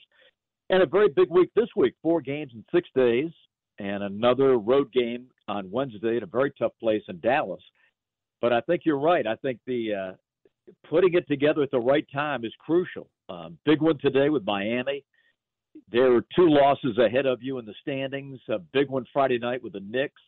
And 0.69 0.81
a 0.83 0.85
very 0.85 1.09
big 1.09 1.29
week 1.29 1.49
this 1.55 1.67
week, 1.75 1.93
four 2.01 2.21
games 2.21 2.51
in 2.53 2.63
six 2.73 2.87
days, 2.95 3.31
and 3.79 4.03
another 4.03 4.57
road 4.57 4.91
game 4.91 5.27
on 5.47 5.71
Wednesday 5.71 6.17
at 6.17 6.23
a 6.23 6.27
very 6.27 6.51
tough 6.57 6.71
place 6.79 7.03
in 7.07 7.19
Dallas. 7.19 7.61
But 8.41 8.53
I 8.53 8.61
think 8.61 8.81
you're 8.85 8.99
right. 8.99 9.25
I 9.25 9.35
think 9.35 9.59
the 9.65 9.93
uh, 9.93 10.13
putting 10.89 11.13
it 11.13 11.27
together 11.27 11.63
at 11.63 11.71
the 11.71 11.79
right 11.79 12.05
time 12.13 12.45
is 12.45 12.53
crucial. 12.59 13.07
Um, 13.29 13.57
big 13.65 13.81
one 13.81 13.97
today 13.99 14.29
with 14.29 14.45
Miami. 14.45 15.03
There 15.91 16.15
are 16.15 16.21
two 16.35 16.49
losses 16.49 16.97
ahead 16.97 17.25
of 17.25 17.41
you 17.41 17.59
in 17.59 17.65
the 17.65 17.73
standings. 17.81 18.39
A 18.49 18.59
big 18.59 18.89
one 18.89 19.05
Friday 19.13 19.37
night 19.37 19.61
with 19.61 19.73
the 19.73 19.81
Knicks. 19.81 20.21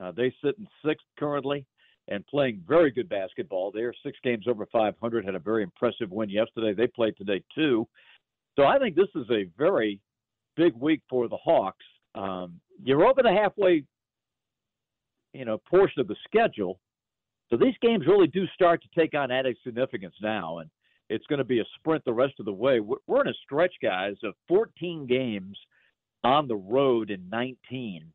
Uh, 0.00 0.12
they 0.12 0.32
sit 0.44 0.56
in 0.58 0.66
sixth 0.84 1.06
currently 1.18 1.66
and 2.08 2.26
playing 2.26 2.62
very 2.66 2.90
good 2.90 3.08
basketball. 3.08 3.70
They're 3.72 3.94
six 4.04 4.18
games 4.22 4.46
over 4.48 4.66
500. 4.66 5.24
Had 5.24 5.34
a 5.34 5.40
very 5.40 5.62
impressive 5.62 6.10
win 6.10 6.30
yesterday. 6.30 6.72
They 6.72 6.86
played 6.86 7.16
today 7.16 7.42
too. 7.54 7.86
So 8.56 8.64
I 8.64 8.78
think 8.78 8.94
this 8.96 9.08
is 9.14 9.26
a 9.30 9.44
very 9.58 10.00
big 10.56 10.74
week 10.74 11.02
for 11.10 11.28
the 11.28 11.36
Hawks. 11.36 11.84
Um, 12.14 12.60
you're 12.82 13.04
over 13.04 13.22
the 13.22 13.32
halfway, 13.32 13.84
you 15.34 15.44
know, 15.44 15.58
portion 15.68 16.00
of 16.00 16.08
the 16.08 16.16
schedule. 16.26 16.78
So 17.50 17.56
these 17.56 17.74
games 17.80 18.06
really 18.06 18.26
do 18.28 18.46
start 18.54 18.82
to 18.82 19.00
take 19.00 19.14
on 19.14 19.30
added 19.30 19.56
significance 19.62 20.14
now, 20.22 20.58
and 20.58 20.70
it's 21.08 21.26
going 21.26 21.38
to 21.38 21.44
be 21.44 21.60
a 21.60 21.64
sprint 21.78 22.04
the 22.04 22.12
rest 22.12 22.34
of 22.38 22.44
the 22.44 22.52
way. 22.52 22.80
We're 22.80 23.22
in 23.22 23.28
a 23.28 23.34
stretch, 23.44 23.74
guys, 23.82 24.16
of 24.24 24.34
14 24.48 25.06
games 25.06 25.56
on 26.24 26.48
the 26.48 26.56
road 26.56 27.10
in 27.10 27.28
19 27.30 28.12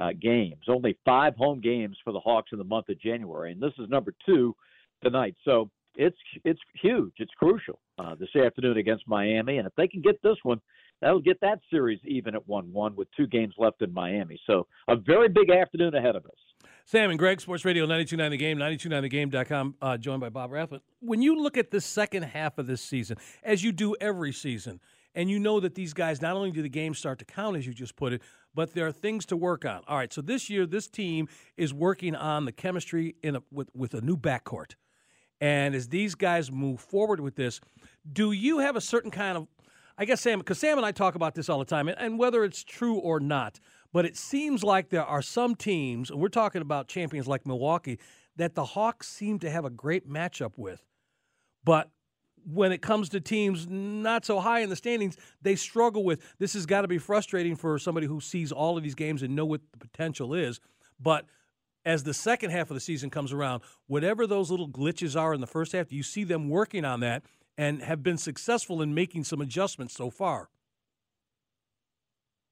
uh, 0.00 0.10
games. 0.20 0.62
Only 0.68 0.98
five 1.04 1.36
home 1.36 1.60
games 1.60 1.96
for 2.02 2.12
the 2.12 2.20
Hawks 2.20 2.50
in 2.52 2.58
the 2.58 2.64
month 2.64 2.88
of 2.88 3.00
January, 3.00 3.52
and 3.52 3.62
this 3.62 3.72
is 3.78 3.88
number 3.88 4.14
two 4.26 4.54
tonight. 5.02 5.36
So 5.44 5.70
it's 5.96 6.18
it's 6.44 6.60
huge. 6.82 7.12
It's 7.18 7.32
crucial 7.38 7.78
uh, 7.98 8.16
this 8.16 8.34
afternoon 8.34 8.78
against 8.78 9.06
Miami, 9.06 9.58
and 9.58 9.66
if 9.66 9.74
they 9.76 9.86
can 9.86 10.02
get 10.02 10.20
this 10.22 10.36
one, 10.42 10.60
that'll 11.00 11.20
get 11.20 11.40
that 11.40 11.60
series 11.70 12.00
even 12.04 12.34
at 12.34 12.46
one-one 12.48 12.96
with 12.96 13.08
two 13.16 13.26
games 13.26 13.54
left 13.58 13.82
in 13.82 13.92
Miami. 13.92 14.40
So 14.46 14.66
a 14.88 14.96
very 14.96 15.28
big 15.28 15.50
afternoon 15.50 15.94
ahead 15.94 16.16
of 16.16 16.24
us. 16.24 16.32
Sam 16.86 17.08
and 17.08 17.18
Greg, 17.18 17.40
Sports 17.40 17.64
Radio 17.64 17.84
929 17.84 18.30
The 18.30 18.36
Game, 18.36 18.58
929thegame.com, 18.58 19.74
uh, 19.80 19.96
joined 19.96 20.20
by 20.20 20.28
Bob 20.28 20.52
Rathbun. 20.52 20.80
When 21.00 21.22
you 21.22 21.40
look 21.40 21.56
at 21.56 21.70
the 21.70 21.80
second 21.80 22.24
half 22.24 22.58
of 22.58 22.66
this 22.66 22.82
season, 22.82 23.16
as 23.42 23.64
you 23.64 23.72
do 23.72 23.96
every 24.02 24.32
season, 24.32 24.80
and 25.14 25.30
you 25.30 25.38
know 25.38 25.60
that 25.60 25.74
these 25.74 25.94
guys, 25.94 26.20
not 26.20 26.36
only 26.36 26.50
do 26.50 26.60
the 26.60 26.68
games 26.68 26.98
start 26.98 27.18
to 27.20 27.24
count, 27.24 27.56
as 27.56 27.66
you 27.66 27.72
just 27.72 27.96
put 27.96 28.12
it, 28.12 28.20
but 28.54 28.74
there 28.74 28.86
are 28.86 28.92
things 28.92 29.24
to 29.26 29.36
work 29.36 29.64
on. 29.64 29.80
All 29.88 29.96
right, 29.96 30.12
so 30.12 30.20
this 30.20 30.50
year, 30.50 30.66
this 30.66 30.86
team 30.86 31.26
is 31.56 31.72
working 31.72 32.14
on 32.14 32.44
the 32.44 32.52
chemistry 32.52 33.14
in 33.22 33.36
a, 33.36 33.42
with, 33.50 33.70
with 33.74 33.94
a 33.94 34.02
new 34.02 34.18
backcourt. 34.18 34.74
And 35.40 35.74
as 35.74 35.88
these 35.88 36.14
guys 36.14 36.52
move 36.52 36.80
forward 36.80 37.18
with 37.18 37.34
this, 37.34 37.62
do 38.12 38.32
you 38.32 38.58
have 38.58 38.76
a 38.76 38.80
certain 38.82 39.10
kind 39.10 39.38
of, 39.38 39.46
I 39.96 40.04
guess, 40.04 40.20
Sam, 40.20 40.38
because 40.38 40.58
Sam 40.58 40.76
and 40.76 40.84
I 40.84 40.92
talk 40.92 41.14
about 41.14 41.34
this 41.34 41.48
all 41.48 41.60
the 41.60 41.64
time, 41.64 41.88
and, 41.88 41.98
and 41.98 42.18
whether 42.18 42.44
it's 42.44 42.62
true 42.62 42.96
or 42.96 43.20
not, 43.20 43.58
but 43.94 44.04
it 44.04 44.16
seems 44.16 44.64
like 44.64 44.90
there 44.90 45.04
are 45.04 45.22
some 45.22 45.54
teams, 45.54 46.10
and 46.10 46.20
we're 46.20 46.28
talking 46.28 46.60
about 46.60 46.88
champions 46.88 47.28
like 47.28 47.46
Milwaukee, 47.46 48.00
that 48.34 48.56
the 48.56 48.64
Hawks 48.64 49.08
seem 49.08 49.38
to 49.38 49.48
have 49.48 49.64
a 49.64 49.70
great 49.70 50.10
matchup 50.10 50.54
with. 50.56 50.84
But 51.64 51.90
when 52.44 52.72
it 52.72 52.82
comes 52.82 53.08
to 53.10 53.20
teams 53.20 53.68
not 53.68 54.24
so 54.24 54.40
high 54.40 54.60
in 54.60 54.68
the 54.68 54.74
standings, 54.74 55.16
they 55.40 55.54
struggle 55.54 56.02
with 56.02 56.20
this 56.40 56.54
has 56.54 56.66
got 56.66 56.82
to 56.82 56.88
be 56.88 56.98
frustrating 56.98 57.54
for 57.54 57.78
somebody 57.78 58.08
who 58.08 58.20
sees 58.20 58.50
all 58.50 58.76
of 58.76 58.82
these 58.82 58.96
games 58.96 59.22
and 59.22 59.36
know 59.36 59.46
what 59.46 59.60
the 59.70 59.78
potential 59.78 60.34
is. 60.34 60.58
But 60.98 61.26
as 61.86 62.02
the 62.02 62.14
second 62.14 62.50
half 62.50 62.70
of 62.70 62.74
the 62.74 62.80
season 62.80 63.10
comes 63.10 63.32
around, 63.32 63.62
whatever 63.86 64.26
those 64.26 64.50
little 64.50 64.68
glitches 64.68 65.18
are 65.18 65.32
in 65.32 65.40
the 65.40 65.46
first 65.46 65.70
half, 65.70 65.92
you 65.92 66.02
see 66.02 66.24
them 66.24 66.48
working 66.48 66.84
on 66.84 66.98
that 67.00 67.22
and 67.56 67.80
have 67.80 68.02
been 68.02 68.18
successful 68.18 68.82
in 68.82 68.92
making 68.92 69.22
some 69.22 69.40
adjustments 69.40 69.94
so 69.94 70.10
far. 70.10 70.48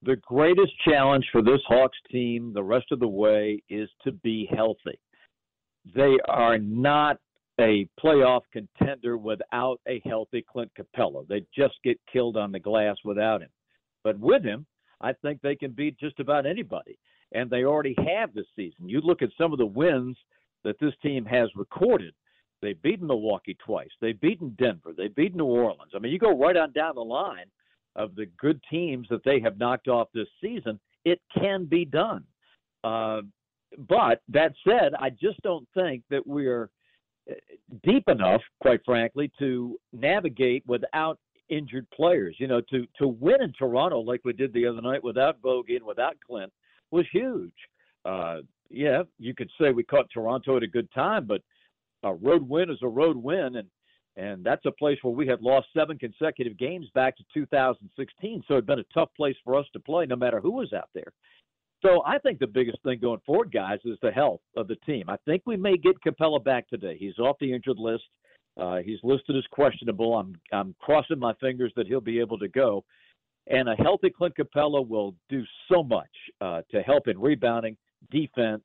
The 0.05 0.17
greatest 0.17 0.73
challenge 0.85 1.25
for 1.31 1.43
this 1.43 1.61
Hawks 1.67 1.99
team 2.11 2.53
the 2.53 2.63
rest 2.63 2.87
of 2.91 2.99
the 2.99 3.09
way 3.09 3.63
is 3.69 3.89
to 4.05 4.11
be 4.11 4.49
healthy. 4.53 4.99
They 5.95 6.17
are 6.29 6.59
not 6.59 7.19
a 7.61 7.89
playoff 8.03 8.43
contender 8.53 9.17
without 9.17 9.81
a 9.87 10.03
healthy 10.05 10.45
Clint 10.51 10.73
Capela. 10.77 11.27
They 11.29 11.45
just 11.57 11.75
get 11.85 12.01
killed 12.13 12.37
on 12.37 12.51
the 12.51 12.59
glass 12.59 12.97
without 13.05 13.43
him. 13.43 13.51
But 14.03 14.19
with 14.19 14.43
him, 14.43 14.67
I 15.01 15.13
think 15.13 15.41
they 15.41 15.55
can 15.55 15.71
beat 15.71 15.99
just 15.99 16.19
about 16.19 16.47
anybody. 16.47 16.99
And 17.33 17.49
they 17.49 17.65
already 17.65 17.95
have 18.17 18.35
this 18.35 18.47
season. 18.57 18.89
You 18.89 19.01
look 19.01 19.23
at 19.23 19.31
some 19.39 19.53
of 19.53 19.59
the 19.59 19.67
wins 19.67 20.17
that 20.65 20.81
this 20.81 20.95
team 21.03 21.25
has 21.27 21.49
recorded. 21.55 22.15
They've 22.61 22.81
beaten 22.83 23.07
Milwaukee 23.07 23.57
twice. 23.65 23.91
They've 24.01 24.21
beaten 24.21 24.57
Denver. 24.59 24.93
They've 24.97 25.15
beaten 25.15 25.39
New 25.39 25.45
Orleans. 25.45 25.93
I 25.95 26.01
mean, 26.01 26.13
you 26.13 26.19
go 26.19 26.37
right 26.37 26.57
on 26.57 26.73
down 26.73 26.97
the 26.97 27.03
line 27.03 27.47
of 27.97 28.15
the 28.15 28.27
good 28.39 28.61
teams 28.71 29.07
that 29.11 29.25
they 29.25 29.41
have 29.41 29.59
knocked 29.59 29.89
off 29.89 30.09
this 30.15 30.29
season. 30.41 30.79
It 31.05 31.21
can 31.39 31.65
be 31.65 31.85
done. 31.85 32.25
Uh, 32.85 33.23
but 33.89 34.23
that 34.29 34.53
said, 34.67 34.93
I 34.99 35.11
just 35.11 35.41
don't 35.43 35.67
think 35.75 36.03
that 36.11 36.27
we're 36.27 36.71
uh, 37.31 37.35
deep 37.85 38.05
enough, 38.09 38.43
quite 38.61 38.81
frankly, 38.85 39.31
to 39.39 39.79
navigate 39.93 40.65
without 40.67 41.19
injured 41.49 41.87
players. 41.91 42.37
You 42.39 42.49
know, 42.49 42.61
to 42.71 42.87
to 42.99 43.09
win 43.09 43.43
in 43.43 43.53
Toronto 43.53 44.01
like 44.01 44.21
we 44.25 44.33
did 44.33 44.53
the 44.53 44.67
other 44.67 44.83
night 44.83 45.03
without 45.03 45.41
Bogey 45.43 45.77
and 45.77 45.85
without 45.85 46.17
Clint 46.27 46.53
was 46.91 47.07
huge. 47.13 47.55
Uh, 48.05 48.39
yeah, 48.71 49.03
you 49.19 49.35
could 49.35 49.51
say 49.61 49.71
we 49.71 49.85
caught 49.85 50.07
Toronto 50.13 50.57
at 50.57 50.63
a 50.63 50.69
good 50.69 50.91
time, 50.93 51.27
but 51.27 51.43
a 52.03 52.15
road 52.15 52.49
win 52.49 52.71
is 52.71 52.79
a 52.83 52.89
road 52.89 53.17
win, 53.17 53.57
and 53.57 53.69
and 54.17 54.45
that's 54.45 54.67
a 54.67 54.73
place 54.73 54.99
where 55.03 55.15
we 55.15 55.27
had 55.27 55.41
lost 55.41 55.69
seven 55.77 55.99
consecutive 55.99 56.59
games 56.59 56.89
back 56.95 57.17
to 57.17 57.25
2016. 57.33 58.43
So 58.47 58.55
it'd 58.55 58.67
been 58.67 58.79
a 58.79 58.95
tough 58.95 59.09
place 59.17 59.37
for 59.45 59.57
us 59.57 59.67
to 59.73 59.81
play, 59.81 60.07
no 60.07 60.17
matter 60.17 60.41
who 60.41 60.53
was 60.53 60.73
out 60.73 60.91
there. 60.95 61.13
So 61.83 62.03
I 62.07 62.19
think 62.19 62.39
the 62.39 62.47
biggest 62.47 62.79
thing 62.85 63.01
going 63.01 63.21
forward, 63.27 63.53
guys, 63.53 63.79
is 63.85 63.99
the 64.03 64.13
health 64.13 64.41
of 64.57 64.69
the 64.69 64.77
team. 64.87 65.05
I 65.09 65.17
think 65.25 65.43
we 65.47 65.57
may 65.57 65.77
get 65.77 65.97
Capela 66.07 66.43
back 66.43 66.69
today. 66.69 66.97
He's 66.99 67.19
off 67.19 67.37
the 67.41 67.53
injured 67.53 67.79
list. 67.79 68.05
Uh, 68.61 68.79
he's 68.85 68.99
listed 69.03 69.37
as 69.37 69.45
questionable. 69.51 70.15
I'm 70.15 70.35
I'm 70.53 70.75
crossing 70.79 71.19
my 71.19 71.33
fingers 71.41 71.73
that 71.75 71.87
he'll 71.87 72.01
be 72.01 72.21
able 72.21 72.39
to 72.39 72.49
go. 72.49 72.85
And 73.49 73.69
a 73.69 73.75
healthy 73.75 74.11
Clint 74.11 74.35
Capela 74.37 74.87
will 74.87 75.15
do 75.29 75.43
so 75.71 75.83
much 75.83 76.11
uh, 76.41 76.61
to 76.71 76.83
help 76.83 77.09
in 77.09 77.19
rebounding, 77.19 77.77
defense, 78.11 78.63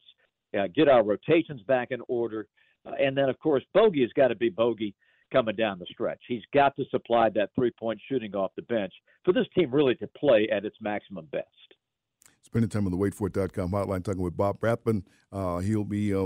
uh, 0.58 0.68
get 0.76 0.88
our 0.88 1.04
rotations 1.04 1.62
back 1.64 1.88
in 1.92 2.02
order, 2.08 2.48
uh, 2.86 2.92
and 3.00 3.18
then 3.18 3.30
of 3.30 3.40
course 3.40 3.64
Bogey 3.74 4.02
has 4.02 4.12
got 4.16 4.28
to 4.28 4.36
be 4.36 4.50
Bogey 4.50 4.94
coming 5.32 5.56
down 5.56 5.80
the 5.80 5.86
stretch. 5.90 6.20
He's 6.28 6.44
got 6.54 6.76
to 6.78 6.86
supply 6.90 7.30
that 7.36 7.50
three-point 7.56 8.00
shooting 8.08 8.36
off 8.36 8.52
the 8.56 8.62
bench 8.64 8.94
for 9.26 9.34
this 9.34 9.46
team 9.56 9.72
really 9.72 9.96
to 9.96 10.08
play 10.08 10.48
at 10.52 10.66
its 10.66 10.78
maximum 10.82 11.28
best 11.32 11.48
spending 12.48 12.70
time 12.70 12.86
on 12.86 12.92
the 12.92 12.98
waitfor.com 12.98 13.72
hotline 13.72 14.04
talking 14.04 14.22
with 14.22 14.36
Bob 14.36 14.58
Rathbun. 14.62 15.04
Uh, 15.32 15.60
he'll 15.60 15.84
be 15.84 16.14
uh, 16.14 16.20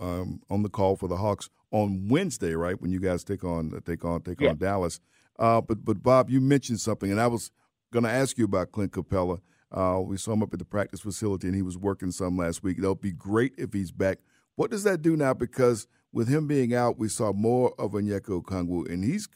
um, 0.00 0.40
on 0.48 0.62
the 0.62 0.68
call 0.68 0.96
for 0.96 1.08
the 1.08 1.16
Hawks 1.16 1.50
on 1.70 2.08
Wednesday, 2.08 2.54
right? 2.54 2.80
When 2.80 2.90
you 2.90 3.00
guys 3.00 3.24
take 3.24 3.44
on 3.44 3.70
take 3.84 4.04
on 4.04 4.22
take 4.22 4.40
yeah. 4.40 4.50
on 4.50 4.56
Dallas. 4.58 5.00
Uh, 5.38 5.60
but 5.60 5.84
but 5.84 6.02
Bob, 6.02 6.30
you 6.30 6.40
mentioned 6.40 6.80
something, 6.80 7.10
and 7.10 7.20
I 7.20 7.26
was 7.26 7.50
going 7.92 8.04
to 8.04 8.10
ask 8.10 8.38
you 8.38 8.44
about 8.44 8.72
Clint 8.72 8.92
Capela. 8.92 9.40
Uh, 9.72 10.00
we 10.00 10.16
saw 10.16 10.32
him 10.32 10.42
up 10.42 10.52
at 10.52 10.58
the 10.58 10.64
practice 10.64 11.00
facility, 11.00 11.46
and 11.46 11.56
he 11.56 11.62
was 11.62 11.76
working 11.76 12.10
some 12.10 12.36
last 12.36 12.62
week. 12.62 12.78
It'll 12.78 12.94
be 12.94 13.12
great 13.12 13.52
if 13.58 13.72
he's 13.72 13.92
back. 13.92 14.18
What 14.60 14.70
does 14.70 14.84
that 14.84 15.00
do 15.00 15.16
now? 15.16 15.32
Because 15.32 15.86
with 16.12 16.28
him 16.28 16.46
being 16.46 16.74
out, 16.74 16.98
we 16.98 17.08
saw 17.08 17.32
more 17.32 17.72
of 17.78 17.92
Onyeka 17.92 18.42
Okongwu, 18.42 18.92
and 18.92 19.02
he's 19.02 19.26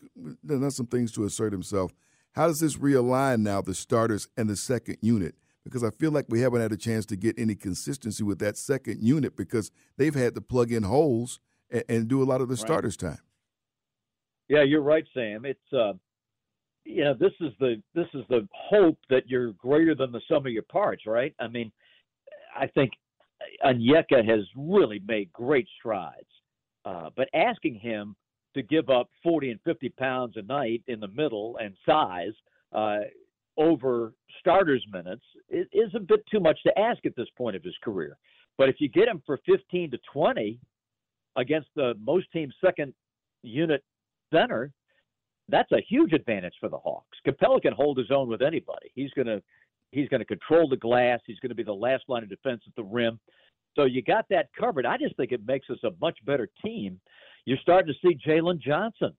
done 0.45 0.71
some 0.71 0.85
things 0.85 1.13
to 1.13 1.25
assert 1.25 1.51
himself. 1.51 1.95
How 2.33 2.47
does 2.47 2.61
this 2.61 2.77
realign 2.77 3.41
now 3.41 3.63
the 3.63 3.75
starters 3.75 4.29
and 4.37 4.51
the 4.51 4.57
second 4.57 4.99
unit? 5.01 5.35
because 5.65 5.83
I 5.83 5.89
feel 5.89 6.11
like 6.11 6.27
we 6.29 6.43
haven't 6.43 6.61
had 6.61 6.73
a 6.73 6.77
chance 6.77 7.07
to 7.07 7.17
get 7.17 7.39
any 7.39 7.55
consistency 7.55 8.23
with 8.23 8.39
that 8.41 8.59
second 8.59 9.03
unit 9.03 9.35
because 9.35 9.71
they've 9.97 10.15
had 10.15 10.35
to 10.35 10.43
plug 10.43 10.71
in 10.71 10.83
holes 10.83 11.41
and, 11.71 11.85
and 11.89 12.07
do 12.07 12.23
a 12.23 12.27
lot 12.27 12.43
of 12.43 12.49
the 12.49 12.55
right. 12.57 12.61
starters' 12.61 12.99
time. 12.99 13.21
Yeah, 14.51 14.63
you're 14.63 14.83
right, 14.83 15.07
Sam. 15.15 15.47
It's 15.47 15.73
uh, 15.73 15.95
you 16.85 17.03
know 17.03 17.15
this 17.15 17.33
is 17.41 17.55
the 17.61 17.83
this 17.95 18.09
is 18.13 18.25
the 18.29 18.47
hope 18.53 18.99
that 19.09 19.23
you're 19.27 19.53
greater 19.55 19.95
than 19.95 20.13
the 20.13 20.21
sum 20.29 20.45
of 20.45 20.53
your 20.53 20.65
parts, 20.65 21.07
right? 21.07 21.35
I 21.41 21.49
mean, 21.49 21.73
I 22.55 22.67
think 22.67 22.93
Onyeka 23.65 24.29
has 24.29 24.41
really 24.57 25.01
made 25.07 25.33
great 25.33 25.67
strides, 25.79 26.29
uh, 26.85 27.11
but 27.17 27.29
asking 27.35 27.77
him 27.77 28.17
to 28.55 28.63
give 28.63 28.89
up 28.89 29.09
40 29.23 29.51
and 29.51 29.61
50 29.65 29.89
pounds 29.91 30.35
a 30.37 30.43
night 30.43 30.83
in 30.87 31.01
the 31.01 31.09
middle 31.09 31.59
and 31.61 31.75
size 31.85 32.33
uh, 32.73 33.01
over 33.57 34.15
starters 34.41 34.85
minutes 34.93 35.25
is 35.51 35.91
a 35.95 36.01
bit 36.01 36.21
too 36.31 36.41
much 36.41 36.59
to 36.65 36.79
ask 36.79 37.05
at 37.07 37.15
this 37.17 37.29
point 37.37 37.57
of 37.57 37.63
his 37.63 37.75
career. 37.83 38.17
But 38.59 38.69
if 38.69 38.77
you 38.79 38.89
get 38.89 39.09
him 39.09 39.23
for 39.27 39.39
15 39.47 39.91
to 39.93 39.99
20 40.13 40.59
against 41.37 41.69
the 41.75 41.95
most 42.01 42.31
team's 42.33 42.55
second 42.65 42.95
unit 43.43 43.83
center, 44.33 44.73
that's 45.49 45.71
a 45.73 45.85
huge 45.89 46.13
advantage 46.13 46.55
for 46.61 46.69
the 46.69 46.79
Hawks. 46.79 47.19
Capela 47.27 47.61
can 47.61 47.73
hold 47.73 47.99
his 47.99 48.11
own 48.11 48.29
with 48.29 48.43
anybody. 48.43 48.91
He's 48.95 49.11
going 49.11 49.27
to 49.27 49.43
he's 49.95 50.09
going 50.09 50.21
to 50.21 50.27
control 50.27 50.69
the 50.69 50.77
glass. 50.77 51.21
He's 51.27 51.39
going 51.39 51.51
to 51.51 51.55
be 51.55 51.63
the 51.63 51.73
last 51.73 52.05
line 52.09 52.23
of 52.23 52.29
defense 52.29 52.63
at 52.67 52.75
the 52.77 52.85
rim. 52.85 53.19
So 53.77 53.85
you 53.85 54.03
got 54.03 54.27
that 54.31 54.49
covered. 54.59 54.87
I 54.87 54.97
just 54.97 55.17
think 55.17 55.33
it 55.33 55.47
makes 55.47 55.69
us 55.71 55.79
a 55.85 55.91
much 56.01 56.19
better 56.25 56.49
team. 56.65 57.01
You're 57.45 57.59
starting 57.63 57.93
to 57.93 58.07
see 58.09 58.17
Jalen 58.27 58.61
Johnson 58.61 59.13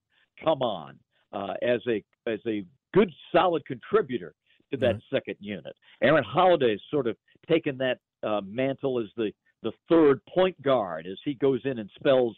come 0.44 0.62
on 0.62 0.98
uh, 1.34 1.54
as 1.62 1.82
a 1.88 2.04
as 2.28 2.40
a 2.48 2.66
good, 2.94 3.12
solid 3.32 3.66
contributor 3.66 4.34
to 4.72 4.78
that 4.78 4.96
mm-hmm. 4.96 5.16
second 5.16 5.36
unit. 5.40 5.76
Aaron 6.02 6.24
Holiday 6.24 6.78
sort 6.90 7.08
of 7.08 7.18
taken 7.50 7.78
that 7.78 8.00
uh, 8.24 8.42
mantle 8.46 9.00
as 9.00 9.08
the 9.18 9.32
the 9.64 9.72
third 9.90 10.22
point 10.26 10.60
guard 10.62 11.08
as 11.08 11.18
he 11.26 11.34
goes 11.36 11.62
in 11.66 11.80
and 11.80 11.90
spells 11.96 12.36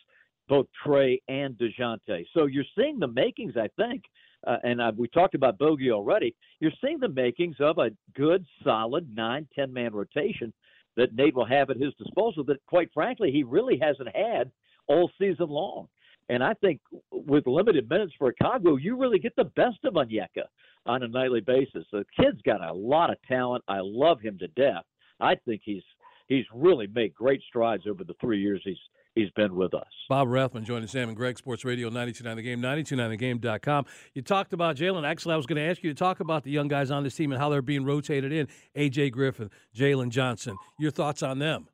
both 0.47 0.65
Trey 0.83 1.21
and 1.27 1.57
Dejounte. 1.57 2.25
So 2.33 2.45
you're 2.45 2.63
seeing 2.77 2.99
the 2.99 3.07
makings, 3.07 3.55
I 3.57 3.67
think, 3.75 4.03
uh, 4.45 4.57
and 4.63 4.79
uh, 4.79 4.91
we 4.95 5.07
talked 5.07 5.35
about 5.35 5.57
Bogey 5.57 5.91
already. 5.91 6.35
You're 6.59 6.71
seeing 6.83 6.99
the 6.99 7.09
makings 7.09 7.55
of 7.59 7.77
a 7.77 7.91
good, 8.15 8.45
solid 8.63 9.13
nine, 9.15 9.47
ten 9.55 9.73
man 9.73 9.93
rotation 9.93 10.53
that 10.95 11.15
Nate 11.15 11.35
will 11.35 11.45
have 11.45 11.69
at 11.69 11.77
his 11.77 11.93
disposal. 11.95 12.43
That, 12.43 12.63
quite 12.67 12.89
frankly, 12.93 13.31
he 13.31 13.43
really 13.43 13.79
hasn't 13.81 14.15
had 14.15 14.51
all 14.87 15.09
season 15.19 15.49
long. 15.49 15.87
And 16.29 16.43
I 16.43 16.53
think 16.55 16.81
with 17.11 17.47
limited 17.47 17.89
minutes 17.89 18.13
for 18.17 18.33
Chicago, 18.37 18.75
you 18.75 18.97
really 18.97 19.19
get 19.19 19.35
the 19.37 19.45
best 19.45 19.77
of 19.85 19.93
Onyeka 19.93 20.43
on 20.85 21.03
a 21.03 21.07
nightly 21.07 21.41
basis. 21.41 21.85
The 21.91 22.05
kid's 22.19 22.41
got 22.41 22.61
a 22.61 22.73
lot 22.73 23.11
of 23.11 23.17
talent. 23.27 23.63
I 23.67 23.79
love 23.81 24.19
him 24.19 24.37
to 24.39 24.47
death. 24.49 24.83
I 25.19 25.35
think 25.45 25.61
he's 25.63 25.83
he's 26.27 26.45
really 26.53 26.87
made 26.87 27.13
great 27.13 27.41
strides 27.47 27.83
over 27.87 28.03
the 28.03 28.15
three 28.19 28.41
years 28.41 28.61
he's 28.63 28.77
he's 29.17 29.29
been 29.31 29.55
with 29.55 29.73
us. 29.73 29.87
Bob 30.07 30.27
Rathbun 30.27 30.63
joining 30.63 30.87
Sam 30.87 31.09
and 31.09 31.17
Greg 31.17 31.37
Sports 31.37 31.65
Radio 31.65 31.89
929 31.89 32.37
The 32.37 32.43
Game, 32.43 32.61
929TheGame.com. 32.61 33.85
You 34.13 34.21
talked 34.21 34.53
about 34.53 34.75
Jalen. 34.75 35.05
Actually, 35.05 35.33
I 35.33 35.37
was 35.37 35.45
going 35.45 35.57
to 35.57 35.69
ask 35.69 35.83
you 35.83 35.89
to 35.89 35.95
talk 35.95 36.19
about 36.19 36.43
the 36.43 36.51
young 36.51 36.67
guys 36.67 36.91
on 36.91 37.03
this 37.03 37.15
team 37.15 37.31
and 37.31 37.41
how 37.41 37.49
they're 37.49 37.61
being 37.61 37.83
rotated 37.83 38.31
in. 38.31 38.47
A.J. 38.75 39.09
Griffin, 39.09 39.49
Jalen 39.75 40.09
Johnson. 40.09 40.55
Your 40.79 40.91
thoughts 40.91 41.23
on 41.23 41.39
them? 41.39 41.67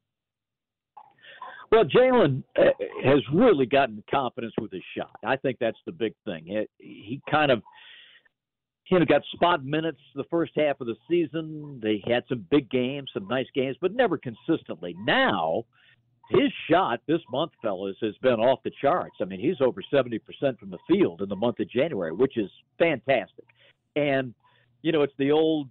Well, 1.72 1.86
Jalen 1.86 2.44
uh, 2.58 2.64
has 3.04 3.20
really 3.34 3.66
gotten 3.66 4.04
confidence 4.10 4.54
with 4.62 4.72
his 4.72 4.84
shot. 4.96 5.12
I 5.26 5.36
think 5.38 5.58
that's 5.60 5.78
the 5.86 5.92
big 5.92 6.14
thing. 6.24 6.46
He, 6.46 6.68
he 6.78 7.22
kind 7.30 7.52
of 7.52 7.62
you 8.90 9.00
know, 9.00 9.06
got 9.06 9.22
spot 9.34 9.66
minutes 9.66 10.00
the 10.14 10.26
first 10.30 10.52
half 10.56 10.80
of 10.82 10.88
the 10.88 10.96
season. 11.10 11.80
They 11.82 12.04
had 12.06 12.24
some 12.30 12.46
big 12.52 12.70
games, 12.70 13.10
some 13.14 13.28
nice 13.28 13.48
games, 13.56 13.76
but 13.82 13.94
never 13.96 14.18
consistently. 14.20 14.96
Now, 15.06 15.64
his 16.30 16.52
shot 16.70 17.02
this 17.08 17.22
month, 17.32 17.52
fellas, 17.62 17.96
has 18.02 18.16
been 18.22 18.40
off 18.40 18.60
the 18.64 18.72
charts. 18.82 19.16
I 19.22 19.26
mean, 19.26 19.40
he's 19.40 19.62
over 19.62 19.82
70% 19.92 20.20
from 20.60 20.70
the 20.70 20.78
field 20.88 21.22
in 21.22 21.30
the 21.30 21.36
month 21.36 21.60
of 21.60 21.70
January, 21.70 22.12
which 22.12 22.38
is 22.38 22.50
fantastic. 22.80 23.46
And, 23.96 24.34
you 24.82 24.92
know, 24.92 25.02
it's 25.02 25.14
the 25.18 25.32
old 25.32 25.68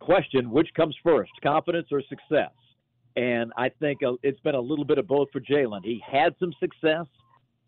question 0.00 0.50
which 0.50 0.68
comes 0.74 0.96
first, 1.02 1.30
confidence 1.42 1.88
or 1.92 2.02
success? 2.08 2.52
And 3.16 3.52
I 3.56 3.68
think 3.68 4.02
uh, 4.02 4.12
it's 4.22 4.40
been 4.40 4.54
a 4.54 4.60
little 4.60 4.84
bit 4.84 4.98
of 4.98 5.06
both 5.06 5.28
for 5.32 5.40
Jalen. 5.40 5.84
He 5.84 6.02
had 6.10 6.34
some 6.40 6.52
success. 6.58 7.06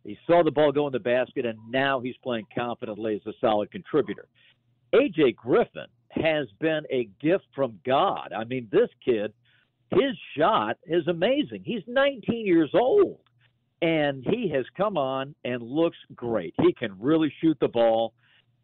He 0.04 0.18
saw 0.26 0.42
the 0.42 0.50
ball 0.50 0.72
go 0.72 0.86
in 0.86 0.92
the 0.92 0.98
basket, 0.98 1.44
and 1.44 1.58
now 1.70 2.00
he's 2.00 2.16
playing 2.22 2.46
confidently 2.54 3.16
as 3.16 3.26
a 3.26 3.36
solid 3.40 3.70
contributor. 3.70 4.26
AJ 4.94 5.36
Griffin 5.36 5.86
has 6.10 6.46
been 6.60 6.82
a 6.90 7.08
gift 7.20 7.44
from 7.54 7.78
God. 7.86 8.32
I 8.36 8.44
mean, 8.44 8.68
this 8.70 8.88
kid, 9.04 9.32
his 9.92 10.16
shot 10.36 10.76
is 10.86 11.06
amazing. 11.08 11.62
He's 11.64 11.82
19 11.86 12.46
years 12.46 12.70
old, 12.74 13.20
and 13.80 14.24
he 14.28 14.50
has 14.54 14.64
come 14.76 14.96
on 14.96 15.34
and 15.44 15.62
looks 15.62 15.98
great. 16.14 16.54
He 16.62 16.72
can 16.72 16.96
really 16.98 17.32
shoot 17.40 17.56
the 17.60 17.68
ball. 17.68 18.14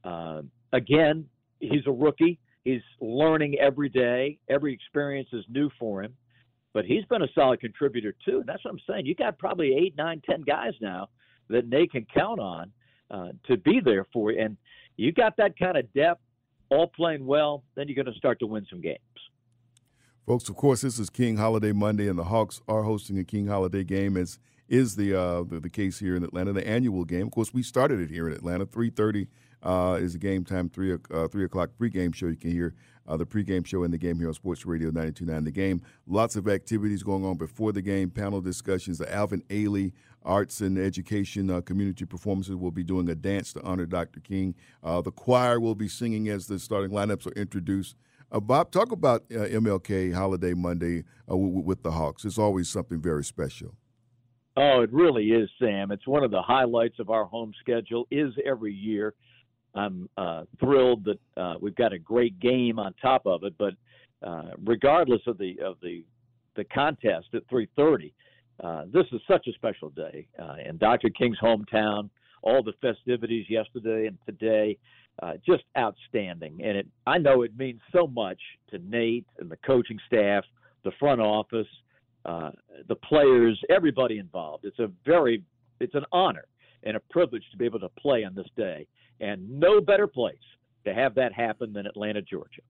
Uh, 0.04 0.42
again, 0.72 1.26
he's 1.60 1.86
a 1.86 1.92
rookie. 1.92 2.38
He's 2.64 2.82
learning 3.00 3.56
every 3.58 3.88
day. 3.88 4.38
Every 4.48 4.72
experience 4.72 5.28
is 5.32 5.44
new 5.48 5.70
for 5.78 6.02
him, 6.02 6.14
but 6.72 6.84
he's 6.84 7.04
been 7.06 7.22
a 7.22 7.28
solid 7.34 7.60
contributor 7.60 8.14
too. 8.24 8.38
And 8.38 8.46
that's 8.46 8.64
what 8.64 8.72
I'm 8.72 8.80
saying. 8.88 9.06
You 9.06 9.14
got 9.14 9.38
probably 9.38 9.74
eight, 9.74 9.96
nine, 9.96 10.22
ten 10.28 10.42
guys 10.42 10.74
now 10.80 11.08
that 11.48 11.70
they 11.70 11.86
can 11.86 12.06
count 12.14 12.40
on 12.40 12.72
uh, 13.10 13.28
to 13.46 13.56
be 13.56 13.80
there 13.82 14.06
for 14.12 14.32
you. 14.32 14.40
And 14.40 14.56
you 14.96 15.12
got 15.12 15.36
that 15.38 15.58
kind 15.58 15.76
of 15.76 15.90
depth, 15.94 16.20
all 16.70 16.88
playing 16.88 17.24
well, 17.24 17.62
then 17.74 17.88
you're 17.88 18.02
going 18.02 18.12
to 18.12 18.18
start 18.18 18.38
to 18.40 18.46
win 18.46 18.66
some 18.68 18.80
games. 18.80 18.98
Folks, 20.28 20.50
of 20.50 20.56
course, 20.56 20.82
this 20.82 20.98
is 20.98 21.08
King 21.08 21.38
Holiday 21.38 21.72
Monday, 21.72 22.06
and 22.06 22.18
the 22.18 22.24
Hawks 22.24 22.60
are 22.68 22.82
hosting 22.82 23.18
a 23.18 23.24
King 23.24 23.46
Holiday 23.46 23.82
game. 23.82 24.14
As 24.14 24.38
is 24.68 24.94
the, 24.94 25.18
uh, 25.18 25.42
the, 25.42 25.58
the 25.58 25.70
case 25.70 26.00
here 26.00 26.14
in 26.16 26.22
Atlanta, 26.22 26.52
the 26.52 26.68
annual 26.68 27.06
game. 27.06 27.28
Of 27.28 27.32
course, 27.32 27.54
we 27.54 27.62
started 27.62 27.98
it 27.98 28.10
here 28.10 28.28
in 28.28 28.34
Atlanta. 28.34 28.66
Three 28.66 28.90
thirty 28.90 29.28
uh, 29.62 29.96
is 29.98 30.12
the 30.12 30.18
game 30.18 30.44
time. 30.44 30.68
Three 30.68 30.92
uh, 30.92 31.28
three 31.28 31.46
o'clock 31.46 31.70
pregame 31.80 32.14
show. 32.14 32.26
You 32.26 32.36
can 32.36 32.50
hear 32.50 32.74
uh, 33.06 33.16
the 33.16 33.24
pregame 33.24 33.66
show 33.66 33.84
in 33.84 33.90
the 33.90 33.96
game 33.96 34.18
here 34.18 34.28
on 34.28 34.34
Sports 34.34 34.66
Radio 34.66 34.90
92.9 34.90 35.44
The 35.46 35.50
Game. 35.50 35.80
Lots 36.06 36.36
of 36.36 36.46
activities 36.46 37.02
going 37.02 37.24
on 37.24 37.38
before 37.38 37.72
the 37.72 37.80
game. 37.80 38.10
Panel 38.10 38.42
discussions. 38.42 38.98
The 38.98 39.10
Alvin 39.10 39.40
Ailey 39.48 39.92
Arts 40.24 40.60
and 40.60 40.76
Education 40.76 41.48
uh, 41.48 41.62
Community 41.62 42.04
Performances 42.04 42.54
will 42.54 42.70
be 42.70 42.84
doing 42.84 43.08
a 43.08 43.14
dance 43.14 43.54
to 43.54 43.62
honor 43.62 43.86
Dr. 43.86 44.20
King. 44.20 44.54
Uh, 44.84 45.00
the 45.00 45.10
choir 45.10 45.58
will 45.58 45.74
be 45.74 45.88
singing 45.88 46.28
as 46.28 46.48
the 46.48 46.58
starting 46.58 46.90
lineups 46.90 47.26
are 47.26 47.40
introduced. 47.40 47.96
Uh, 48.30 48.40
Bob, 48.40 48.70
talk 48.70 48.92
about 48.92 49.22
uh, 49.30 49.38
MLK 49.38 50.12
Holiday 50.12 50.52
Monday 50.52 51.04
uh, 51.28 51.32
w- 51.32 51.60
with 51.60 51.82
the 51.82 51.92
Hawks. 51.92 52.24
It's 52.24 52.38
always 52.38 52.68
something 52.68 53.00
very 53.00 53.24
special. 53.24 53.74
Oh, 54.56 54.82
it 54.82 54.92
really 54.92 55.28
is, 55.28 55.48
Sam. 55.58 55.92
It's 55.92 56.06
one 56.06 56.24
of 56.24 56.30
the 56.30 56.42
highlights 56.42 56.98
of 56.98 57.10
our 57.10 57.24
home 57.24 57.52
schedule. 57.60 58.06
Is 58.10 58.32
every 58.44 58.72
year. 58.74 59.14
I'm 59.74 60.08
uh, 60.16 60.44
thrilled 60.58 61.04
that 61.04 61.40
uh, 61.40 61.54
we've 61.60 61.76
got 61.76 61.92
a 61.92 61.98
great 61.98 62.38
game 62.40 62.78
on 62.78 62.94
top 63.00 63.26
of 63.26 63.44
it. 63.44 63.54
But 63.56 63.74
uh, 64.26 64.50
regardless 64.64 65.20
of 65.26 65.38
the 65.38 65.56
of 65.64 65.76
the 65.80 66.04
the 66.56 66.64
contest 66.64 67.28
at 67.34 67.46
3:30, 67.48 68.12
uh, 68.62 68.84
this 68.92 69.06
is 69.12 69.20
such 69.28 69.46
a 69.46 69.52
special 69.52 69.90
day 69.90 70.26
in 70.68 70.76
Dr. 70.76 71.08
King's 71.10 71.38
hometown. 71.38 72.10
All 72.42 72.62
the 72.62 72.72
festivities 72.80 73.46
yesterday 73.48 74.06
and 74.06 74.18
today, 74.26 74.78
uh, 75.22 75.35
just 75.44 75.64
outstanding. 75.76 76.61
And 76.62 76.78
it, 76.78 76.87
I 77.07 77.18
know 77.18 77.42
it 77.42 77.57
means 77.57 77.81
so 77.92 78.07
much 78.07 78.40
to 78.70 78.78
Nate 78.78 79.26
and 79.38 79.50
the 79.50 79.57
coaching 79.59 79.98
staff, 80.07 80.44
the 80.85 80.92
front 80.98 81.20
office, 81.20 81.66
the 82.24 82.94
players, 83.04 83.61
everybody 83.70 84.18
involved. 84.18 84.64
It's 84.64 84.78
a 84.78 84.90
very, 85.04 85.42
it's 85.81 85.94
an 85.94 86.04
honor 86.12 86.44
and 86.83 86.96
a 86.96 87.00
privilege 87.11 87.44
to 87.50 87.57
be 87.57 87.64
able 87.64 87.81
to 87.81 87.88
play 88.00 88.24
on 88.24 88.35
this 88.35 88.46
day 88.57 88.87
and 89.20 89.59
no 89.59 89.81
better 89.81 90.07
place 90.07 90.37
to 90.85 90.94
have 90.94 91.14
that 91.16 91.33
happen 91.33 91.72
than 91.72 91.87
Atlanta, 91.87 92.22
Georgia. 92.22 92.62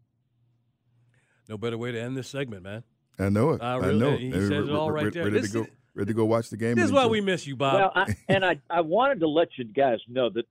No 1.49 1.59
better 1.59 1.79
way 1.79 1.93
to 1.93 2.01
end 2.01 2.17
this 2.17 2.29
segment, 2.29 2.63
man. 2.63 2.85
I 3.19 3.29
know 3.29 3.51
it. 3.51 3.63
Uh, 3.63 3.79
really, 3.81 3.95
I 3.95 3.99
know 3.99 4.17
He 4.17 4.33
says 4.33 4.51
it 4.69 4.71
all 4.71 4.91
right 4.91 5.13
there. 5.13 5.25
Ready 5.25 5.43
to 5.43 5.49
go. 5.49 5.67
Ready 5.95 6.13
to 6.13 6.15
go 6.15 6.25
watch 6.27 6.49
the 6.49 6.57
game. 6.57 6.77
This 6.77 6.85
is 6.85 6.93
why 6.93 7.07
we 7.07 7.21
miss 7.21 7.47
you, 7.47 7.57
Bob. 7.57 7.75
Well, 7.75 7.93
I, 7.95 8.17
and 8.29 8.45
I, 8.45 8.61
I 8.71 8.83
wanted 8.83 9.19
to 9.21 9.29
let 9.29 9.49
you 9.57 9.65
guys 9.65 9.99
know 10.07 10.31
that 10.31 10.45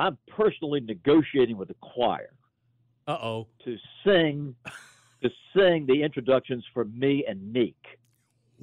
I'm 0.00 0.18
personally 0.28 0.80
negotiating 0.80 1.56
with 1.56 1.68
the 1.68 1.74
choir 1.74 2.30
uh 3.06 3.18
oh. 3.22 3.46
to 3.64 3.76
sing 4.04 4.54
to 5.22 5.30
sing 5.54 5.86
the 5.86 6.02
introductions 6.02 6.64
for 6.72 6.84
me 6.84 7.24
and 7.28 7.52
Neek. 7.52 7.76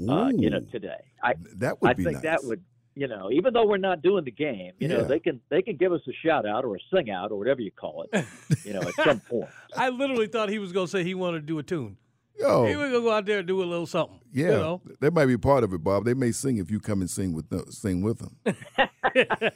Uh, 0.10 0.30
you 0.36 0.52
know, 0.52 0.60
today. 0.71 1.04
I 1.23 1.34
that 1.56 1.82
would 1.82 1.89
I 1.89 1.93
be 1.93 2.04
think 2.04 2.15
nice. 2.15 2.23
that 2.23 2.43
would 2.43 2.63
you 2.95 3.08
know, 3.08 3.30
even 3.32 3.54
though 3.54 3.65
we're 3.65 3.78
not 3.78 4.02
doing 4.02 4.26
the 4.26 4.32
game, 4.32 4.71
you 4.80 4.88
know, 4.88 5.04
they 5.04 5.19
can 5.19 5.39
they 5.50 5.62
can 5.62 5.76
give 5.76 5.93
us 5.93 6.02
a 6.08 6.13
shout 6.26 6.47
out 6.47 6.65
or 6.65 6.76
a 6.76 6.80
sing 6.91 7.12
out 7.12 7.32
or 7.32 7.38
whatever 7.38 7.62
you 7.62 7.71
call 7.71 8.08
it, 8.12 8.26
you 8.63 8.73
know, 8.73 8.82
at 8.82 8.93
some 9.04 9.19
point. 9.30 9.50
I 9.76 9.89
literally 9.89 10.28
thought 10.28 10.50
he 10.50 10.58
was 10.58 10.71
going 10.71 10.88
to 10.88 10.91
say 10.91 11.04
he 11.04 11.13
wanted 11.13 11.41
to 11.41 11.45
do 11.45 11.60
a 11.60 11.63
tune. 11.63 11.97
Yo, 12.39 12.65
He 12.65 12.76
was 12.76 12.89
going 12.89 13.04
to 13.04 13.08
go 13.10 13.12
out 13.12 13.26
there 13.26 13.39
and 13.39 13.47
do 13.47 13.63
a 13.63 13.65
little 13.65 13.88
something. 13.88 14.19
yeah, 14.32 14.45
You 14.45 14.52
know? 14.52 14.82
that 15.00 15.13
might 15.13 15.26
be 15.26 15.38
part 15.38 15.63
of 15.63 15.73
it, 15.73 15.84
Bob. 15.84 16.06
They 16.06 16.13
may 16.13 16.32
sing 16.32 16.58
if 16.58 16.69
you 16.69 16.80
come 16.80 17.02
and 17.02 17.10
sing 17.10 17.34
with 17.34 17.50
them, 17.50 17.71
sing 17.71 18.02
with 18.02 18.19
them. 18.19 18.56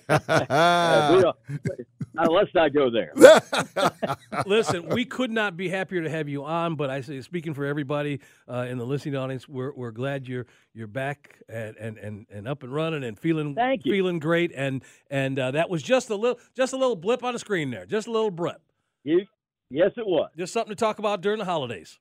Uh, 0.09 1.21
don't- 1.21 1.37
let's 2.33 2.53
not 2.53 2.73
go 2.73 2.89
there. 2.89 3.13
Listen, 4.45 4.89
we 4.89 5.05
could 5.05 5.31
not 5.31 5.55
be 5.57 5.69
happier 5.69 6.03
to 6.03 6.09
have 6.09 6.27
you 6.29 6.43
on. 6.43 6.75
But 6.75 6.89
I 6.89 7.01
say, 7.01 7.21
speaking 7.21 7.53
for 7.53 7.65
everybody 7.65 8.19
uh, 8.49 8.65
in 8.69 8.77
the 8.77 8.85
listening 8.85 9.15
audience, 9.15 9.47
we're, 9.47 9.73
we're 9.73 9.91
glad 9.91 10.27
you're 10.27 10.45
you're 10.73 10.87
back 10.87 11.39
and, 11.49 11.75
and, 11.77 11.97
and, 11.97 12.25
and 12.31 12.47
up 12.47 12.63
and 12.63 12.73
running 12.73 13.03
and 13.03 13.17
feeling 13.19 13.55
Thank 13.55 13.85
you. 13.85 13.91
feeling 13.93 14.19
great. 14.19 14.51
And 14.55 14.83
and 15.09 15.37
uh, 15.39 15.51
that 15.51 15.69
was 15.69 15.81
just 15.83 16.09
a 16.09 16.15
little 16.15 16.39
just 16.55 16.73
a 16.73 16.77
little 16.77 16.95
blip 16.95 17.23
on 17.23 17.33
the 17.33 17.39
screen 17.39 17.71
there, 17.71 17.85
just 17.85 18.07
a 18.07 18.11
little 18.11 18.31
blip, 18.31 18.61
You, 19.03 19.25
yes, 19.69 19.91
it 19.97 20.05
was. 20.05 20.29
just 20.37 20.53
something 20.53 20.71
to 20.71 20.79
talk 20.79 20.99
about 20.99 21.21
during 21.21 21.39
the 21.39 21.45
holidays. 21.45 21.99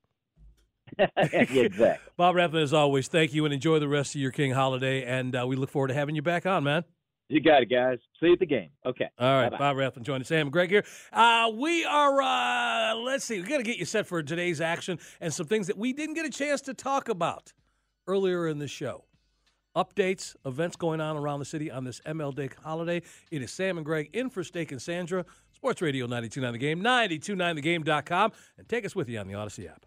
exactly. 1.17 1.93
Bob 2.17 2.35
Rathbun, 2.35 2.63
as 2.63 2.73
always, 2.75 3.07
thank 3.07 3.33
you 3.33 3.45
and 3.45 3.55
enjoy 3.55 3.79
the 3.79 3.89
rest 3.89 4.15
of 4.17 4.21
your 4.21 4.33
King 4.33 4.51
holiday. 4.53 5.05
And 5.05 5.37
uh, 5.37 5.47
we 5.47 5.55
look 5.57 5.71
forward 5.71 5.89
to 5.89 5.95
having 5.95 6.17
you 6.17 6.23
back 6.23 6.47
on, 6.47 6.65
man. 6.65 6.85
You 7.31 7.41
got 7.41 7.63
it, 7.63 7.67
guys. 7.71 7.99
See 8.19 8.27
you 8.27 8.33
at 8.33 8.41
the 8.41 8.47
game. 8.47 8.71
Okay. 8.85 9.09
All 9.17 9.41
right, 9.41 9.51
Bye-bye. 9.51 9.59
Bob 9.59 9.77
Rathbun 9.77 10.03
joining 10.03 10.25
Sam 10.25 10.49
and 10.49 10.53
Greg 10.53 10.69
here. 10.69 10.85
Uh, 11.13 11.49
we 11.55 11.85
are, 11.85 12.21
uh, 12.21 12.97
let's 12.97 13.25
see, 13.25 13.41
we 13.41 13.47
got 13.47 13.59
to 13.59 13.63
get 13.63 13.77
you 13.79 13.85
set 13.85 14.09
for 14.09 14.21
today's 14.21 14.61
action 14.61 14.99
and 15.21 15.33
some 15.33 15.47
things 15.47 15.69
that 15.69 15.79
we 15.79 15.93
didn't 15.93 16.17
get 16.17 16.27
a 16.27 16.31
chance 16.31 16.61
to 16.63 16.75
talk 16.75 17.09
about 17.09 17.53
earlier 18.09 18.49
in 18.49 18.59
the 18.59 18.67
show. 18.67 19.05
Updates, 19.77 20.35
events 20.45 20.75
going 20.75 21.01
on 21.01 21.17
around 21.17 21.39
the 21.39 21.45
city 21.45 21.71
on 21.71 21.85
this 21.85 22.01
ML 22.01 22.35
Day 22.35 22.51
holiday. 22.65 23.01
It 23.31 23.43
is 23.43 23.53
Sam 23.53 23.77
and 23.79 23.87
Greg 23.87 24.11
in 24.13 24.29
for 24.29 24.43
Steak 24.43 24.73
and 24.73 24.83
Sandra, 24.83 25.25
Sports 25.55 25.81
Radio 25.81 26.07
929 26.07 26.53
The 26.53 26.59
Game, 26.59 26.83
929thegame.com, 26.83 28.33
and 28.59 28.69
take 28.69 28.85
us 28.85 28.97
with 28.97 29.09
you 29.09 29.21
on 29.21 29.29
the 29.29 29.35
Audacy 29.35 29.71
app. 29.71 29.87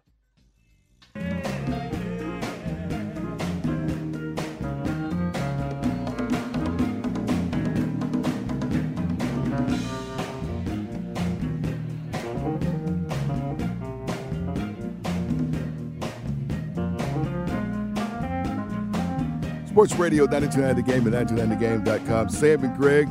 Sports 19.74 19.96
Radio 19.96 20.24
929 20.26 20.76
The 20.76 20.82
Game 20.82 21.12
and 21.12 21.60
929thegame.com. 21.60 22.28
Sam 22.28 22.62
and 22.62 22.76
Greg 22.76 23.08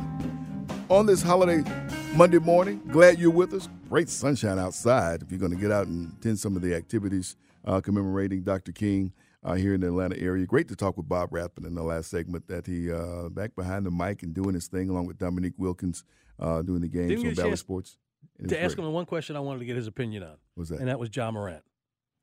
on 0.88 1.04
this 1.04 1.20
holiday 1.20 1.62
Monday 2.14 2.38
morning. 2.38 2.80
Glad 2.90 3.18
you're 3.18 3.30
with 3.30 3.52
us. 3.52 3.68
Great 3.90 4.08
sunshine 4.08 4.58
outside 4.58 5.20
if 5.20 5.30
you're 5.30 5.38
going 5.38 5.52
to 5.52 5.58
get 5.58 5.70
out 5.70 5.88
and 5.88 6.10
attend 6.18 6.38
some 6.38 6.56
of 6.56 6.62
the 6.62 6.74
activities 6.74 7.36
uh, 7.66 7.82
commemorating 7.82 8.44
Dr. 8.44 8.72
King 8.72 9.12
uh, 9.42 9.52
here 9.52 9.74
in 9.74 9.82
the 9.82 9.88
Atlanta 9.88 10.18
area. 10.18 10.46
Great 10.46 10.66
to 10.68 10.74
talk 10.74 10.96
with 10.96 11.06
Bob 11.06 11.34
Rathbun 11.34 11.66
in 11.66 11.74
the 11.74 11.82
last 11.82 12.08
segment 12.08 12.48
that 12.48 12.66
he 12.66 12.90
uh, 12.90 13.28
back 13.28 13.54
behind 13.54 13.84
the 13.84 13.90
mic 13.90 14.22
and 14.22 14.32
doing 14.32 14.54
his 14.54 14.66
thing 14.66 14.88
along 14.88 15.04
with 15.04 15.18
Dominique 15.18 15.58
Wilkins 15.58 16.02
uh, 16.40 16.62
doing 16.62 16.80
the 16.80 16.88
games 16.88 17.10
Didn't 17.22 17.38
on 17.38 17.44
chance 17.44 17.60
Sports. 17.60 17.98
To 18.38 18.44
was 18.44 18.52
ask 18.54 18.76
great. 18.76 18.86
him 18.86 18.92
one 18.94 19.04
question 19.04 19.36
I 19.36 19.40
wanted 19.40 19.58
to 19.58 19.66
get 19.66 19.76
his 19.76 19.86
opinion 19.86 20.22
on, 20.22 20.36
was 20.56 20.70
that? 20.70 20.78
and 20.78 20.88
that 20.88 20.98
was 20.98 21.10
Ja 21.14 21.30
Morant. 21.30 21.62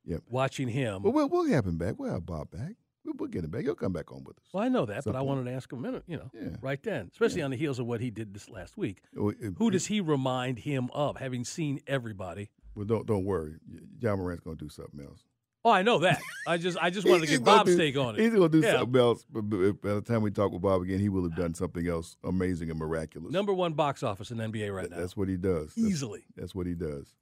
Yep. 0.06 0.24
Watching 0.32 0.68
him. 0.68 1.04
Well, 1.04 1.14
we'll, 1.14 1.30
we'll 1.30 1.46
have 1.50 1.68
him 1.68 1.78
back. 1.78 2.00
We'll 2.00 2.12
have 2.12 2.26
Bob 2.26 2.50
back. 2.50 2.72
We'll, 3.04 3.16
we'll 3.18 3.30
get 3.30 3.44
him 3.44 3.50
back. 3.52 3.64
He'll 3.64 3.76
come 3.76 3.94
back 3.94 4.12
on 4.12 4.24
with 4.24 4.38
us. 4.38 4.44
Well, 4.54 4.64
I 4.64 4.68
know 4.70 4.86
that, 4.86 5.04
but 5.06 5.16
I 5.16 5.22
wanted 5.22 5.46
to 5.46 5.52
ask 5.52 5.72
him 5.72 5.80
a 5.80 5.82
minute, 5.82 6.04
you 6.08 6.18
know, 6.18 6.30
Yeah. 6.34 6.50
right 6.62 6.82
then, 6.84 7.10
especially 7.12 7.42
on 7.42 7.52
the 7.52 7.58
heels 7.58 7.80
of 7.80 7.86
what 7.88 8.00
he 8.02 8.12
did 8.12 8.34
this 8.34 8.50
last 8.50 8.78
week. 8.78 9.02
Oh, 9.18 9.30
it- 9.30 9.38
Who 9.58 9.72
does 9.72 9.88
he 9.88 10.02
remind 10.02 10.60
him 10.60 10.90
of, 10.94 11.18
having 11.18 11.44
seen 11.44 11.82
everybody? 11.88 12.50
Well, 12.76 12.86
don't 12.86 13.06
don't 13.06 13.26
worry. 13.26 13.56
Ja 14.00 14.16
Morant's 14.16 14.44
going 14.44 14.58
to 14.58 14.66
do 14.66 14.70
something 14.70 15.02
else. 15.06 15.24
Oh, 15.64 15.70
I 15.72 15.84
know 15.84 16.00
that. 16.00 16.20
I 16.48 16.58
just, 16.58 16.78
I 16.82 16.90
just 16.90 17.06
wanted 17.10 17.22
to 17.22 17.28
get 17.28 17.44
gonna 17.44 17.58
Bob's 17.60 17.72
do- 17.72 17.78
take 17.78 17.96
on 17.98 18.16
it. 18.16 18.22
He's 18.22 18.34
going 18.34 18.52
to 18.52 18.62
do 18.62 18.66
Yeah. 18.66 18.80
something 18.80 19.00
else. 19.00 19.26
But 19.32 19.42
by 19.42 19.94
the 19.96 20.02
time 20.02 20.22
we 20.24 20.32
talk 20.32 20.52
with 20.52 20.62
Bob 20.62 20.82
again, 20.82 21.00
he 21.00 21.10
will 21.10 21.24
have 21.24 21.36
done 21.36 21.54
something 21.54 21.88
else 21.88 22.16
amazing 22.24 22.70
and 22.72 22.80
miraculous. 22.80 23.32
Number 23.32 23.54
one 23.54 23.74
box 23.74 24.02
office 24.04 24.32
in 24.32 24.38
NBA 24.40 24.74
right 24.74 24.90
now, 24.90 24.98
That's 24.98 25.16
what 25.18 25.28
he 25.28 25.38
does. 25.38 25.78
Easily. 25.78 26.24
that's 26.36 26.56
what 26.56 26.66
he 26.66 26.74
does. 26.74 27.14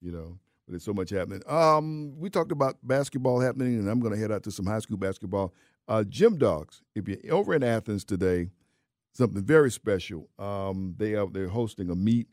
You 0.00 0.12
know, 0.12 0.38
there's 0.70 0.84
so 0.84 0.94
much 0.94 1.10
happening. 1.10 1.42
Um, 1.46 2.18
we 2.18 2.30
talked 2.30 2.52
about 2.52 2.76
basketball 2.82 3.40
happening, 3.40 3.78
and 3.78 3.88
I'm 3.88 4.00
going 4.00 4.12
to 4.12 4.18
head 4.18 4.32
out 4.32 4.42
to 4.44 4.50
some 4.50 4.66
high 4.66 4.78
school 4.78 4.96
basketball. 4.96 5.52
Uh, 5.88 6.04
Gym 6.04 6.38
Dogs, 6.38 6.82
if 6.94 7.08
you're 7.08 7.34
over 7.34 7.54
in 7.54 7.62
Athens 7.62 8.04
today, 8.04 8.50
something 9.12 9.42
very 9.42 9.70
special. 9.70 10.28
Um, 10.38 10.94
they 10.96 11.14
are 11.14 11.26
they're 11.26 11.48
hosting 11.48 11.90
a 11.90 11.94
meet. 11.94 12.28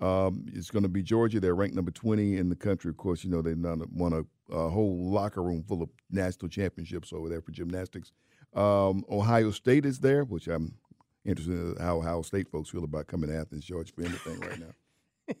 Um, 0.00 0.46
it's 0.52 0.70
going 0.70 0.82
to 0.82 0.88
be 0.88 1.02
Georgia. 1.02 1.40
They're 1.40 1.54
ranked 1.54 1.76
number 1.76 1.90
20 1.90 2.36
in 2.36 2.48
the 2.48 2.56
country. 2.56 2.90
Of 2.90 2.96
course, 2.96 3.24
you 3.24 3.30
know 3.30 3.42
they 3.42 3.54
won 3.54 4.12
a, 4.12 4.54
a, 4.54 4.68
whole 4.68 5.10
locker 5.10 5.42
room 5.42 5.62
full 5.66 5.82
of 5.82 5.88
national 6.10 6.48
championships 6.48 7.12
over 7.12 7.28
there 7.28 7.40
for 7.40 7.52
gymnastics. 7.52 8.10
Um, 8.54 9.04
Ohio 9.10 9.50
State 9.50 9.86
is 9.86 10.00
there, 10.00 10.24
which 10.24 10.48
I'm 10.48 10.74
interested 11.24 11.54
in 11.54 11.76
how 11.80 11.98
Ohio 11.98 12.22
State 12.22 12.48
folks 12.50 12.70
feel 12.70 12.84
about 12.84 13.06
coming 13.06 13.30
to 13.30 13.36
Athens, 13.36 13.64
Georgia, 13.64 13.92
for 13.92 14.02
anything 14.02 14.40
right 14.40 14.58
now. 14.58 15.34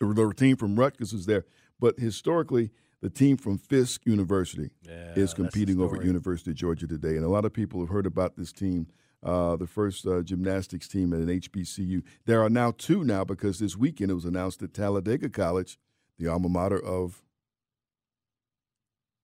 the 0.00 0.34
team 0.36 0.56
from 0.56 0.76
Rutgers 0.76 1.12
is 1.12 1.26
there, 1.26 1.44
but 1.80 1.98
historically, 1.98 2.70
the 3.00 3.10
team 3.10 3.36
from 3.36 3.58
Fisk 3.58 4.04
University 4.06 4.70
Yeah, 4.82 5.14
is 5.14 5.32
competing 5.34 5.80
over 5.80 5.96
at. 5.96 6.04
University 6.04 6.50
of 6.50 6.56
Georgia 6.56 6.86
today, 6.86 7.16
and 7.16 7.24
a 7.24 7.28
lot 7.28 7.44
of 7.44 7.52
people 7.52 7.80
have 7.80 7.88
heard 7.90 8.06
about 8.06 8.36
this 8.36 8.52
team. 8.52 8.86
Uh, 9.20 9.56
the 9.56 9.66
first 9.66 10.06
uh, 10.06 10.22
gymnastics 10.22 10.86
team 10.86 11.12
at 11.12 11.18
an 11.18 11.26
HBCU. 11.26 12.04
There 12.24 12.40
are 12.40 12.48
now 12.48 12.70
two 12.78 13.02
now 13.02 13.24
because 13.24 13.58
this 13.58 13.76
weekend 13.76 14.12
it 14.12 14.14
was 14.14 14.24
announced 14.24 14.60
that 14.60 14.72
Talladega 14.72 15.28
College, 15.28 15.76
the 16.18 16.28
alma 16.28 16.48
mater 16.48 16.78
of 16.78 17.20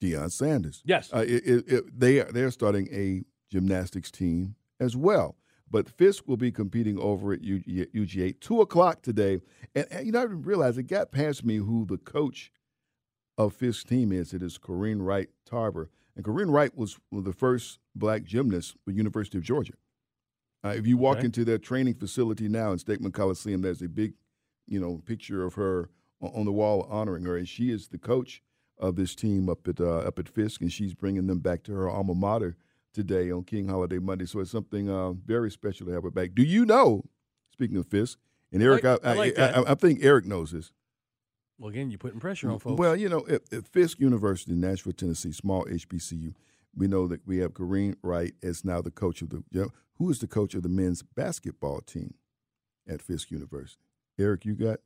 Deion 0.02 0.30
Sanders, 0.32 0.82
Yes. 0.84 1.10
uh, 1.14 1.18
it, 1.18 1.46
it, 1.46 1.64
it, 1.68 1.84
they 2.00 2.20
are 2.20 2.30
they're 2.32 2.50
starting 2.50 2.88
a 2.92 3.22
gymnastics 3.50 4.10
team 4.10 4.56
as 4.80 4.96
well. 4.96 5.36
But 5.74 5.90
Fisk 5.90 6.28
will 6.28 6.36
be 6.36 6.52
competing 6.52 7.00
over 7.00 7.32
at 7.32 7.42
UGA 7.42 8.38
two 8.38 8.60
o'clock 8.60 9.02
today, 9.02 9.40
and, 9.74 9.84
and 9.90 10.06
you 10.06 10.12
know 10.12 10.20
I 10.20 10.22
didn't 10.22 10.42
realize 10.42 10.78
it 10.78 10.84
got 10.84 11.10
past 11.10 11.44
me 11.44 11.56
who 11.56 11.84
the 11.84 11.96
coach 11.96 12.52
of 13.36 13.54
Fisk's 13.54 13.82
team 13.82 14.12
is. 14.12 14.32
It 14.32 14.40
is 14.40 14.56
Corrinne 14.56 15.02
Wright 15.02 15.30
Tarver, 15.44 15.90
and 16.14 16.24
Corrinne 16.24 16.52
Wright 16.52 16.72
was 16.78 17.00
one 17.10 17.18
of 17.18 17.24
the 17.24 17.32
first 17.32 17.80
black 17.92 18.22
gymnast 18.22 18.76
for 18.84 18.92
University 18.92 19.36
of 19.36 19.42
Georgia. 19.42 19.72
Uh, 20.64 20.74
if 20.76 20.86
you 20.86 20.96
walk 20.96 21.16
Okay. 21.16 21.24
into 21.24 21.44
their 21.44 21.58
training 21.58 21.94
facility 21.94 22.48
now 22.48 22.70
in 22.70 22.78
Stegeman 22.78 23.12
Coliseum, 23.12 23.62
there's 23.62 23.82
a 23.82 23.88
big, 23.88 24.14
you 24.68 24.78
know, 24.78 25.02
picture 25.04 25.42
of 25.42 25.54
her 25.54 25.90
on 26.20 26.44
the 26.44 26.52
wall 26.52 26.86
honoring 26.88 27.24
her, 27.24 27.36
and 27.36 27.48
she 27.48 27.72
is 27.72 27.88
the 27.88 27.98
coach 27.98 28.44
of 28.78 28.94
this 28.94 29.16
team 29.16 29.48
up 29.48 29.66
at 29.66 29.80
uh, 29.80 29.98
up 30.06 30.20
at 30.20 30.28
Fisk, 30.28 30.60
and 30.60 30.72
she's 30.72 30.94
bringing 30.94 31.26
them 31.26 31.40
back 31.40 31.64
to 31.64 31.72
her 31.72 31.90
alma 31.90 32.14
mater 32.14 32.56
today 32.94 33.30
on 33.30 33.44
King 33.44 33.68
Holiday 33.68 33.98
Monday. 33.98 34.24
So 34.24 34.40
it's 34.40 34.50
something 34.50 34.88
uh, 34.88 35.12
very 35.12 35.50
special 35.50 35.86
to 35.86 35.92
have 35.92 36.04
her 36.04 36.10
back. 36.10 36.30
Do 36.34 36.42
you 36.42 36.64
know? 36.64 37.04
Speaking 37.52 37.76
of 37.76 37.86
Fisk, 37.86 38.18
and 38.50 38.62
Eric, 38.62 38.84
like- 38.84 39.04
I, 39.04 39.10
I 39.10 39.14
like 39.14 39.38
I. 39.38 39.48
I, 39.50 39.72
I 39.72 39.74
think 39.74 40.02
Eric 40.02 40.24
knows 40.24 40.52
this. 40.52 40.72
Well, 41.58 41.70
again, 41.70 41.90
you're 41.90 41.98
putting 41.98 42.18
pressure 42.18 42.50
on 42.50 42.58
folks. 42.58 42.78
Well, 42.78 42.96
you 42.96 43.08
know, 43.08 43.24
at, 43.28 43.42
at 43.52 43.68
Fisk 43.68 44.00
University 44.00 44.52
in 44.52 44.60
Nashville, 44.60 44.92
Tennessee, 44.92 45.30
small 45.30 45.64
HBCU, 45.66 46.34
we 46.74 46.88
know 46.88 47.06
that 47.06 47.24
we 47.26 47.38
have 47.38 47.52
Kareem 47.52 47.94
Wright 48.02 48.34
as 48.42 48.64
now 48.64 48.80
the 48.80 48.90
coach 48.90 49.22
of 49.22 49.30
the. 49.30 49.44
You 49.50 49.62
know, 49.62 49.68
who 49.98 50.10
is 50.10 50.18
the 50.18 50.26
coach 50.26 50.54
of 50.54 50.62
the 50.62 50.68
men's 50.68 51.02
basketball 51.02 51.80
team 51.80 52.14
at 52.88 53.00
Fisk 53.02 53.30
University? 53.30 53.82
Eric, 54.18 54.44
you 54.44 54.54
got 54.54 54.80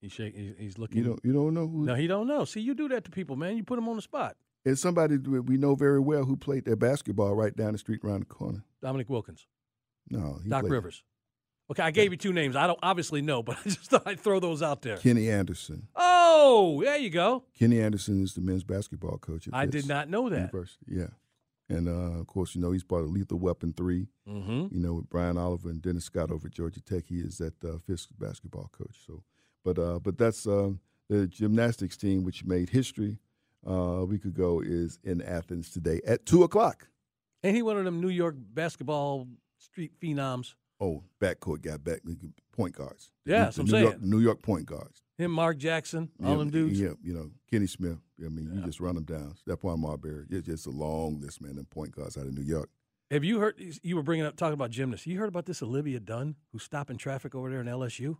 he's, 0.00 0.12
shake, 0.12 0.36
he's, 0.36 0.54
he's 0.58 0.78
looking. 0.78 0.98
you 0.98 1.04
don't 1.04 1.20
you 1.24 1.32
don't 1.32 1.54
know 1.54 1.68
who? 1.68 1.84
no, 1.84 1.94
he 1.94 2.06
don't 2.08 2.26
know. 2.26 2.44
See, 2.44 2.60
you 2.60 2.74
do 2.74 2.88
that 2.88 3.04
to 3.04 3.10
people, 3.10 3.36
man. 3.36 3.56
You 3.56 3.62
put 3.62 3.76
them 3.76 3.88
on 3.88 3.96
the 3.96 4.02
spot. 4.02 4.36
It's 4.64 4.80
somebody 4.80 5.18
we 5.18 5.56
know 5.58 5.74
very 5.74 6.00
well 6.00 6.24
who 6.24 6.36
played 6.36 6.64
their 6.64 6.76
basketball 6.76 7.34
right 7.34 7.54
down 7.54 7.72
the 7.72 7.78
street 7.78 8.00
around 8.04 8.20
the 8.20 8.26
corner. 8.26 8.64
Dominique 8.82 9.10
Wilkins, 9.10 9.46
No, 10.10 10.38
he 10.42 10.48
Doc 10.48 10.60
played- 10.62 10.72
Rivers. 10.72 11.02
Okay, 11.70 11.82
I 11.82 11.92
gave 11.92 12.10
you 12.12 12.18
two 12.18 12.34
names. 12.34 12.56
I 12.56 12.66
don't 12.66 12.78
obviously 12.82 13.22
know, 13.22 13.42
but 13.42 13.56
I 13.64 13.70
just 13.70 13.90
thought 13.90 14.02
I'd 14.06 14.20
throw 14.20 14.38
those 14.38 14.62
out 14.62 14.82
there. 14.82 14.98
Kenny 14.98 15.30
Anderson. 15.30 15.88
Oh, 15.96 16.82
there 16.84 16.98
you 16.98 17.08
go. 17.08 17.44
Kenny 17.58 17.80
Anderson 17.80 18.22
is 18.22 18.34
the 18.34 18.42
men's 18.42 18.64
basketball 18.64 19.16
coach 19.16 19.48
at 19.48 19.54
I 19.54 19.64
did 19.66 19.86
not 19.88 20.10
know 20.10 20.28
that. 20.28 20.36
University. 20.52 20.84
Yeah, 20.88 21.06
and 21.70 21.88
uh, 21.88 22.20
of 22.20 22.26
course, 22.26 22.54
you 22.54 22.60
know 22.60 22.70
he's 22.72 22.84
part 22.84 23.02
of 23.04 23.10
Lethal 23.10 23.38
Weapon 23.38 23.72
Three. 23.72 24.08
Mm-hmm. 24.28 24.74
you 24.74 24.80
know, 24.80 24.92
with 24.94 25.08
Brian 25.08 25.38
Oliver 25.38 25.70
and 25.70 25.80
Dennis 25.80 26.04
Scott 26.04 26.30
over 26.30 26.46
at 26.48 26.52
Georgia 26.52 26.80
Tech. 26.82 27.04
He 27.08 27.16
is 27.20 27.38
that 27.38 27.62
uh, 27.64 27.78
Fisk 27.86 28.10
basketball 28.18 28.68
coach. 28.72 28.96
So, 29.06 29.22
but 29.64 29.78
uh, 29.78 30.00
but 30.00 30.18
that's 30.18 30.46
uh, 30.46 30.72
the 31.08 31.26
gymnastics 31.26 31.96
team, 31.96 32.24
which 32.24 32.44
made 32.44 32.68
history 32.70 33.16
uh, 33.66 33.70
a 33.72 34.04
week 34.04 34.24
ago, 34.24 34.60
is 34.64 34.98
in 35.04 35.22
Athens 35.22 35.70
today 35.70 36.00
at 36.06 36.26
two 36.26 36.42
o'clock. 36.42 36.88
Ain't 37.42 37.56
he 37.56 37.62
one 37.62 37.76
of 37.78 37.84
them 37.84 38.00
New 38.00 38.08
York 38.08 38.34
basketball 38.38 39.28
street 39.58 39.92
phenoms? 40.00 40.54
Oh, 40.80 41.02
backcourt 41.20 41.62
guy, 41.62 41.76
back 41.76 42.00
point 42.52 42.74
guards. 42.74 43.10
Yeah, 43.24 43.46
what 43.46 43.58
I'm 43.58 43.64
New 43.66 43.70
saying. 43.70 43.84
York, 43.84 44.00
New 44.02 44.20
York 44.20 44.42
point 44.42 44.66
guards. 44.66 45.02
Him, 45.16 45.30
Mark 45.30 45.58
Jackson, 45.58 46.10
all 46.22 46.32
yeah, 46.32 46.36
them 46.38 46.50
dudes. 46.50 46.80
Yeah, 46.80 46.90
you 47.02 47.14
know, 47.14 47.30
Kenny 47.50 47.66
Smith. 47.68 47.98
I 48.24 48.28
mean, 48.28 48.50
you 48.52 48.60
just 48.62 48.80
run 48.80 48.96
them 48.96 49.04
down. 49.04 49.34
Stephon 49.46 49.78
Marbury. 49.78 50.24
It's 50.30 50.46
just 50.46 50.66
a 50.66 50.70
long 50.70 51.20
list, 51.20 51.40
man. 51.40 51.54
Them 51.56 51.66
point 51.66 51.92
guards 51.94 52.16
out 52.18 52.26
of 52.26 52.34
New 52.36 52.42
York. 52.42 52.70
Have 53.10 53.22
you 53.22 53.38
heard? 53.38 53.54
You 53.82 53.94
were 53.96 54.02
bringing 54.02 54.26
up 54.26 54.36
talking 54.36 54.54
about 54.54 54.70
gymnasts. 54.70 55.06
You 55.06 55.18
heard 55.18 55.28
about 55.28 55.46
this 55.46 55.62
Olivia 55.62 56.00
Dunne 56.00 56.34
who's 56.50 56.64
stopping 56.64 56.96
traffic 56.96 57.34
over 57.34 57.48
there 57.50 57.60
in 57.60 57.66
LSU? 57.66 58.16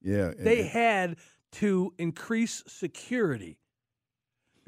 Yeah, 0.00 0.32
They 0.38 0.60
and- 0.60 0.68
had 0.68 1.16
to 1.52 1.92
increase 1.98 2.62
security 2.68 3.58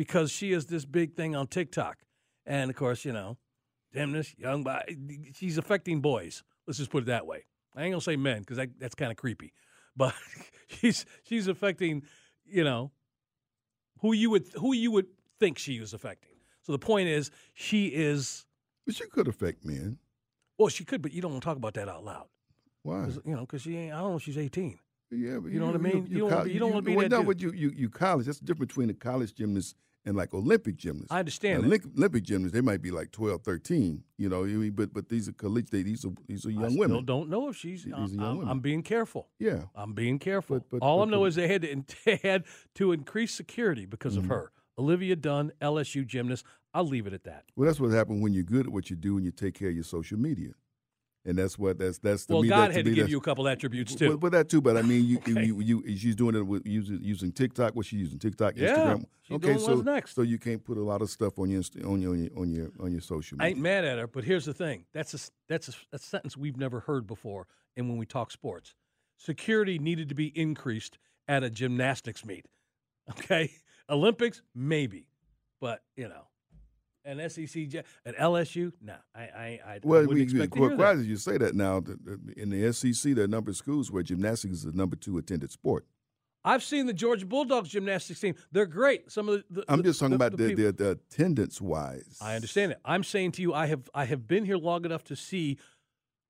because 0.01 0.33
she 0.33 0.53
is 0.53 0.65
this 0.65 0.87
big 0.87 1.15
thing 1.15 1.37
on 1.37 1.47
TikTok, 1.47 1.99
and 2.47 2.71
of 2.71 2.77
course, 2.77 3.05
you 3.05 3.13
know, 3.13 3.37
gymnast, 3.93 4.39
young, 4.39 4.65
boy, 4.65 4.81
she's 5.35 5.59
affecting 5.59 6.01
boys. 6.01 6.43
Let's 6.67 6.79
just 6.79 6.91
put 6.91 7.03
it 7.03 7.07
that 7.09 7.27
way. 7.27 7.45
I 7.77 7.83
ain't 7.83 7.93
gonna 7.93 8.01
say 8.01 8.17
men 8.17 8.41
because 8.41 8.57
that, 8.57 8.71
that's 8.81 8.95
kind 8.95 9.11
of 9.11 9.19
creepy, 9.19 9.53
but 9.99 10.15
she's 10.69 11.05
she's 11.25 11.49
affecting, 11.49 12.05
you 12.47 12.65
know, 12.65 12.93
who 14.01 14.15
you 14.15 14.31
would 14.31 14.47
who 14.55 14.73
you 14.73 14.91
would 14.91 15.09
think 15.39 15.59
she 15.59 15.79
was 15.81 15.93
affecting. 15.93 16.37
So 16.63 16.73
the 16.73 16.79
point 16.79 17.09
is, 17.09 17.31
she 17.53 17.89
is. 17.89 18.47
but 18.87 18.99
you 18.99 19.07
could 19.09 19.29
affect 19.29 19.67
men. 19.67 19.99
Well, 20.57 20.69
she 20.69 20.87
could, 20.87 21.03
but 21.03 21.13
you 21.13 21.21
don't 21.21 21.33
want 21.33 21.43
to 21.43 21.47
talk 21.47 21.59
about 21.59 21.75
that 21.75 21.91
out 21.91 22.07
loud. 22.07 22.29
Why? 22.85 23.07
you 23.27 23.35
know, 23.35 23.41
because 23.41 23.61
she 23.61 23.77
ain't. 23.77 23.93
I 23.93 23.99
don't 23.99 24.13
know 24.13 24.17
if 24.17 24.23
she's 24.23 24.39
eighteen. 24.39 24.79
Yeah, 25.11 25.41
but 25.41 25.53
You 25.53 25.61
know 25.61 25.67
what 25.67 25.75
I 25.75 25.79
mean? 25.79 26.07
You 26.09 26.27
don't 26.27 26.45
be- 26.45 26.53
you 26.53 26.59
don't 26.59 26.71
wanna 26.71 26.81
be 26.81 26.97
well, 26.97 27.07
that 27.07 27.11
no, 27.11 27.19
dude. 27.19 27.27
but 27.27 27.43
you, 27.43 27.53
you, 27.53 27.71
you 27.77 27.91
college. 27.91 28.25
That's 28.25 28.39
the 28.39 28.47
difference 28.47 28.71
between 28.71 28.89
a 28.89 28.95
college 28.95 29.35
gymnast 29.35 29.77
and 30.07 30.17
like 30.17 30.33
Olympic 30.33 30.77
gymnasts. 30.77 31.11
I 31.13 31.19
understand 31.19 31.63
Now, 31.63 31.69
that. 31.71 31.85
Olympic 31.97 32.23
gymnasts, 32.25 32.53
they 32.55 32.61
might 32.61 32.81
be 32.83 32.91
like 32.91 33.13
12, 33.13 33.43
13, 33.43 34.03
you 34.19 34.29
know, 34.29 34.71
but 34.73 34.93
but 34.95 35.09
these 35.09 35.29
are 35.29 35.33
collegiate, 35.33 35.85
these 35.85 36.05
are 36.05 36.11
these 36.27 36.47
are 36.47 36.51
I 36.51 36.53
young 36.53 36.71
still 36.71 36.81
women. 36.81 37.05
don't 37.05 37.29
know 37.29 37.49
if 37.49 37.57
she's. 37.57 37.85
These 37.85 37.95
I'm, 37.95 38.07
young 38.09 38.37
women. 38.39 38.49
I'm 38.51 38.61
being 38.61 38.83
careful. 38.83 39.29
Yeah. 39.39 39.65
I'm 39.75 39.93
being 39.93 40.19
careful. 40.19 40.61
But- 40.61 40.71
but- 40.71 40.83
All 40.87 40.99
but 40.99 41.09
I 41.09 41.11
know 41.11 41.25
is 41.27 41.35
they 41.35 41.49
had 41.49 41.63
to, 41.63 41.85
they 42.05 42.17
had 42.23 42.45
to 42.77 42.93
increase 42.93 43.35
security 43.35 43.87
because 43.87 44.15
Mm-hmm. 44.15 44.25
of 44.25 44.29
her. 44.31 44.53
Olivia 44.79 45.15
Dunne, 45.17 45.53
LSU 45.61 46.07
gymnast. 46.07 46.45
I'll 46.73 46.87
leave 46.87 47.07
it 47.07 47.13
at 47.13 47.25
that. 47.25 47.45
Well, 47.57 47.67
that's 47.67 47.79
what 47.81 47.91
happens 47.91 48.23
when 48.23 48.33
you're 48.33 48.45
good 48.45 48.67
at 48.67 48.73
what 48.73 48.89
you 48.89 48.97
do 48.97 49.17
and 49.17 49.25
you 49.27 49.31
take 49.33 49.55
care 49.55 49.69
of 49.69 49.75
your 49.75 49.85
social 49.85 50.19
media. 50.19 50.53
And 51.27 51.37
that's 51.37 51.59
what 51.59 51.79
that's 51.79 51.99
that's 51.99 52.25
to 52.27 52.33
well, 52.33 52.43
me. 52.43 52.49
God 52.49 52.73
had 52.73 52.87
to 52.87 52.91
give 52.91 53.11
you 53.11 53.19
a 53.19 53.21
couple 53.21 53.47
attributes 53.47 53.95
too. 53.95 54.17
well, 54.17 54.31
that 54.31 54.49
too, 54.49 54.63
but 54.63 54.79
I 54.79 54.83
mean, 54.83 55.05
you, 55.05 55.19
Okay. 55.29 55.45
you, 55.45 55.61
you, 55.61 55.83
you, 55.87 55.97
she's 55.97 56.17
doing 56.17 56.35
it 56.35 56.47
with 56.47 56.67
using, 56.67 56.99
using 57.03 57.31
TikTok. 57.31 57.75
What's 57.75 57.89
she 57.89 57.97
using? 57.97 58.19
TikTok, 58.19 58.55
Yeah, 58.57 58.95
Instagram. 58.95 59.05
okay, 59.33 59.59
so 59.59 59.75
next. 59.83 60.15
so 60.15 60.23
you 60.23 60.39
can't 60.39 60.65
put 60.65 60.79
a 60.79 60.83
lot 60.83 61.03
of 61.03 61.11
stuff 61.11 61.39
on 61.39 61.51
your 61.51 61.63
on 61.85 62.01
your 62.01 62.13
on 62.13 62.19
your 62.23 62.31
on 62.39 62.51
your, 62.51 62.71
on 62.81 62.93
your 62.93 63.03
social 63.03 63.37
I 63.39 63.49
ain't 63.49 63.59
mad 63.59 63.85
at 63.85 63.99
her, 63.99 64.07
but 64.07 64.25
here's 64.25 64.47
the 64.47 64.55
thing. 64.55 64.87
That's 64.95 65.13
a 65.13 65.19
that's 65.47 65.69
a, 65.69 65.73
a 65.93 65.99
sentence 65.99 66.39
we've 66.39 66.57
never 66.57 66.81
heard 66.81 67.07
before. 67.07 67.47
And 67.77 67.89
when 67.89 67.99
we 67.99 68.07
talk 68.07 68.31
sports, 68.31 68.75
security 69.19 69.79
needed 69.79 70.09
to 70.09 70.15
be 70.15 70.29
increased 70.29 70.99
at 71.29 71.45
a 71.45 71.51
gymnastics 71.51 72.25
meet. 72.25 72.47
Okay, 73.11 73.51
Olympics 73.89 74.41
maybe, 74.55 75.09
but 75.61 75.83
you 75.97 76.09
know, 76.09 76.29
an 77.05 77.31
SEC 77.31 77.75
at 78.05 78.17
LSU, 78.17 78.73
no, 78.83 78.95
I 79.15 79.21
I 79.21 79.61
I, 79.67 79.81
Well, 79.83 80.07
wouldn't 80.07 80.33
we, 80.33 80.47
to 80.47 80.49
well, 80.61 80.69
hear 80.71 80.77
that. 80.97 81.05
you 81.05 81.17
say 81.17 81.39
that 81.39 81.55
now, 81.55 81.83
in 82.37 82.51
the 82.51 82.73
SEC, 82.73 83.15
there 83.15 83.23
are 83.23 83.27
a 83.27 83.29
number 83.29 83.51
of 83.51 83.57
schools 83.57 83.91
where 83.91 84.03
gymnastics 84.03 84.55
is 84.55 84.63
the 84.65 84.73
number 84.73 84.97
two 84.97 85.19
attended 85.19 85.51
sport. 85.51 85.87
I've 86.43 86.63
seen 86.63 86.87
the 86.87 86.95
Georgia 86.95 87.27
Bulldogs 87.27 87.69
gymnastics 87.69 88.21
team. 88.21 88.35
They're 88.51 88.65
great. 88.67 89.11
Some 89.13 89.29
of 89.29 89.45
the, 89.51 89.61
the 89.61 89.65
I'm 89.69 89.83
just 89.83 90.01
talking 90.01 90.11
the- 90.11 90.17
about 90.27 90.37
the 90.39 90.55
the, 90.55 90.73
the, 90.73 90.91
attendance 90.93 91.61
wise. 91.61 92.17
I 92.21 92.35
understand 92.35 92.73
it. 92.73 92.79
I'm 92.85 93.05
saying 93.05 93.33
to 93.33 93.43
you, 93.43 93.53
I 93.53 93.67
have 93.67 93.89
I 93.95 94.05
have 94.07 94.27
been 94.27 94.45
here 94.45 94.57
long 94.57 94.85
enough 94.85 95.05
to 95.05 95.17
see 95.17 95.59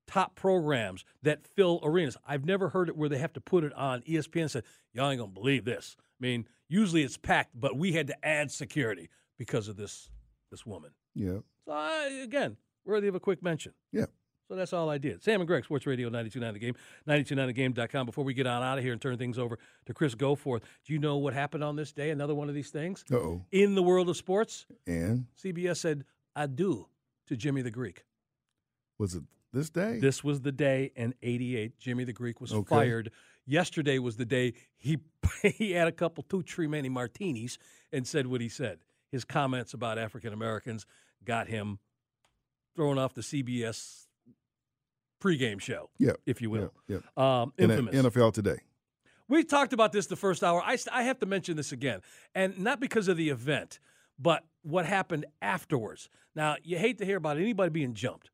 top 0.07 0.35
programs 0.35 1.05
that 1.23 1.45
fill 1.47 1.79
arenas. 1.83 2.17
I've 2.27 2.43
never 2.45 2.69
heard 2.69 2.89
it 2.89 2.97
where 2.97 3.07
they 3.07 3.19
have 3.19 3.31
to 3.33 3.41
put 3.41 3.63
it 3.63 3.73
on 3.73 4.01
ESPN 4.01 4.41
and 4.41 4.51
say, 4.51 4.61
Y'all 4.93 5.09
ain't 5.09 5.19
gonna 5.19 5.31
believe 5.31 5.63
this. 5.63 5.95
I 5.99 6.03
mean, 6.19 6.45
usually 6.67 7.03
it's 7.03 7.17
packed, 7.17 7.51
but 7.57 7.77
we 7.77 7.93
had 7.93 8.07
to 8.07 8.25
add 8.25 8.51
security 8.51 9.09
because 9.37 9.69
of 9.69 9.77
this 9.77 10.09
this 10.51 10.65
woman. 10.65 10.91
Yeah, 11.15 11.39
So 11.65 11.71
I, 11.71 12.19
again, 12.23 12.57
worthy 12.85 13.07
of 13.07 13.15
a 13.15 13.19
quick 13.19 13.41
mention. 13.41 13.73
yeah. 13.91 14.05
So 14.47 14.57
that's 14.57 14.73
all 14.73 14.89
I 14.89 14.97
did. 14.97 15.23
Sam 15.23 15.39
and 15.39 15.47
Greg, 15.47 15.63
Sports 15.63 15.87
Radio 15.87 16.09
929 16.09 16.53
The 16.53 16.59
Game, 16.59 16.75
929thegame.com. 17.07 18.05
Before 18.05 18.25
we 18.25 18.33
get 18.33 18.45
on 18.47 18.61
out 18.61 18.77
of 18.77 18.83
here 18.83 18.91
and 18.91 19.01
turn 19.01 19.17
things 19.17 19.39
over 19.39 19.57
to 19.85 19.93
Chris 19.93 20.13
Goforth, 20.13 20.63
do 20.85 20.91
you 20.91 20.99
know 20.99 21.15
what 21.15 21.33
happened 21.33 21.63
on 21.63 21.77
this 21.77 21.93
day? 21.93 22.09
Another 22.09 22.35
one 22.35 22.49
of 22.49 22.55
these 22.55 22.69
things? 22.69 23.05
Oh. 23.13 23.45
In 23.53 23.75
the 23.75 23.81
world 23.83 24.09
of 24.09 24.17
sports, 24.17 24.65
And 24.85 25.27
CBS 25.41 25.77
said 25.77 26.03
adieu 26.35 26.87
to 27.27 27.37
Jimmy 27.37 27.61
the 27.61 27.71
Greek. 27.71 28.03
was 28.99 29.15
it 29.15 29.23
this 29.53 29.69
day? 29.69 29.99
This 29.99 30.21
was 30.21 30.41
the 30.41 30.51
day 30.51 30.91
in 30.97 31.13
'88. 31.23 31.79
Jimmy 31.79 32.03
the 32.03 32.11
Greek 32.13 32.41
was 32.41 32.51
Okay. 32.51 32.67
fired. 32.67 33.11
Yesterday 33.45 33.99
was 33.99 34.17
the 34.17 34.25
day 34.25 34.53
he 34.75 34.97
he 35.43 35.71
had 35.71 35.87
a 35.87 35.91
couple 35.93 36.23
two 36.23 36.43
tree 36.43 36.67
many 36.67 36.89
martinis 36.89 37.57
and 37.93 38.05
said 38.05 38.27
what 38.27 38.41
he 38.41 38.49
said. 38.49 38.79
His 39.11 39.25
comments 39.25 39.73
about 39.73 39.97
African 39.97 40.33
Americans 40.33 40.85
got 41.25 41.47
him 41.47 41.79
thrown 42.75 42.97
off 42.97 43.13
the 43.13 43.21
CBS 43.21 44.07
pregame 45.21 45.59
show, 45.61 45.89
yeah, 45.99 46.13
if 46.25 46.41
you 46.41 46.49
will. 46.49 46.73
yeah. 46.87 46.97
Um, 47.17 47.53
In 47.57 47.69
a- 47.69 47.77
infamous. 47.77 47.95
NFL 48.15 48.33
today. 48.33 48.57
We 49.27 49.43
talked 49.43 49.71
about 49.71 49.91
this 49.93 50.07
the 50.07 50.15
first 50.17 50.43
hour. 50.43 50.61
I, 50.65 50.77
I 50.91 51.03
have 51.03 51.19
to 51.19 51.25
mention 51.25 51.55
this 51.55 51.71
again, 51.71 52.01
and 52.35 52.57
not 52.59 52.79
because 52.79 53.07
of 53.07 53.15
the 53.17 53.29
event, 53.29 53.79
but 54.19 54.43
what 54.63 54.85
happened 54.85 55.25
afterwards. 55.41 56.09
Now, 56.35 56.55
you 56.63 56.77
hate 56.77 56.97
to 56.97 57.05
hear 57.05 57.17
about 57.17 57.37
anybody 57.37 57.69
being 57.69 57.93
jumped, 57.93 58.29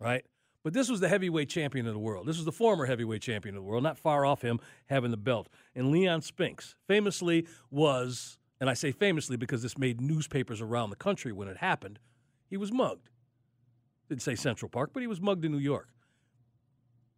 right? 0.00 0.24
But 0.64 0.72
this 0.72 0.90
was 0.90 1.00
the 1.00 1.08
heavyweight 1.08 1.48
champion 1.48 1.86
of 1.86 1.92
the 1.94 2.00
world. 2.00 2.26
This 2.26 2.36
was 2.36 2.44
the 2.44 2.52
former 2.52 2.84
heavyweight 2.86 3.22
champion 3.22 3.54
of 3.54 3.62
the 3.62 3.68
world, 3.68 3.82
not 3.82 3.96
far 3.98 4.26
off 4.26 4.42
him 4.42 4.58
having 4.86 5.10
the 5.10 5.16
belt. 5.16 5.48
And 5.74 5.90
Leon 5.90 6.20
Spinks 6.22 6.74
famously 6.88 7.46
was 7.70 8.38
and 8.60 8.68
I 8.70 8.74
say 8.74 8.92
famously 8.92 9.36
because 9.36 9.62
this 9.62 9.78
made 9.78 10.00
newspapers 10.00 10.60
around 10.60 10.90
the 10.90 10.96
country 10.96 11.32
when 11.32 11.48
it 11.48 11.56
happened, 11.58 11.98
he 12.48 12.56
was 12.56 12.70
mugged. 12.72 13.08
Didn't 14.08 14.22
say 14.22 14.34
Central 14.34 14.68
Park, 14.68 14.90
but 14.92 15.00
he 15.00 15.06
was 15.06 15.20
mugged 15.20 15.44
in 15.44 15.52
New 15.52 15.58
York. 15.58 15.88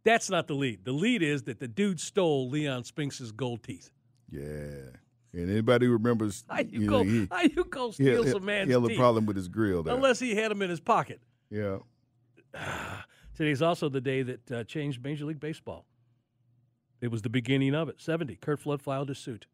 That's 0.05 0.29
not 0.29 0.47
the 0.47 0.53
lead. 0.53 0.83
The 0.85 0.91
lead 0.91 1.21
is 1.23 1.43
that 1.43 1.59
the 1.59 1.67
dude 1.67 1.99
stole 1.99 2.49
Leon 2.49 2.83
Spinks's 2.83 3.31
gold 3.31 3.63
teeth. 3.63 3.91
Yeah. 4.29 4.41
And 5.33 5.49
anybody 5.49 5.85
who 5.87 5.93
remembers, 5.93 6.43
How 6.49 6.59
you, 6.59 6.81
you 6.81 6.87
go? 6.87 6.97
know, 7.03 7.09
he, 7.09 7.27
how 7.31 7.41
you 7.41 7.63
go 7.65 7.87
he, 7.87 7.93
steal 7.93 8.23
had- 8.23 8.33
some 8.33 8.45
man's 8.45 8.67
he 8.67 8.73
had 8.73 8.83
a 8.83 8.87
teeth? 8.87 8.97
problem 8.97 9.25
with 9.25 9.35
his 9.35 9.47
grill 9.47 9.81
there. 9.81 9.95
Unless 9.95 10.19
he 10.19 10.35
had 10.35 10.51
them 10.51 10.61
in 10.61 10.69
his 10.69 10.79
pocket. 10.79 11.21
yeah. 11.49 11.77
Today's 13.35 13.63
also 13.63 13.89
the 13.89 13.99
day 14.01 14.21
that 14.21 14.51
uh, 14.51 14.63
changed 14.65 15.03
Major 15.03 15.25
League 15.25 15.39
Baseball. 15.39 15.85
It 17.01 17.07
was 17.09 17.23
the 17.23 17.29
beginning 17.29 17.73
of 17.73 17.89
it. 17.89 17.99
70. 17.99 18.35
Curt 18.35 18.59
Flood 18.59 18.79
filed 18.81 19.09
his 19.09 19.17
suit. 19.17 19.47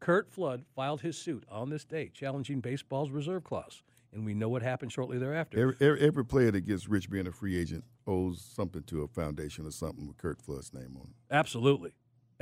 Curt 0.00 0.30
Flood 0.30 0.64
filed 0.74 1.00
his 1.00 1.18
suit 1.18 1.44
on 1.50 1.70
this 1.70 1.84
day, 1.84 2.10
challenging 2.14 2.60
baseball's 2.60 3.10
reserve 3.10 3.44
clause. 3.44 3.82
And 4.12 4.24
we 4.24 4.32
know 4.32 4.48
what 4.48 4.62
happened 4.62 4.90
shortly 4.90 5.18
thereafter. 5.18 5.60
Every, 5.60 5.74
every, 5.80 6.00
every 6.00 6.24
player 6.24 6.50
that 6.50 6.62
gets 6.62 6.88
rich 6.88 7.10
being 7.10 7.26
a 7.26 7.32
free 7.32 7.58
agent 7.58 7.84
owes 8.06 8.40
something 8.40 8.82
to 8.84 9.02
a 9.02 9.08
foundation 9.08 9.66
or 9.66 9.70
something 9.70 10.06
with 10.06 10.16
Curt 10.16 10.40
Flood's 10.40 10.72
name 10.72 10.96
on 10.96 11.08
it. 11.10 11.34
Absolutely. 11.34 11.92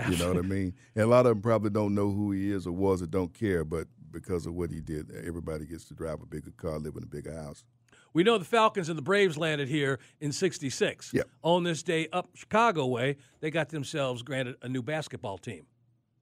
You 0.09 0.17
know 0.19 0.29
what 0.29 0.37
I 0.37 0.47
mean? 0.47 0.75
And 0.95 1.05
a 1.05 1.07
lot 1.07 1.27
of 1.27 1.31
them 1.31 1.43
probably 1.43 1.71
don't 1.71 1.95
know 1.95 2.11
who 2.11 2.31
he 2.31 2.53
is 2.53 2.67
or 2.67 2.73
was 2.73 3.01
or 3.03 3.07
don't 3.07 3.33
care, 3.33 3.65
but 3.65 3.89
because 4.11 4.47
of 4.47 4.55
what 4.55 4.71
he 4.71 4.81
did, 4.81 5.11
everybody 5.27 5.65
gets 5.67 5.87
to 5.87 5.95
drive 5.95 6.21
a 6.23 6.27
bigger 6.27 6.51
car, 6.51 6.79
live 6.79 6.97
in 6.97 7.03
a 7.03 7.07
bigger 7.07 7.35
house. 7.35 7.65
We 8.13 8.23
know 8.23 8.39
the 8.39 8.45
Falcons 8.45 8.89
and 8.89 8.97
the 8.97 9.03
Braves 9.03 9.37
landed 9.37 9.69
here 9.69 9.99
in 10.21 10.33
66. 10.33 11.13
Yep. 11.13 11.29
On 11.43 11.65
this 11.65 11.83
day 11.83 12.09
up 12.13 12.29
Chicago 12.35 12.87
way, 12.87 13.17
they 13.41 13.51
got 13.51 13.71
themselves 13.71 14.23
granted 14.23 14.57
a 14.63 14.69
new 14.69 14.83
basketball 14.83 15.39
team. 15.39 15.67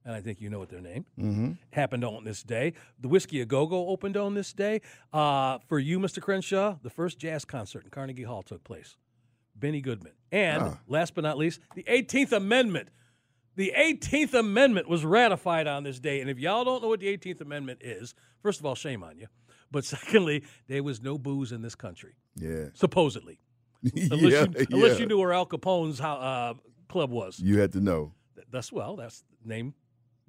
And 0.05 0.13
I 0.13 0.21
think 0.21 0.39
you 0.39 0.49
know 0.51 0.59
what 0.59 0.69
their 0.69 0.81
name 0.81 1.05
Mm-hmm. 1.19 1.51
happened 1.71 2.03
on 2.05 2.23
this 2.23 2.43
day. 2.43 2.73
The 2.99 3.07
Whiskey 3.07 3.41
A 3.41 3.45
Go 3.45 3.65
Go 3.65 3.87
opened 3.89 4.15
on 4.17 4.35
this 4.35 4.53
day. 4.53 4.81
Uh, 5.11 5.57
for 5.67 5.79
you, 5.79 5.99
Mr. 5.99 6.21
Crenshaw, 6.21 6.77
the 6.83 6.89
first 6.91 7.17
jazz 7.17 7.43
concert 7.43 7.83
in 7.83 7.89
Carnegie 7.89 8.23
Hall 8.23 8.43
took 8.43 8.63
place. 8.63 8.97
Benny 9.55 9.81
Goodman. 9.81 10.11
And 10.31 10.61
Ah. 10.61 10.79
last 10.87 11.15
but 11.15 11.23
not 11.23 11.37
least, 11.37 11.59
the 11.75 11.83
18th 11.87 12.31
Amendment. 12.33 12.89
The 13.55 13.71
18th 13.75 14.33
Amendment 14.33 14.87
was 14.89 15.05
ratified 15.05 15.65
on 15.65 15.83
this 15.83 15.99
day. 15.99 16.19
And 16.21 16.29
if 16.29 16.37
y'all 16.37 16.65
don't 16.65 16.81
know 16.83 16.89
what 16.89 16.99
the 16.99 17.07
18th 17.07 17.41
Amendment 17.41 17.79
is, 17.81 18.13
first 18.43 18.59
of 18.59 18.65
all, 18.65 18.75
shame 18.75 19.01
on 19.03 19.17
you. 19.17 19.27
But 19.71 19.85
secondly, 19.95 20.43
there 20.67 20.83
was 20.83 21.01
no 21.01 21.17
booze 21.17 21.51
in 21.51 21.61
this 21.63 21.73
country, 21.73 22.15
Yeah. 22.35 22.65
supposedly. 22.73 23.39
Unless, 23.83 24.21
yeah, 24.33 24.41
you, 24.59 24.65
unless 24.71 24.93
yeah. 24.93 24.97
you 24.99 25.05
knew 25.05 25.17
where 25.19 25.31
Al 25.33 25.45
Capone's 25.45 26.01
uh, 26.01 26.53
club 26.89 27.11
was. 27.11 27.39
You 27.39 27.59
had 27.59 27.71
to 27.73 27.79
know. 27.79 28.13
That's 28.51 28.71
well, 28.71 28.95
that's 28.95 29.23
the 29.41 29.47
name, 29.47 29.73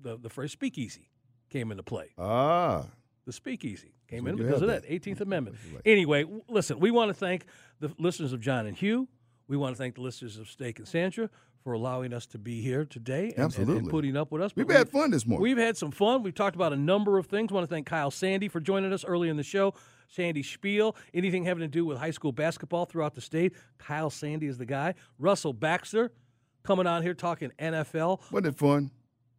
the, 0.01 0.16
the 0.18 0.28
phrase 0.30 0.53
speakeasy 0.53 1.09
came 1.51 1.70
into 1.70 1.82
play. 1.82 2.11
Ah. 2.18 2.84
The 3.26 3.32
speakeasy 3.32 3.92
came 4.09 4.24
So 4.24 4.30
in 4.30 4.36
because 4.36 4.62
of 4.62 4.68
that 4.68 4.82
that. 4.88 4.90
18th 5.03 5.20
Amendment. 5.20 5.57
Right. 5.72 5.82
Anyway, 5.84 6.22
w- 6.22 6.42
listen, 6.49 6.78
we 6.78 6.90
want 6.90 7.09
to 7.11 7.14
thank 7.14 7.44
the 7.80 7.90
listeners 7.99 8.32
of 8.32 8.40
John 8.40 8.66
and 8.66 8.76
Hugh. 8.76 9.09
We 9.49 9.57
want 9.57 9.74
to 9.74 9.78
thank 9.78 9.94
the 9.97 10.01
listeners 10.03 10.38
of 10.38 10.49
Steak 10.49 10.78
and 10.78 10.86
Sandra 10.88 11.28
for 11.64 11.72
allowing 11.72 12.12
us 12.12 12.26
to 12.26 12.38
be 12.38 12.61
here 12.62 12.84
today 12.84 13.24
and, 13.24 13.38
and- 13.38 13.38
and 13.38 13.44
Absolutely. 13.44 13.90
putting 13.90 14.16
up 14.16 14.30
with 14.30 14.42
us. 14.42 14.53
We've 14.55 14.66
But 14.66 14.76
had 14.76 14.88
fun 14.88 15.11
this 15.11 15.26
morning. 15.26 15.42
We've 15.42 15.59
had 15.59 15.76
some 15.76 15.90
fun. 15.90 16.22
We've 16.22 16.34
talked 16.34 16.55
about 16.55 16.72
a 16.72 16.76
number 16.76 17.18
of 17.18 17.26
things. 17.26 17.51
want 17.53 17.68
to 17.68 17.72
thank 17.74 17.86
Kyle 17.86 18.11
Sandy 18.12 18.49
for 18.49 18.61
joining 18.61 18.92
us 18.92 19.05
early 19.05 19.28
in 19.28 19.36
the 19.36 19.42
show. 19.42 19.74
Sandy 20.09 20.44
Spiel, 20.44 20.94
anything 21.12 21.44
having 21.44 21.62
to 21.62 21.68
do 21.68 21.84
with 21.84 21.99
high 21.99 22.12
school 22.12 22.30
basketball 22.30 22.84
throughout 22.84 23.14
the 23.16 23.20
state, 23.20 23.55
Kyle 23.78 24.11
Sandy 24.11 24.47
is 24.47 24.57
the 24.59 24.66
guy. 24.66 24.94
Russell 25.18 25.53
Baxter 25.53 26.12
coming 26.62 26.86
on 26.86 27.03
here 27.03 27.14
talking 27.14 27.51
NFL. 27.59 28.20
Wasn't 28.30 28.47
it 28.47 28.57
fun? 28.57 28.92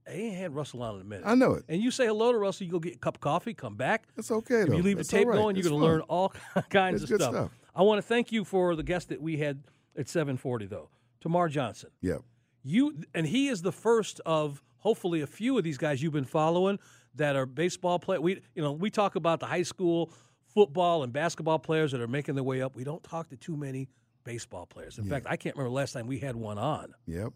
I 0.07 0.13
ain't 0.13 0.35
had 0.35 0.55
Russell 0.55 0.81
on 0.83 0.95
in 0.95 1.01
a 1.01 1.03
minute. 1.03 1.25
I 1.27 1.35
know 1.35 1.53
it. 1.53 1.65
and 1.67 1.81
you 1.81 1.91
say 1.91 2.05
hello 2.07 2.31
to 2.31 2.37
Russell, 2.37 2.65
you 2.65 2.71
go 2.71 2.79
get 2.79 2.95
a 2.95 2.99
cup 2.99 3.15
of 3.15 3.21
coffee, 3.21 3.53
come 3.53 3.75
back. 3.75 4.03
That's 4.15 4.31
okay, 4.31 4.61
If 4.61 4.69
though. 4.69 4.77
you 4.77 4.83
leave 4.83 4.97
the 4.97 5.03
tape 5.03 5.27
right. 5.27 5.35
going, 5.35 5.55
you're 5.55 5.63
going 5.69 5.79
to 5.79 5.85
learn 5.85 6.01
all 6.01 6.33
kinds 6.69 7.01
It's 7.01 7.11
of 7.11 7.17
good 7.17 7.21
stuff. 7.23 7.33
stuff. 7.35 7.51
I 7.75 7.81
want 7.83 7.97
to 7.99 8.01
thank 8.01 8.31
you 8.31 8.43
for 8.43 8.75
the 8.75 8.83
guest 8.83 9.09
that 9.09 9.21
we 9.21 9.37
had 9.37 9.63
at 9.97 10.07
740, 10.07 10.65
though, 10.67 10.89
Termarr 11.23 11.49
Johnson. 11.49 11.89
Yeah. 12.01 12.17
You 12.63 13.03
and 13.13 13.25
he 13.27 13.47
is 13.49 13.61
the 13.61 13.71
first 13.71 14.19
of 14.25 14.61
hopefully 14.77 15.21
a 15.21 15.27
few 15.27 15.57
of 15.57 15.63
these 15.63 15.77
guys 15.77 16.01
you've 16.01 16.13
been 16.13 16.25
following 16.25 16.79
that 17.15 17.35
are 17.35 17.45
baseball 17.45 17.97
play. 17.99 18.17
We 18.17 18.41
you 18.55 18.61
know 18.61 18.71
we 18.73 18.89
talk 18.89 19.15
about 19.15 19.39
the 19.39 19.45
high 19.45 19.63
school 19.63 20.11
football 20.53 21.03
and 21.03 21.13
basketball 21.13 21.59
players 21.59 21.91
that 21.93 22.01
are 22.01 22.07
making 22.07 22.35
their 22.35 22.43
way 22.43 22.61
up. 22.61 22.75
We 22.75 22.83
don't 22.83 23.03
talk 23.03 23.29
to 23.29 23.37
too 23.37 23.55
many 23.55 23.87
baseball 24.23 24.65
players. 24.65 24.97
In 24.97 25.05
fact, 25.05 25.27
I 25.29 25.37
can't 25.37 25.55
remember 25.55 25.73
last 25.73 25.93
time 25.93 26.07
we 26.07 26.19
had 26.19 26.35
one 26.35 26.57
on. 26.57 26.93
Yep. 27.05 27.31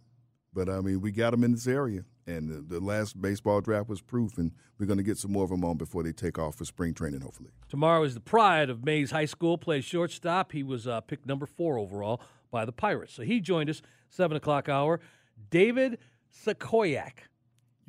But 0.54 0.70
I 0.70 0.82
mean, 0.82 1.00
we 1.02 1.12
got 1.12 1.32
them 1.32 1.44
in 1.44 1.52
this 1.54 1.68
area, 1.68 2.04
and 2.28 2.50
the, 2.50 2.80
the 2.80 2.80
last 2.84 3.22
baseball 3.22 3.62
draft 3.62 3.88
was 3.88 4.02
proof, 4.02 4.38
and 4.38 4.52
we're 4.78 4.86
going 4.86 4.98
to 4.98 5.04
get 5.04 5.18
some 5.18 5.32
more 5.32 5.46
of 5.46 5.50
them 5.50 5.64
on 5.64 5.78
before 5.78 6.04
they 6.04 6.12
take 6.12 6.38
off 6.38 6.56
for 6.56 6.66
spring 6.66 6.94
training, 6.94 7.22
hopefully. 7.22 7.52
Tomorrow 7.70 8.04
is 8.04 8.14
the 8.16 8.20
pride 8.20 8.70
of 8.70 8.84
Mays 8.84 9.12
High 9.12 9.26
School. 9.26 9.58
Plays 9.58 9.86
shortstop. 9.86 10.52
He 10.52 10.64
was 10.64 10.88
uh, 10.88 11.02
picked 11.02 11.26
number 11.26 11.46
four 11.46 11.78
overall 11.80 12.22
by 12.52 12.66
the 12.66 12.74
Pirates. 12.74 13.14
So 13.14 13.24
he 13.24 13.40
joined 13.40 13.70
us 13.70 13.82
seven 14.10 14.36
o'clock 14.36 14.68
hour. 14.68 15.00
David 15.50 16.00
Sequoiak. 16.30 17.24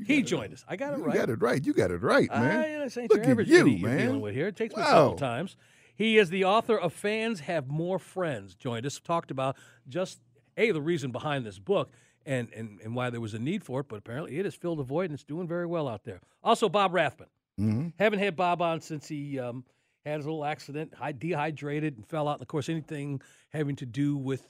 He 0.06 0.22
joined 0.22 0.52
us. 0.52 0.64
I 0.68 0.76
got 0.76 0.94
it 0.94 0.98
You 0.98 1.04
right. 1.04 1.14
got 1.14 1.30
it 1.30 1.42
right. 1.42 1.64
You 1.64 1.72
got 1.72 1.90
it 1.90 1.98
right, 2.02 2.28
man. 2.30 2.80
I, 2.80 2.84
ain't 2.84 3.10
Look 3.10 3.24
your 3.24 3.40
at 3.40 3.46
you, 3.46 3.78
man. 3.78 3.98
dealing 3.98 4.20
with 4.20 4.34
here. 4.34 4.48
It 4.48 4.56
takes 4.56 4.74
me 4.74 4.82
several 4.82 5.14
times. 5.14 5.56
He 5.94 6.18
is 6.18 6.30
the 6.30 6.44
author 6.44 6.76
of 6.76 6.92
Fans 6.92 7.40
Have 7.40 7.68
More 7.68 7.98
Friends. 7.98 8.54
Joined 8.54 8.86
us, 8.86 8.98
talked 8.98 9.30
about 9.30 9.56
just 9.88 10.20
a 10.56 10.70
the 10.72 10.80
reason 10.80 11.12
behind 11.12 11.46
this 11.46 11.58
book 11.58 11.92
and, 12.26 12.48
and 12.54 12.80
and 12.80 12.94
why 12.94 13.10
there 13.10 13.20
was 13.20 13.34
a 13.34 13.38
need 13.38 13.64
for 13.64 13.80
it, 13.80 13.88
but 13.88 13.96
apparently 13.96 14.38
it 14.38 14.44
has 14.44 14.54
filled 14.54 14.80
a 14.80 14.84
void 14.84 15.06
and 15.06 15.14
it's 15.14 15.24
doing 15.24 15.46
very 15.48 15.66
well 15.66 15.88
out 15.88 16.04
there. 16.04 16.20
Also, 16.42 16.68
Bob 16.68 16.94
Rathbun. 16.94 17.28
hmm 17.56 17.88
Haven't 17.98 18.18
had 18.20 18.36
Bob 18.36 18.62
on 18.62 18.80
since 18.80 19.08
he 19.08 19.38
um, 19.38 19.64
had 20.04 20.16
his 20.18 20.26
little 20.26 20.44
accident, 20.44 20.92
dehydrated, 21.18 21.96
and 21.96 22.06
fell 22.06 22.28
out. 22.28 22.34
And 22.34 22.42
of 22.42 22.48
course, 22.48 22.68
anything 22.68 23.20
having 23.50 23.76
to 23.76 23.86
do 23.86 24.16
with 24.16 24.48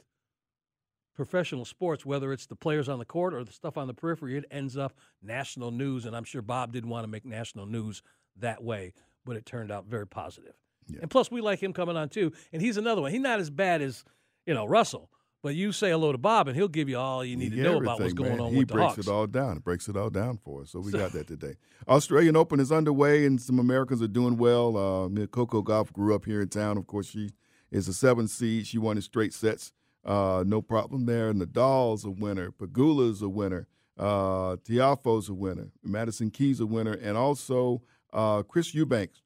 professional 1.15 1.65
sports, 1.65 2.07
whether 2.07 2.33
it's 2.33 2.47
the 2.47 2.57
players 2.57 2.89
on 2.89 2.99
the 2.99 3.05
court 3.05 3.35
or 3.35 3.45
the 3.45 3.53
stuff 3.53 3.77
on 3.77 3.87
the 3.87 3.95
periphery, 3.95 4.37
it 4.37 4.45
ends 4.51 4.77
up 4.77 4.95
national 5.23 5.71
news. 5.71 6.07
And 6.07 6.17
I'm 6.17 6.25
sure 6.25 6.43
Bob 6.43 6.73
didn't 6.73 6.91
want 6.91 7.05
to 7.05 7.09
make 7.09 7.25
national 7.25 7.67
news 7.67 8.03
that 8.37 8.63
way, 8.63 8.95
but 9.25 9.37
it 9.37 9.45
turned 9.45 9.71
out 9.71 9.87
very 9.87 10.07
positive. 10.07 10.55
Yeah. 10.89 11.01
And 11.03 11.11
plus, 11.11 11.31
we 11.31 11.41
like 11.41 11.63
him 11.63 11.73
coming 11.73 11.97
on 11.97 12.09
too. 12.09 12.33
And 12.53 12.63
he's 12.63 12.77
another 12.77 13.03
one. 13.03 13.13
He's 13.13 13.21
not 13.21 13.41
as 13.41 13.51
bad 13.51 13.83
as 13.83 14.05
you 14.47 14.55
know 14.55 14.65
Russell, 14.67 15.11
but 15.43 15.55
you 15.55 15.73
say 15.73 15.91
hello 15.91 16.13
to 16.13 16.19
Bob, 16.19 16.49
and 16.49 16.57
he'll 16.57 16.69
give 16.69 16.89
you 16.89 16.99
all 16.99 17.25
you 17.25 17.37
need 17.37 17.51
to 17.51 17.63
know 17.63 17.79
about 17.79 18.01
what's 18.01 18.13
going 18.13 18.31
man. 18.31 18.41
on 18.41 18.53
He 18.53 18.59
with 18.61 18.69
the 18.69 18.75
breaks 18.75 18.99
it 18.99 19.09
all 19.09 19.27
down. 19.27 19.59
Breaks 19.59 19.89
it 19.89 19.97
all 19.97 20.11
down 20.11 20.39
for 20.39 20.63
us. 20.63 20.71
So 20.71 20.81
we 20.81 20.93
got 20.93 21.13
that 21.13 21.27
today. 21.29 21.55
Australian 21.89 22.37
Open 22.37 22.61
is 22.61 22.71
underway, 22.71 23.27
and 23.27 23.41
some 23.41 23.59
Americans 23.59 24.01
are 24.03 24.09
doing 24.09 24.37
well. 24.37 24.77
Uh, 24.77 25.27
Coco 25.27 25.63
Gauff 25.63 25.93
grew 25.93 26.15
up 26.15 26.25
here 26.25 26.41
in 26.41 26.49
town. 26.49 26.79
Of 26.79 26.87
course, 26.87 27.09
she 27.09 27.31
is 27.71 27.89
a 27.89 27.93
seven 27.93 28.29
seed. 28.29 28.67
She 28.67 28.79
won 28.79 28.97
in 28.97 29.03
straight 29.03 29.35
sets. 29.35 29.73
Uh, 30.05 30.45
no 30.47 30.63
problem 30.63 31.07
there. 31.07 31.33
Nadal's 31.33 32.05
a 32.05 32.11
winner. 32.11 32.51
Pegula's 32.53 33.23
a 33.23 33.29
winner. 33.29 33.67
Uh, 33.99 34.57
Tiafoe's 34.57 35.29
a 35.29 35.35
winner. 35.35 35.71
Madison 35.83 36.31
Keys 36.31 36.61
a 36.61 36.67
winner, 36.67 36.93
and 36.93 37.17
also 37.17 37.83
uh, 38.13 38.43
Chris 38.43 38.75
Eubanks 38.75 39.23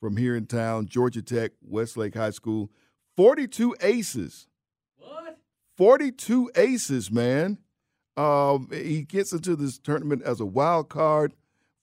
from 0.00 0.16
here 0.16 0.34
in 0.34 0.46
town, 0.46 0.86
Georgia 0.86 1.22
Tech, 1.22 1.52
Westlake 1.62 2.14
High 2.14 2.30
School. 2.30 2.70
Forty-two 3.16 3.76
aces. 3.82 4.46
What? 5.80 6.00
42 6.00 6.50
aces, 6.56 7.10
man. 7.10 7.58
Um, 8.16 8.68
he 8.70 9.02
gets 9.02 9.32
into 9.32 9.56
this 9.56 9.78
tournament 9.78 10.22
as 10.22 10.38
a 10.40 10.44
wild 10.44 10.90
card. 10.90 11.32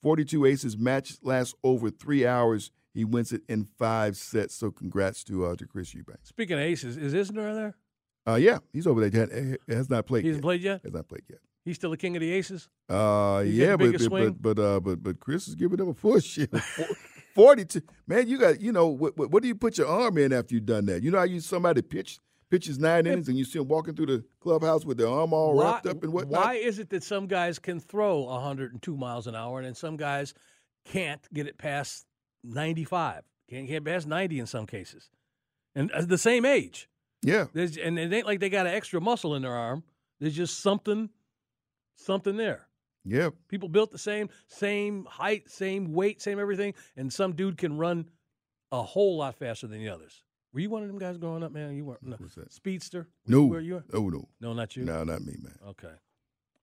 42 0.03 0.45
aces. 0.45 0.77
Match 0.77 1.13
lasts 1.23 1.55
over 1.63 1.89
three 1.89 2.25
hours. 2.25 2.71
He 2.93 3.03
wins 3.03 3.31
it 3.31 3.41
in 3.49 3.65
five 3.65 4.15
sets. 4.15 4.55
So 4.55 4.69
congrats 4.69 5.23
to 5.25 5.45
uh, 5.47 5.55
to 5.55 5.65
Chris 5.65 5.93
Eubanks. 5.95 6.29
Speaking 6.29 6.57
of 6.57 6.61
aces, 6.61 6.95
is 6.97 7.13
Isner 7.13 7.53
there? 7.55 7.75
Uh, 8.27 8.35
yeah, 8.35 8.59
he's 8.71 8.85
over 8.85 9.07
there. 9.07 9.57
He 9.67 9.73
has 9.73 9.89
not 9.89 10.05
played 10.05 10.23
He 10.23 10.29
hasn't 10.29 10.43
played 10.43 10.61
yet. 10.61 10.81
Has 10.83 10.93
not 10.93 11.07
played 11.07 11.23
yet. 11.29 11.39
He's 11.65 11.75
still 11.75 11.91
the 11.91 11.97
king 11.97 12.15
of 12.15 12.21
the 12.21 12.31
aces. 12.31 12.69
Uh, 12.87 13.41
He 13.41 13.51
yeah, 13.51 13.75
but 13.75 13.97
but, 13.97 14.09
but 14.09 14.41
but 14.41 14.59
uh, 14.59 14.79
but 14.79 15.01
but 15.01 15.19
Chris 15.19 15.47
is 15.47 15.55
giving 15.55 15.79
him 15.79 15.89
a 15.89 15.93
push. 15.93 16.39
42. 17.35 17.81
Man, 18.07 18.27
you 18.27 18.37
got 18.37 18.61
you 18.61 18.71
know 18.71 18.87
what, 18.87 19.17
what? 19.17 19.31
What 19.31 19.41
do 19.41 19.47
you 19.47 19.55
put 19.55 19.77
your 19.77 19.87
arm 19.87 20.17
in 20.17 20.33
after 20.33 20.55
you've 20.55 20.65
done 20.65 20.85
that? 20.87 21.03
You 21.03 21.11
know 21.11 21.19
how 21.19 21.23
you 21.23 21.39
somebody 21.39 21.81
pitch 21.81 22.19
pitches 22.49 22.79
nine 22.79 23.05
innings 23.05 23.27
and 23.27 23.37
you 23.37 23.45
see 23.45 23.59
him 23.59 23.67
walking 23.67 23.95
through 23.95 24.05
the 24.05 24.23
clubhouse 24.39 24.85
with 24.85 24.97
their 24.97 25.07
arm 25.07 25.33
all 25.33 25.59
wrapped 25.59 25.85
up 25.85 26.03
and 26.03 26.13
whatnot. 26.13 26.45
Why 26.45 26.53
is 26.55 26.79
it 26.79 26.89
that 26.89 27.03
some 27.03 27.27
guys 27.27 27.59
can 27.59 27.79
throw 27.79 28.21
102 28.21 28.97
miles 28.97 29.27
an 29.27 29.35
hour 29.35 29.59
and 29.59 29.67
then 29.67 29.75
some 29.75 29.97
guys 29.97 30.33
can't 30.85 31.21
get 31.33 31.47
it 31.47 31.57
past 31.57 32.05
95? 32.43 33.23
Can't 33.49 33.67
get 33.67 33.85
past 33.85 34.07
90 34.07 34.39
in 34.39 34.45
some 34.45 34.65
cases, 34.65 35.09
and 35.73 35.89
uh, 35.91 36.01
the 36.01 36.17
same 36.17 36.43
age. 36.43 36.89
Yeah. 37.23 37.45
There's, 37.53 37.77
and 37.77 37.97
it 37.97 38.11
ain't 38.13 38.25
like 38.25 38.39
they 38.39 38.49
got 38.49 38.67
an 38.67 38.73
extra 38.73 38.99
muscle 38.99 39.35
in 39.35 39.41
their 39.41 39.55
arm. 39.55 39.83
There's 40.19 40.35
just 40.35 40.59
something, 40.59 41.09
something 41.95 42.37
there. 42.37 42.67
Yeah, 43.05 43.29
People 43.47 43.69
built 43.69 43.91
the 43.91 43.97
same, 43.97 44.29
same 44.47 45.05
height, 45.05 45.49
same 45.49 45.93
weight, 45.93 46.21
same 46.21 46.39
everything, 46.39 46.73
and 46.97 47.11
some 47.11 47.33
dude 47.33 47.57
can 47.57 47.77
run 47.77 48.09
a 48.71 48.83
whole 48.83 49.17
lot 49.17 49.35
faster 49.35 49.65
than 49.65 49.79
the 49.79 49.87
others. 49.87 50.23
Were 50.53 50.59
you 50.59 50.69
one 50.69 50.81
of 50.81 50.87
them 50.87 50.97
guys 50.97 51.17
growing 51.17 51.43
up, 51.43 51.51
man? 51.51 51.75
You 51.75 51.85
weren't. 51.85 52.03
No. 52.03 52.15
What's 52.17 52.35
that? 52.35 52.51
Speedster? 52.51 53.07
No, 53.27 53.45
Where 53.45 53.59
you? 53.59 53.83
no, 53.91 54.09
no, 54.09 54.27
No, 54.39 54.53
not 54.53 54.75
you. 54.75 54.83
no, 54.83 55.03
not 55.03 55.21
me, 55.21 55.35
man. 55.41 55.57
Okay. 55.69 55.93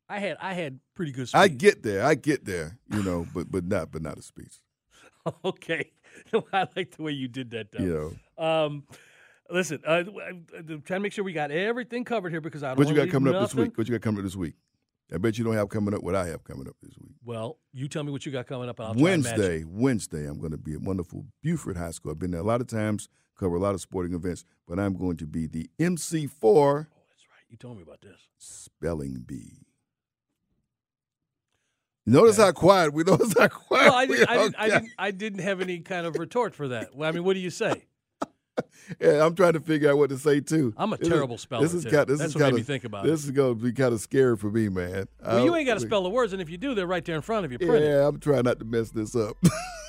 I 0.08 0.18
had 0.18 0.36
I 0.40 0.52
had 0.54 0.80
pretty 0.94 1.12
good 1.12 1.28
speed. 1.28 1.38
I 1.38 1.48
get 1.48 1.82
there, 1.82 2.04
I 2.04 2.14
get 2.14 2.44
there, 2.44 2.78
you 2.90 3.02
know, 3.02 3.26
but 3.34 3.50
but 3.50 3.64
not 3.64 3.90
but 3.90 4.02
not 4.02 4.18
a 4.18 4.22
speech. 4.22 4.60
okay. 5.44 5.90
I 6.52 6.68
like 6.76 6.96
the 6.96 7.02
way 7.02 7.12
you 7.12 7.28
did 7.28 7.50
that, 7.50 7.72
though. 7.72 7.82
You 7.82 8.16
know. 8.38 8.44
Um, 8.44 8.84
listen, 9.50 9.80
uh, 9.86 10.04
I'm 10.56 10.82
trying 10.82 10.82
to 10.82 11.00
make 11.00 11.12
sure 11.12 11.24
we 11.24 11.32
got 11.32 11.50
everything 11.50 12.04
covered 12.04 12.30
here 12.30 12.40
because 12.40 12.62
I 12.62 12.68
don't 12.68 12.78
What 12.78 12.88
you 12.88 12.94
got 12.94 13.08
coming 13.10 13.32
leave 13.32 13.42
up 13.42 13.48
this 13.48 13.54
week? 13.54 13.76
What 13.76 13.88
you 13.88 13.94
got 13.94 14.02
coming 14.02 14.18
up 14.18 14.24
this 14.24 14.36
week? 14.36 14.54
I 15.12 15.18
bet 15.18 15.36
you 15.38 15.44
don't 15.44 15.54
have 15.54 15.68
coming 15.68 15.94
up 15.94 16.02
what 16.02 16.14
I 16.14 16.26
have 16.28 16.44
coming 16.44 16.66
up 16.66 16.76
this 16.82 16.96
week. 16.98 17.12
Well, 17.24 17.58
you 17.72 17.88
tell 17.88 18.02
me 18.02 18.10
what 18.10 18.24
you 18.24 18.32
got 18.32 18.46
coming 18.46 18.68
up. 18.68 18.78
And 18.78 18.88
I'll 18.88 18.94
try 18.94 19.10
and 19.12 19.22
match. 19.22 19.38
Wednesday, 19.38 19.64
Wednesday, 19.66 20.26
I'm 20.26 20.38
going 20.38 20.52
to 20.52 20.58
be 20.58 20.72
at 20.74 20.80
wonderful 20.80 21.26
Buford 21.42 21.76
High 21.76 21.90
School. 21.90 22.12
I've 22.12 22.18
been 22.18 22.30
there 22.30 22.40
a 22.40 22.44
lot 22.44 22.60
of 22.60 22.66
times, 22.66 23.08
cover 23.38 23.56
a 23.56 23.60
lot 23.60 23.74
of 23.74 23.80
sporting 23.80 24.14
events, 24.14 24.44
but 24.68 24.78
I'm 24.78 24.94
going 24.96 25.16
to 25.18 25.26
be 25.26 25.46
the 25.46 25.68
MC 25.78 26.26
for 26.26 26.88
Oh, 26.90 27.02
that's 27.08 27.26
right. 27.30 27.44
You 27.48 27.56
told 27.56 27.76
me 27.76 27.82
about 27.82 28.00
this. 28.00 28.20
Spelling 28.38 29.24
Bee. 29.26 29.66
Notice 32.06 32.36
how 32.36 32.52
quiet 32.52 32.92
we 32.92 33.02
notice 33.06 33.34
how 33.38 33.48
quiet 33.48 33.84
Well, 33.86 33.94
I, 33.94 34.06
did, 34.06 34.28
I, 34.28 34.34
didn't, 34.36 34.56
I, 34.58 34.68
didn't, 34.68 34.90
I 34.98 35.10
didn't 35.10 35.38
have 35.40 35.60
any 35.60 35.78
kind 35.80 36.06
of 36.06 36.16
retort 36.18 36.54
for 36.54 36.68
that. 36.68 36.94
Well, 36.94 37.08
I 37.08 37.12
mean, 37.12 37.24
what 37.24 37.34
do 37.34 37.40
you 37.40 37.50
say? 37.50 37.84
Yeah, 39.00 39.24
I'm 39.26 39.34
trying 39.34 39.54
to 39.54 39.60
figure 39.60 39.90
out 39.90 39.96
what 39.98 40.10
to 40.10 40.18
say 40.18 40.40
too. 40.40 40.74
I'm 40.76 40.92
a 40.92 40.96
This 40.96 41.08
is- 41.08 41.12
terrible 41.12 41.38
speller, 41.38 41.62
This 41.64 41.74
is 41.74 41.84
kind. 41.84 42.06
This 42.06 42.20
That's 42.20 42.28
is 42.30 42.34
what 42.36 42.40
made 42.40 42.46
kind 42.48 42.56
me 42.56 42.62
think 42.62 42.84
about 42.84 43.04
This 43.04 43.24
is 43.24 43.30
going 43.32 43.58
to 43.58 43.64
be 43.64 43.72
kind 43.72 43.92
of 43.92 44.00
scary 44.00 44.36
for 44.36 44.48
me, 44.50 44.68
man. 44.68 45.08
Well, 45.24 45.44
you 45.44 45.56
ain't 45.56 45.66
got 45.66 45.74
to 45.74 45.80
spell 45.80 46.04
the 46.04 46.10
words, 46.10 46.32
and 46.32 46.40
if 46.40 46.48
you 46.48 46.56
do, 46.56 46.72
they're 46.74 46.86
right 46.86 47.04
there 47.04 47.16
in 47.16 47.22
front 47.22 47.46
of 47.46 47.50
you. 47.50 47.58
Printed. 47.58 47.82
Yeah, 47.82 48.06
I'm 48.06 48.20
trying 48.20 48.44
not 48.44 48.60
to 48.60 48.64
mess 48.64 48.90
this 48.90 49.16
up. 49.16 49.36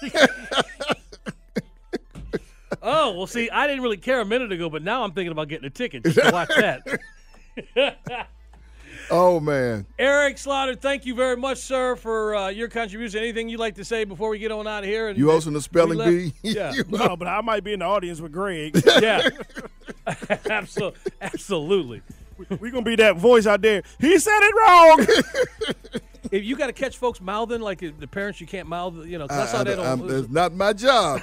Oh, 2.88 3.13
well, 3.17 3.25
see, 3.27 3.49
I 3.49 3.65
didn't 3.65 3.81
really 3.81 3.97
care 3.97 4.21
a 4.21 4.25
minute 4.25 4.51
ago, 4.51 4.69
but 4.69 4.83
now 4.83 5.03
I'm 5.03 5.11
thinking 5.11 5.31
about 5.31 5.47
getting 5.47 5.65
a 5.65 5.71
ticket 5.71 6.03
just 6.05 6.17
to 6.19 6.29
watch 6.31 6.49
that. 6.49 6.99
oh 9.11 9.39
man, 9.39 9.86
Eric 9.97 10.38
Slaughter, 10.38 10.75
thank 10.75 11.05
you 11.05 11.15
very 11.15 11.36
much, 11.36 11.57
sir, 11.57 11.95
for 11.95 12.36
uh, 12.36 12.49
your 12.49 12.67
contribution. 12.67 13.19
Anything 13.21 13.49
you'd 13.49 13.59
like 13.59 13.75
to 13.75 13.86
say 13.86 14.03
before 14.03 14.29
we 14.29 14.38
get 14.39 14.51
on 14.51 14.67
out 14.67 14.83
of 14.83 14.89
here? 14.89 15.09
And 15.09 15.17
you 15.17 15.29
hosting 15.31 15.53
the 15.53 15.61
spelling 15.61 15.97
bee? 15.97 16.33
Yeah. 16.43 16.73
No, 16.89 17.15
but 17.17 17.27
I 17.27 17.41
might 17.41 17.63
be 17.63 17.73
in 17.73 17.79
the 17.79 17.86
audience 17.86 18.21
with 18.21 18.31
Greg. 18.31 18.79
yeah, 19.01 19.29
absolutely, 20.49 20.99
absolutely. 21.21 22.01
We're 22.59 22.71
gonna 22.71 22.83
be 22.83 22.97
that 22.97 23.17
voice 23.17 23.47
out 23.47 23.61
there. 23.61 23.81
He 23.99 24.19
said 24.19 24.39
it 24.41 24.55
wrong. 24.55 25.73
If 26.31 26.43
you 26.43 26.55
got 26.55 26.67
to 26.67 26.73
catch 26.73 26.97
folks 26.97 27.21
mouthing 27.21 27.61
like 27.61 27.79
the 27.79 28.07
parents, 28.07 28.41
you 28.41 28.47
can't 28.47 28.67
mouth. 28.67 29.05
You 29.05 29.17
know, 29.19 29.27
'cause 29.27 29.38
I, 29.38 29.45
saw 29.51 29.59
I- 29.59 29.63
that 29.63 29.79
I'm- 29.79 30.07
That's 30.07 30.29
not 30.29 30.53
my 30.53 30.73
job. 30.73 31.21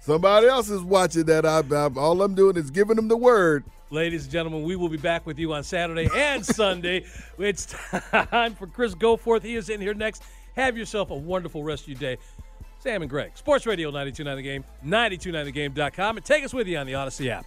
Somebody 0.00 0.46
else 0.46 0.70
is 0.70 0.82
watching 0.82 1.24
that. 1.24 1.44
I, 1.44 1.58
I, 1.58 1.88
all 1.96 2.22
I'm 2.22 2.34
doing 2.34 2.56
is 2.56 2.70
giving 2.70 2.96
them 2.96 3.08
the 3.08 3.16
word. 3.16 3.64
Ladies 3.90 4.24
and 4.24 4.32
gentlemen, 4.32 4.62
we 4.62 4.76
will 4.76 4.88
be 4.88 4.96
back 4.96 5.26
with 5.26 5.38
you 5.38 5.52
on 5.52 5.62
Saturday 5.62 6.08
and 6.14 6.44
Sunday. 6.56 7.04
It's 7.38 7.66
time 8.10 8.54
for 8.54 8.66
Chris 8.66 8.94
Goforth. 8.94 9.42
He 9.42 9.56
is 9.56 9.68
in 9.68 9.80
here 9.80 9.94
next. 9.94 10.22
Have 10.56 10.76
yourself 10.76 11.10
a 11.10 11.14
wonderful 11.14 11.62
rest 11.62 11.82
of 11.84 11.88
your 11.88 11.98
day. 11.98 12.18
Sam 12.78 13.02
and 13.02 13.10
Greg, 13.10 13.32
Sports 13.34 13.66
Radio 13.66 13.88
929 13.90 14.36
The 14.36 14.42
Game, 14.42 14.64
929thegame.com, 14.86 16.16
and 16.16 16.24
take 16.24 16.44
us 16.44 16.54
with 16.54 16.66
you 16.66 16.78
on 16.78 16.86
the 16.86 16.94
Audacy 16.94 17.28
app. 17.28 17.46